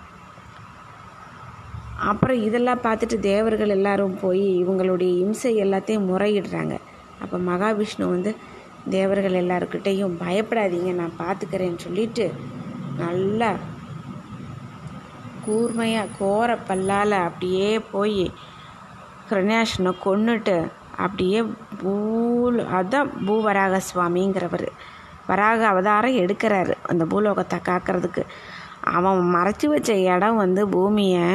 அப்புறம் 2.10 2.42
இதெல்லாம் 2.42 2.84
பார்த்துட்டு 2.84 3.18
தேவர்கள் 3.32 3.70
எல்லாரும் 3.70 4.18
போய் 4.20 4.44
இவங்களுடைய 4.64 5.12
இம்சை 5.24 5.52
எல்லாத்தையும் 5.64 6.10
முறையிடுறாங்க. 6.12 6.76
அப்போ 7.24 7.38
மகாவிஷ்ணு 7.52 8.06
வந்து 8.16 8.34
தேவர்கள் 8.90 9.38
எல்லாருக்கிட்டேயும் 9.44 10.18
பயப்படாதீங்க 10.24 10.92
நான் 10.94 11.20
பார்த்துக்கிறேன்னு 11.22 11.80
சொல்லிட்டு 11.86 12.26
நல்லா 12.98 13.52
கூர்மையாக 15.46 16.14
கோர 16.20 16.50
பல்லால் 16.68 17.16
அப்படியே 17.28 17.72
போய் 17.94 18.22
கிருணாசனை 19.30 19.92
கொன்னுட்டு 20.06 20.56
அப்படியே 20.98 21.44
பூல் 21.82 22.60
அதான் 22.74 23.10
பூவராக 23.26 23.80
சுவாமிங்கிறவர் 23.90 24.68
வராக 25.28 25.68
அவதாரம் 25.68 26.16
எடுக்கிறாரு 26.16 26.74
அந்த 26.88 27.06
பூலோகத்தை 27.06 27.60
காக்கிறதுக்கு. 27.68 28.24
அவன் 28.82 29.34
மறைச்சி 29.36 29.66
வச்ச 29.66 29.94
இடம் 30.14 30.36
வந்து 30.36 30.70
பூமியை 30.70 31.26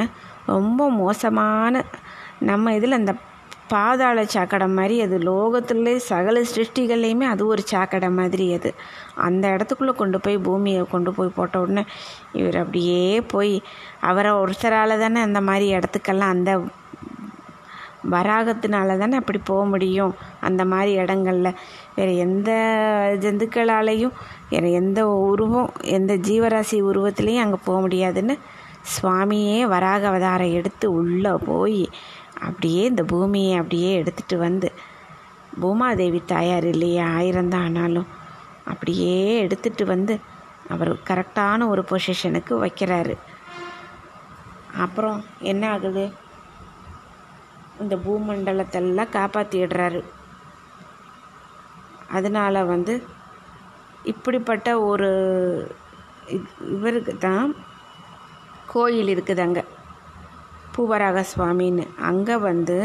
ரொம்ப 0.47 0.91
மோசமான 0.91 1.83
நம்ம 2.41 2.75
இதில் 2.75 2.93
அந்த 2.93 3.13
பாதாள 3.69 4.25
சாக்கடை 4.25 4.67
மாதிரி 4.69 5.03
அது 5.03 5.19
லோகத்துலேயே 5.19 5.97
சகல 5.97 6.41
சிருஷ்டிகள்லேயுமே 6.55 7.25
அது 7.25 7.47
ஒரு 7.47 7.63
சாக்கடை 7.63 8.09
மாதிரி 8.11 8.55
அது. 8.55 8.71
அந்த 9.17 9.49
இடத்துக்குள்ளே 9.49 9.93
கொண்டு 9.93 10.21
போய் 10.21 10.39
பூமியை 10.39 10.83
கொண்டு 10.83 11.13
போய் 11.15 11.37
போட்ட 11.37 11.61
உடனே 11.61 11.85
இவர் 12.33 12.57
அப்படியே 12.57 13.21
போய் 13.21 13.63
அவரை 14.01 14.31
ஒருத்தரால் 14.33 14.99
தானே 14.99 15.21
அந்த 15.21 15.41
மாதிரி 15.41 15.75
இடத்துக்கெல்லாம் 15.75 16.35
அந்த 16.37 16.53
வராகத்தினால 18.11 18.99
தானே 18.99 19.17
அப்படி 19.17 19.41
போக 19.45 19.65
முடியும். 19.65 20.15
அந்த 20.41 20.65
மாதிரி 20.65 20.93
இடங்களில் 20.93 21.59
வேறு 21.95 22.17
எந்த 22.17 22.51
ஜந்துக்களாலேயும் 23.21 24.17
வேறு 24.51 24.73
எந்த 24.73 25.07
உருவம் 25.09 25.73
எந்த 25.83 26.15
ஜீவராசி 26.15 26.79
உருவத்துலேயும் 26.83 27.45
அங்கே 27.45 27.59
போக 27.65 27.81
முடியாதுன்னு 27.81 28.39
சுவாமியே 28.93 29.67
வராக 29.67 30.07
அவதாரம் 30.07 30.53
எடுத்து 30.53 30.93
உள்ளே 30.93 31.33
போய் 31.47 31.89
அப்படியே 32.41 32.85
இந்த 32.85 33.03
பூமியை 33.03 33.55
அப்படியே 33.57 34.03
எடுத்துகிட்டு 34.03 34.37
வந்து 34.37 34.73
பூமாதேவி 35.61 36.21
தாயார் 36.25 36.67
இல்லையா? 36.67 37.07
ஆயிரம் 37.07 37.49
தான் 37.49 37.63
ஆனாலும் 37.63 38.07
அப்படியே 38.65 39.47
எடுத்துகிட்டு 39.47 39.85
வந்து 39.85 40.19
அவர் 40.69 40.93
கரெக்டான 40.93 41.69
ஒரு 41.69 41.85
பொசிஷனுக்கு 41.91 42.55
வைக்கிறாரு. 42.65 43.17
அப்புறம் 44.77 45.25
என்ன 45.39 45.71
ஆகுது? 45.71 46.13
இந்த 47.81 47.97
பூமண்டலத்தெல்லாம் 47.97 49.15
காப்பாற்றிடுறாரு 49.17 50.01
அதனால் 52.09 52.65
வந்து 52.65 52.95
இப்படிப்பட்ட 54.05 54.69
ஒரு 54.81 55.09
இவருக்கு 56.75 57.13
தான் 57.19 57.51
கோயில் 58.67 59.11
இருக்குது 59.15 59.43
அங்கே. 59.47 59.63
பூவராக 60.75 61.25
சுவாமின்னு. 61.33 61.85
அங்கே 62.01 62.37
வந்து 62.49 62.77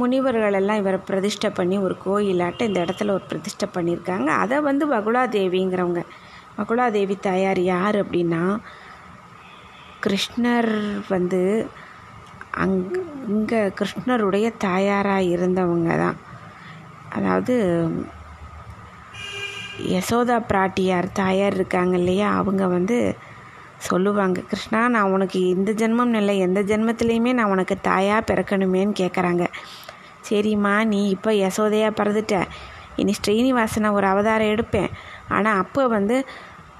முனிவர்களெல்லாம் 0.00 0.80
இவரை 0.82 0.98
பிரதிஷ்டை 1.06 1.50
பண்ணி 1.50 1.78
ஒரு 1.78 1.94
கோயிலாட்ட 2.04 2.62
இந்த 2.62 2.80
இடத்துல 2.84 3.10
ஒரு 3.10 3.24
பிரதிஷ்டை 3.28 3.68
பண்ணியிருக்காங்க. 3.74 4.28
அதை 4.42 4.60
வந்து 4.60 4.86
வகுலாதேவிங்கிறவங்க 4.94 6.02
வகுலாதேவி 6.58 7.16
தாயார் 7.20 7.60
யார் 7.60 7.96
அப்படின்னா 8.04 8.42
கிருஷ்ணர் 10.06 10.72
வந்து 11.08 11.42
அங் 12.52 12.76
இங்கே 13.28 13.70
கிருஷ்ணருடைய 13.70 14.56
தாயாராக 14.56 15.22
இருந்தவங்க 15.24 15.96
தான் 15.96 16.16
அதாவது 17.10 17.54
யசோதா 19.88 20.36
பிராட்டியார் 20.48 21.08
தாயார் 21.12 21.54
இருக்காங்க 21.54 21.96
இல்லையா 21.96 22.28
அவங்க 22.34 22.66
வந்து 22.66 23.16
சொல்லுவாங்க 23.78 24.40
கிருஷ்ணா 24.40 24.88
நான் 24.88 25.10
உனக்கு 25.10 25.48
இந்த 25.48 25.72
ஜென்மம் 25.72 26.14
இல்லை 26.14 26.38
எந்த 26.38 26.60
ஜென்மத்துலேயுமே 26.62 27.32
நான் 27.32 27.50
உனக்கு 27.50 27.80
தாயாக 27.80 28.26
பிறக்கணுமேன்னு 28.30 28.92
கேட்குறாங்க 28.92 29.50
சரிம்மா 30.30 30.84
நீ 30.84 31.08
இப்போ 31.08 31.30
யசோதையாக 31.32 32.02
பிறந்துட்ட. 32.02 32.44
இனி 32.96 33.12
ஸ்ரீனிவாசனை 33.12 33.90
ஒரு 33.90 34.06
அவதாரம் 34.06 34.46
எடுப்பேன். 34.46 34.90
ஆனால் 35.28 35.58
அப்போ 35.58 35.86
வந்து 35.86 36.24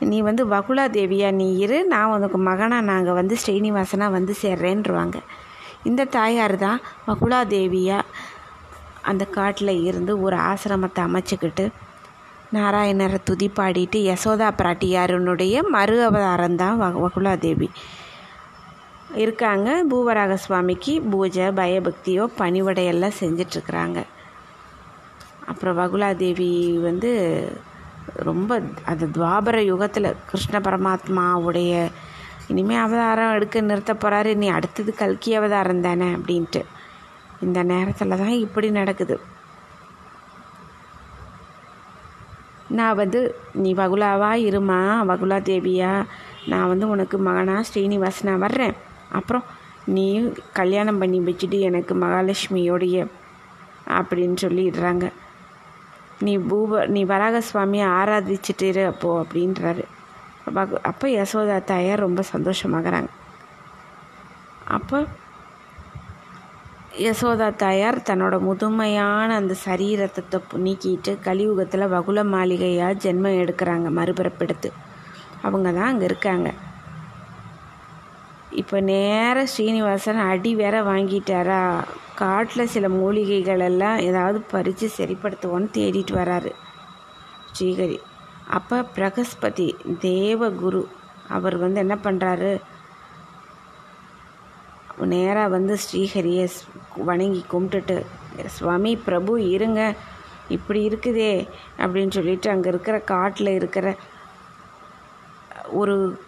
நீ 0.01 0.21
வந்து 0.21 0.47
வகுலா 0.47 0.85
தேவியா 0.89 1.31
நீ 1.31 1.59
இரு 1.59 1.85
நான் 1.85 2.07
உனக்கு 2.07 2.39
மகனாக 2.39 2.81
நாங்கள் 2.81 3.15
வந்து 3.15 3.37
ஸ்ரீனிவாசனாக 3.37 4.11
வந்து 4.11 4.35
சேர்றேன்ருவாங்க 4.43 5.19
இந்த 5.85 6.03
தாயார் 6.17 6.57
தான் 6.59 6.81
மகுலாதேவியாக 7.09 8.11
அந்த 9.03 9.25
காட்டில் 9.37 9.75
இருந்து 9.85 10.13
ஒரு 10.21 10.37
ஆசிரமத்தை 10.51 11.01
அமைச்சுக்கிட்டு 11.07 11.65
நாராயணரை 12.53 13.19
துதி 13.25 13.49
பாடிட்டு 13.59 13.99
யசோதா 14.11 14.49
பிராட்டியாருனுடைய 14.59 15.63
மறு 15.71 15.97
அவதாரம் 16.05 16.57
தான் 16.57 16.77
வ 16.77 16.89
வகுலா 17.05 17.33
தேவி 17.39 17.69
இருக்காங்க. 19.23 19.69
பூவராக 19.91 20.35
சுவாமிக்கு 20.35 20.93
பூஜை 21.13 21.47
பயபக்தியோ 21.61 22.25
பணிவடையெல்லாம் 22.39 23.19
செஞ்சிட்ருக்குறாங்க. 23.21 23.99
அப்புறம் 25.47 25.77
வகுலாதேவி 25.77 26.51
வந்து 26.79 27.11
ரொம்ப 28.29 28.53
அது 28.85 29.05
துவாபர 29.09 29.57
யுகத்தில் 29.65 30.17
கிருஷ்ண 30.31 30.57
பரமாத்மாவுடைய 30.59 31.73
இனிமேல் 32.49 32.79
அவதாரம் 32.79 33.33
எடுக்க 33.33 33.61
நிறுத்த 33.61 33.95
போகிறாரு 33.95 34.35
நீ 34.35 34.49
அடுத்தது 34.49 34.95
கல்கி 34.95 35.35
அவதாரம் 35.35 35.81
தானே 35.81 36.07
அப்படின்ட்டு. 36.07 36.65
இந்த 37.43 37.63
நேரத்தில் 37.63 38.17
தான் 38.17 38.29
இப்படி 38.29 38.71
நடக்குது. 38.71 39.21
நான் 42.69 42.95
வந்து 42.95 43.35
நீ 43.53 43.75
வகுலாவா? 43.75 44.31
இருமா? 44.49 44.81
வகுலா 45.09 45.39
தேவியா? 45.41 46.05
நான் 46.47 46.69
வந்து 46.69 46.89
உனக்கு 46.89 47.19
மகனா? 47.19 47.63
ஸ்ரீனிவாசனா? 47.75 48.39
வர்றேன். 48.39 48.75
அப்புறம் 49.13 49.45
நீ 49.85 50.33
கல்யாணம் 50.53 50.99
பண்ணி 50.99 51.21
வச்சுட்டு 51.21 51.59
எனக்கு 51.59 51.95
மகாலட்சுமியோடைய 51.95 53.07
அப்படின்னு 53.89 54.37
சொல்லிடுறாங்க. 54.43 55.13
நீ 56.19 56.39
பூப 56.39 56.87
நீ 56.87 57.05
வராக 57.05 57.43
சுவாமியை 57.53 57.87
ஆராதிச்சுட்டு 57.87 58.63
இரு 58.63 58.87
அப்போ 58.87 59.23
அப்படின்றாரு. 59.23 59.85
பகு 60.51 60.81
அப்போ 60.83 61.09
யசோதா 61.09 61.65
தாயார் 61.65 61.99
ரொம்ப 61.99 62.23
சந்தோஷமாகறாங்க. 62.33 63.11
அப்போ 64.67 65.07
யசோதா 66.99 67.57
தாயார் 67.57 67.99
தன்னோட 68.09 68.41
முதுமையான 68.41 69.29
அந்த 69.35 69.55
சரீரத்தை 69.67 70.41
நீக்கிட்டு 70.67 71.21
கலியுகத்தில் 71.21 71.93
வகுல 71.95 72.25
மாளிகையாக 72.25 72.99
ஜென்மம் 73.05 73.41
எடுக்கிறாங்க 73.43 73.91
மறுபிறப்பெடுத்து. 73.99 74.71
அவங்க 75.43 75.73
தான் 75.73 75.91
அங்கே 75.93 76.05
இருக்காங்க. 76.05 76.55
இப்போ 78.51 78.81
நேராக 78.81 79.47
ஸ்ரீனிவாசன் 79.47 80.21
அடி 80.31 80.55
வேற 80.55 80.83
வாங்கிட்டாரா? 80.83 81.85
காட்டில் 82.15 82.67
சில 82.67 82.89
மூலிகைகள் 82.89 83.61
எல்லாம் 83.61 83.99
ஏதாவது 83.99 84.41
பறித்து 84.41 84.91
சரிப்படுத்துவோன்னு 84.99 85.69
தேடிட்டு 85.77 86.15
வராரு 86.21 86.53
ஸ்ரீஹரி 87.53 87.99
அப்போ 88.49 88.85
பிரகஸ்பதி 88.95 89.75
தேவகுரு 89.87 90.85
அவர் 91.29 91.57
வந்து 91.57 91.81
என்ன 91.81 91.95
பண்ணுறாரு 91.95 92.61
நேராக 94.99 95.49
வந்து 95.49 95.77
ஸ்ரீஹரியை 95.85 96.49
வணங்கி 97.05 97.45
கும்பிட்டுட்டு 97.53 98.07
சுவாமி 98.47 98.97
பிரபு 98.97 99.49
இருங்க. 99.49 99.95
இப்படி 100.49 100.89
இருக்குதே 100.89 101.49
அப்படின்னு 101.79 102.11
சொல்லிட்டு 102.11 102.51
அங்கே 102.51 102.69
இருக்கிற 102.69 102.99
காட்டில் 102.99 103.47
இருக்கிற 103.47 103.97
ஒரு 105.71 106.21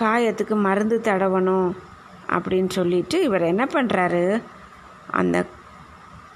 காயத்துக்கு 0.00 0.54
மருந்து 0.54 1.00
தடவணும் 1.04 1.72
அப்படின்னு 2.28 2.70
சொல்லிட்டு 2.70 3.22
இவர் 3.22 3.42
என்ன 3.42 3.64
பண்ணுறாரு 3.64 4.42
அந்த 5.06 5.46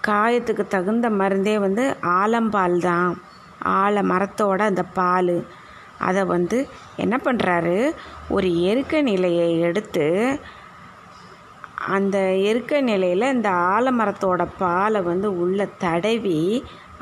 காயத்துக்கு 0.07 0.67
தகுந்த 0.67 1.11
மருந்தே 1.11 1.59
வந்து 1.59 1.97
ஆலம்பால் 2.03 2.79
தான். 2.79 3.19
ஆழ 3.61 4.03
மரத்தோட 4.03 4.61
அந்த 4.71 4.83
பால். 4.99 5.37
அதை 5.99 6.25
வந்து 6.25 6.59
என்ன 6.97 7.21
பண்ணுறாரு 7.25 7.77
ஒரு 8.29 8.49
எருக்க 8.49 9.03
நிலையை 9.03 9.61
எடுத்து 9.61 10.07
அந்த 11.95 12.19
எருக்க 12.19 12.81
நிலையில் 12.81 13.33
இந்த 13.33 13.51
ஆலமரத்தோட 13.51 14.43
பாலை 14.59 15.01
வந்து 15.03 15.29
உள்ளே 15.39 15.67
தடவி 15.79 16.41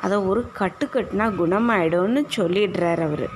அதை 0.01 0.17
ஒரு 0.19 0.41
கட்டு 0.53 0.87
கட்டுனா 0.87 1.27
குணமாயிடும்னு 1.41 2.23
சொல்லிடுறார் 2.37 3.03
அவர். 3.09 3.27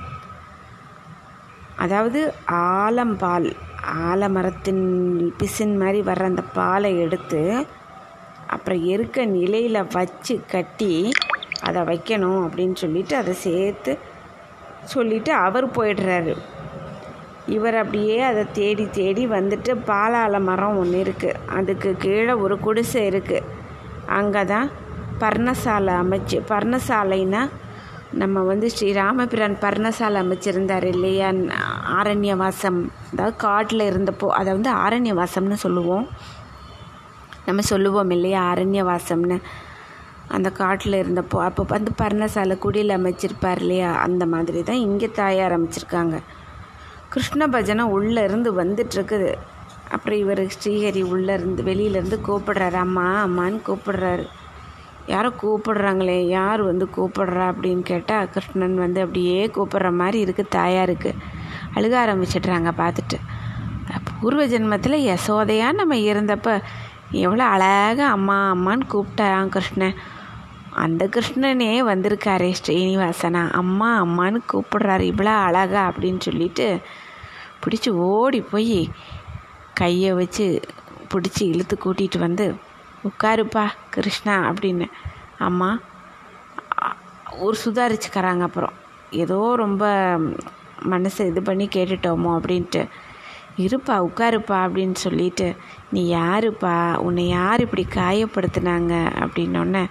அதாவது 1.77 2.33
ஆலம்பால் 2.79 3.49
ஆலமரத்தின் 4.09 4.85
பிசின் 5.37 5.77
மாதிரி 5.77 6.01
வர்ற 6.01 6.23
அந்த 6.23 6.43
பாலை 6.53 6.91
எடுத்து 6.99 7.41
அப்புறம் 8.47 8.83
எருக்க 8.83 9.25
நிலையில் 9.25 9.87
வச்சு 9.93 10.35
கட்டி 10.47 10.93
அதை 11.61 11.81
வைக்கணும் 11.81 12.41
அப்படின்னு 12.45 12.75
சொல்லிட்டு 12.75 13.15
அதை 13.15 13.33
சேர்த்து 13.33 13.97
சொல்லிவிட்டு 14.83 15.31
அவர் 15.33 15.65
போயிடுறாரு. 15.77 16.33
இவர் 17.55 17.75
அப்படியே 17.75 18.21
அதை 18.21 18.43
தேடி 18.51 18.85
தேடி 18.89 19.27
வந்துட்டு 19.27 19.71
பாலால 19.87 20.41
மரம் 20.41 20.77
ஒன்று 20.77 20.99
இருக்குது 21.05 21.39
அதுக்கு 21.57 21.95
கீழே 21.97 22.33
ஒரு 22.33 22.59
குடிசை 22.59 23.01
இருக்குது 23.09 23.47
அங்கே 24.17 24.43
தான் 24.45 24.69
பர்ணசாலை 25.19 25.93
அமைச்சு 26.03 26.37
பர்ணசாலைன்னா 26.51 27.41
நம்ம 28.11 28.41
வந்து 28.41 28.69
ஸ்ரீ 28.69 28.93
ராமபிரான் 28.93 29.55
பர்ணசாலை 29.61 30.17
அமைச்சிருந்தார் 30.23 30.83
இல்லையா? 30.83 31.27
ஆரண்யவாசம். 31.99 32.79
அதாவது 33.11 33.35
காட்டில் 33.35 33.89
இருந்தப்போ 33.89 34.27
அதை 34.27 34.49
வந்து 34.53 34.71
ஆரண்யவாசம்னு 34.75 35.57
சொல்லுவோம். 35.65 36.07
நம்ம 37.45 37.61
சொல்லுவோம் 37.61 38.09
இல்லையா? 38.09 38.53
ஆரண்யவாசம்னு. 38.53 39.37
அந்த 40.29 40.49
காட்டில் 40.49 41.01
இருந்தப்போ 41.03 41.37
அப்போ 41.43 41.63
வந்து 41.69 41.91
பர்ணசாலை 42.01 42.55
குடியில் 42.57 42.97
அமைச்சிருப்பார் 42.97 43.61
இல்லையா? 43.63 43.91
அந்த 44.05 44.25
மாதிரி 44.25 44.63
தான் 44.63 44.83
இங்கே 44.87 45.07
தாயார் 45.11 45.55
அமைச்சிருக்காங்க. 45.57 46.17
கிருஷ்ண 47.09 47.47
பஜனை 47.47 47.83
உள்ளே 47.83 48.23
இருந்து 48.23 48.49
வந்துட்டுருக்குது. 48.63 49.31
அப்புறம் 49.91 50.19
இவர் 50.19 50.41
ஸ்ரீஹரி 50.55 51.01
உள்ளே 51.01 51.33
இருந்து 51.33 51.63
வெளியிலேருந்து 51.63 52.19
கூப்பிடுறாரு. 52.27 52.77
அம்மா 52.85 53.05
அம்மான்னு 53.27 53.59
கூப்பிடுறாரு. 53.67 54.25
யாரோ 55.07 55.29
கூப்பிடுறாங்களே 55.41 56.17
யார் 56.27 56.61
வந்து 56.61 56.85
கூப்பிடுறா 56.97 57.45
அப்படின்னு 57.51 57.81
கேட்டால் 57.81 58.29
கிருஷ்ணன் 58.29 58.75
வந்து 58.75 59.01
அப்படியே 59.01 59.39
கூப்பிடுற 59.47 59.91
மாதிரி 59.91 60.19
இருக்குது 60.25 60.53
தாயாருக்கு. 60.57 61.11
அழுக 61.75 61.95
ஆரம்பிச்சிடுறாங்க 62.03 62.71
பார்த்துட்டு. 62.83 63.19
பூர்வ 64.21 64.43
ஜென்மத்தில் 64.45 65.05
யசோதையாக 65.11 65.71
நம்ம 65.71 65.95
இருந்தப்போ 65.95 66.53
எவ்வளோ 67.11 67.43
அழகாக 67.45 68.05
அம்மா 68.05 68.37
அம்மான்னு 68.53 68.85
கூப்பிட்டான் 68.93 69.53
கிருஷ்ணன். 69.55 69.95
அந்த 70.85 71.03
கிருஷ்ணனே 71.07 71.71
வந்திருக்காரே 71.89 72.49
ஸ்ரீனிவாசனா. 72.59 73.41
அம்மா 73.51 73.89
அம்மான்னு 74.03 74.39
கூப்பிடுறாரு. 74.51 75.05
இவ்வளோ 75.11 75.33
அழகா 75.47 75.81
அப்படின்னு 75.89 76.19
சொல்லிட்டு 76.19 76.67
பிடிச்சி 77.63 77.89
ஓடி 78.09 78.41
போய் 78.41 78.79
கையை 79.73 80.11
வச்சு 80.13 80.45
பிடிச்சி 81.11 81.43
இழுத்து 81.51 81.75
கூட்டிகிட்டு 81.85 82.19
வந்து 82.19 82.45
உட்காருப்பா 83.03 83.65
கிருஷ்ணா 83.89 84.35
அப்படின்னு. 84.49 84.87
அம்மா 85.39 85.69
ஒரு 87.37 87.57
சுதாரிச்சுக்கிறாங்க 87.65 88.41
அப்புறம். 88.41 88.75
ஏதோ 89.23 89.37
ரொம்ப 89.55 89.83
மனசை 90.93 91.21
இது 91.27 91.41
பண்ணி 91.41 91.65
கேட்டுட்டோமோ 91.75 92.31
அப்படின்ட்டு. 92.39 92.81
இருப்பா 93.57 93.95
உட்காருப்பா 94.07 94.57
அப்படின்னு 94.65 94.97
சொல்லிட்டு 95.05 95.47
நீ 95.91 96.01
யாருப்பா? 96.13 96.75
உன்னை 97.05 97.25
யார் 97.27 97.63
இப்படி 97.65 97.85
காயப்படுத்தினாங்க? 97.95 98.93
அப்படின்னோடனே 99.23 99.83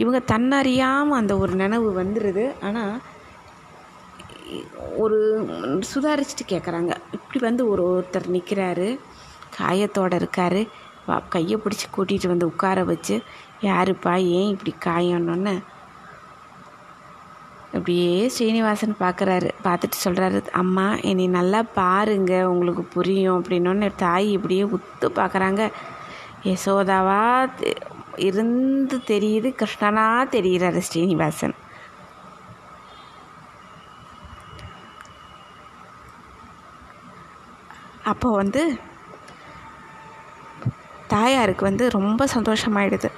இவங்க 0.00 0.20
தன்னறியாமல் 0.32 1.20
அந்த 1.20 1.32
ஒரு 1.36 1.54
நினைவு 1.54 1.88
வந்துடுது 2.02 2.44
ஆனால் 2.60 2.94
ஒரு 4.96 5.18
சுதாரிச்சுட்டு 5.90 6.44
கேட்குறாங்க 6.48 6.92
இப்படி 7.16 7.38
வந்து 7.38 7.62
ஒரு 7.68 7.82
ஒருத்தர் 7.90 8.32
நிற்கிறாரு 8.36 8.88
காயத்தோடு 9.58 10.14
இருக்கார். 10.14 10.60
வா 11.06 11.16
கையை 11.28 11.56
பிடிச்சி 11.62 11.86
கூட்டிகிட்டு 11.94 12.32
வந்து 12.32 12.50
உட்கார 12.52 12.84
வச்சு 12.90 13.14
யாருப்பா 13.68 14.12
ஏன் 14.38 14.50
இப்படி 14.54 14.72
காயணுன்னு 14.86 15.54
அப்படியே 17.76 18.28
ஸ்ரீனிவாசன் 18.34 18.94
பார்க்குறாரு 19.00 19.50
பார்த்துட்டு 19.66 19.98
சொல்கிறாரு 20.04 20.40
அம்மா 20.62 20.86
என்னை 21.10 21.26
நல்லா 21.38 21.60
பாருங்க. 21.74 22.32
உங்களுக்கு 22.52 22.82
புரியும். 22.96 23.38
அப்படின்னோடனே 23.38 23.88
தாய் 24.04 24.28
இப்படியே 24.36 24.64
உத்து 24.76 25.08
பார்க்குறாங்க 25.20 25.62
யசோதாவா 26.50 27.20
இருந்து 28.16 28.96
தெரியுது 28.96 29.62
கிருஷ்ணனா 29.62 30.24
தெரிகிறாரு 30.30 30.78
ஸ்ரீனிவாசன். 30.78 31.54
அப்போ 38.04 38.30
வந்து 38.30 38.78
தாயாருக்கு 41.08 41.64
வந்து 41.64 41.90
ரொம்ப 41.90 42.24
சந்தோஷமாயிடுது. 42.34 43.10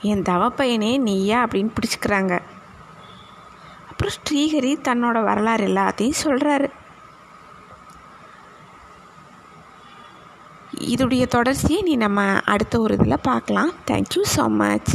என் 0.00 0.22
தவப்பையனே 0.22 0.98
நீயா? 0.98 1.44
அப்படின்னு 1.44 1.70
பிடிச்சிக்கிறாங்க. 1.74 2.40
அப்புறம் 3.88 4.14
ஸ்ரீஹரி 4.24 4.76
தன்னோட 4.82 5.24
வரலாறு 5.24 5.66
எல்லாத்தையும் 5.66 6.12
சொல்கிறாரு 6.24 6.70
இதுடைய 10.94 11.26
தொடர்ச்சியை 11.26 11.82
நீ 11.82 11.96
நம்ம 11.96 12.20
அடுத்த 12.44 12.80
ஒரு 12.80 12.94
இதில் 12.94 13.24
பார்க்கலாம். 13.30 13.72
Thank you 13.90 14.22
so 14.36 14.44
much 14.62 14.92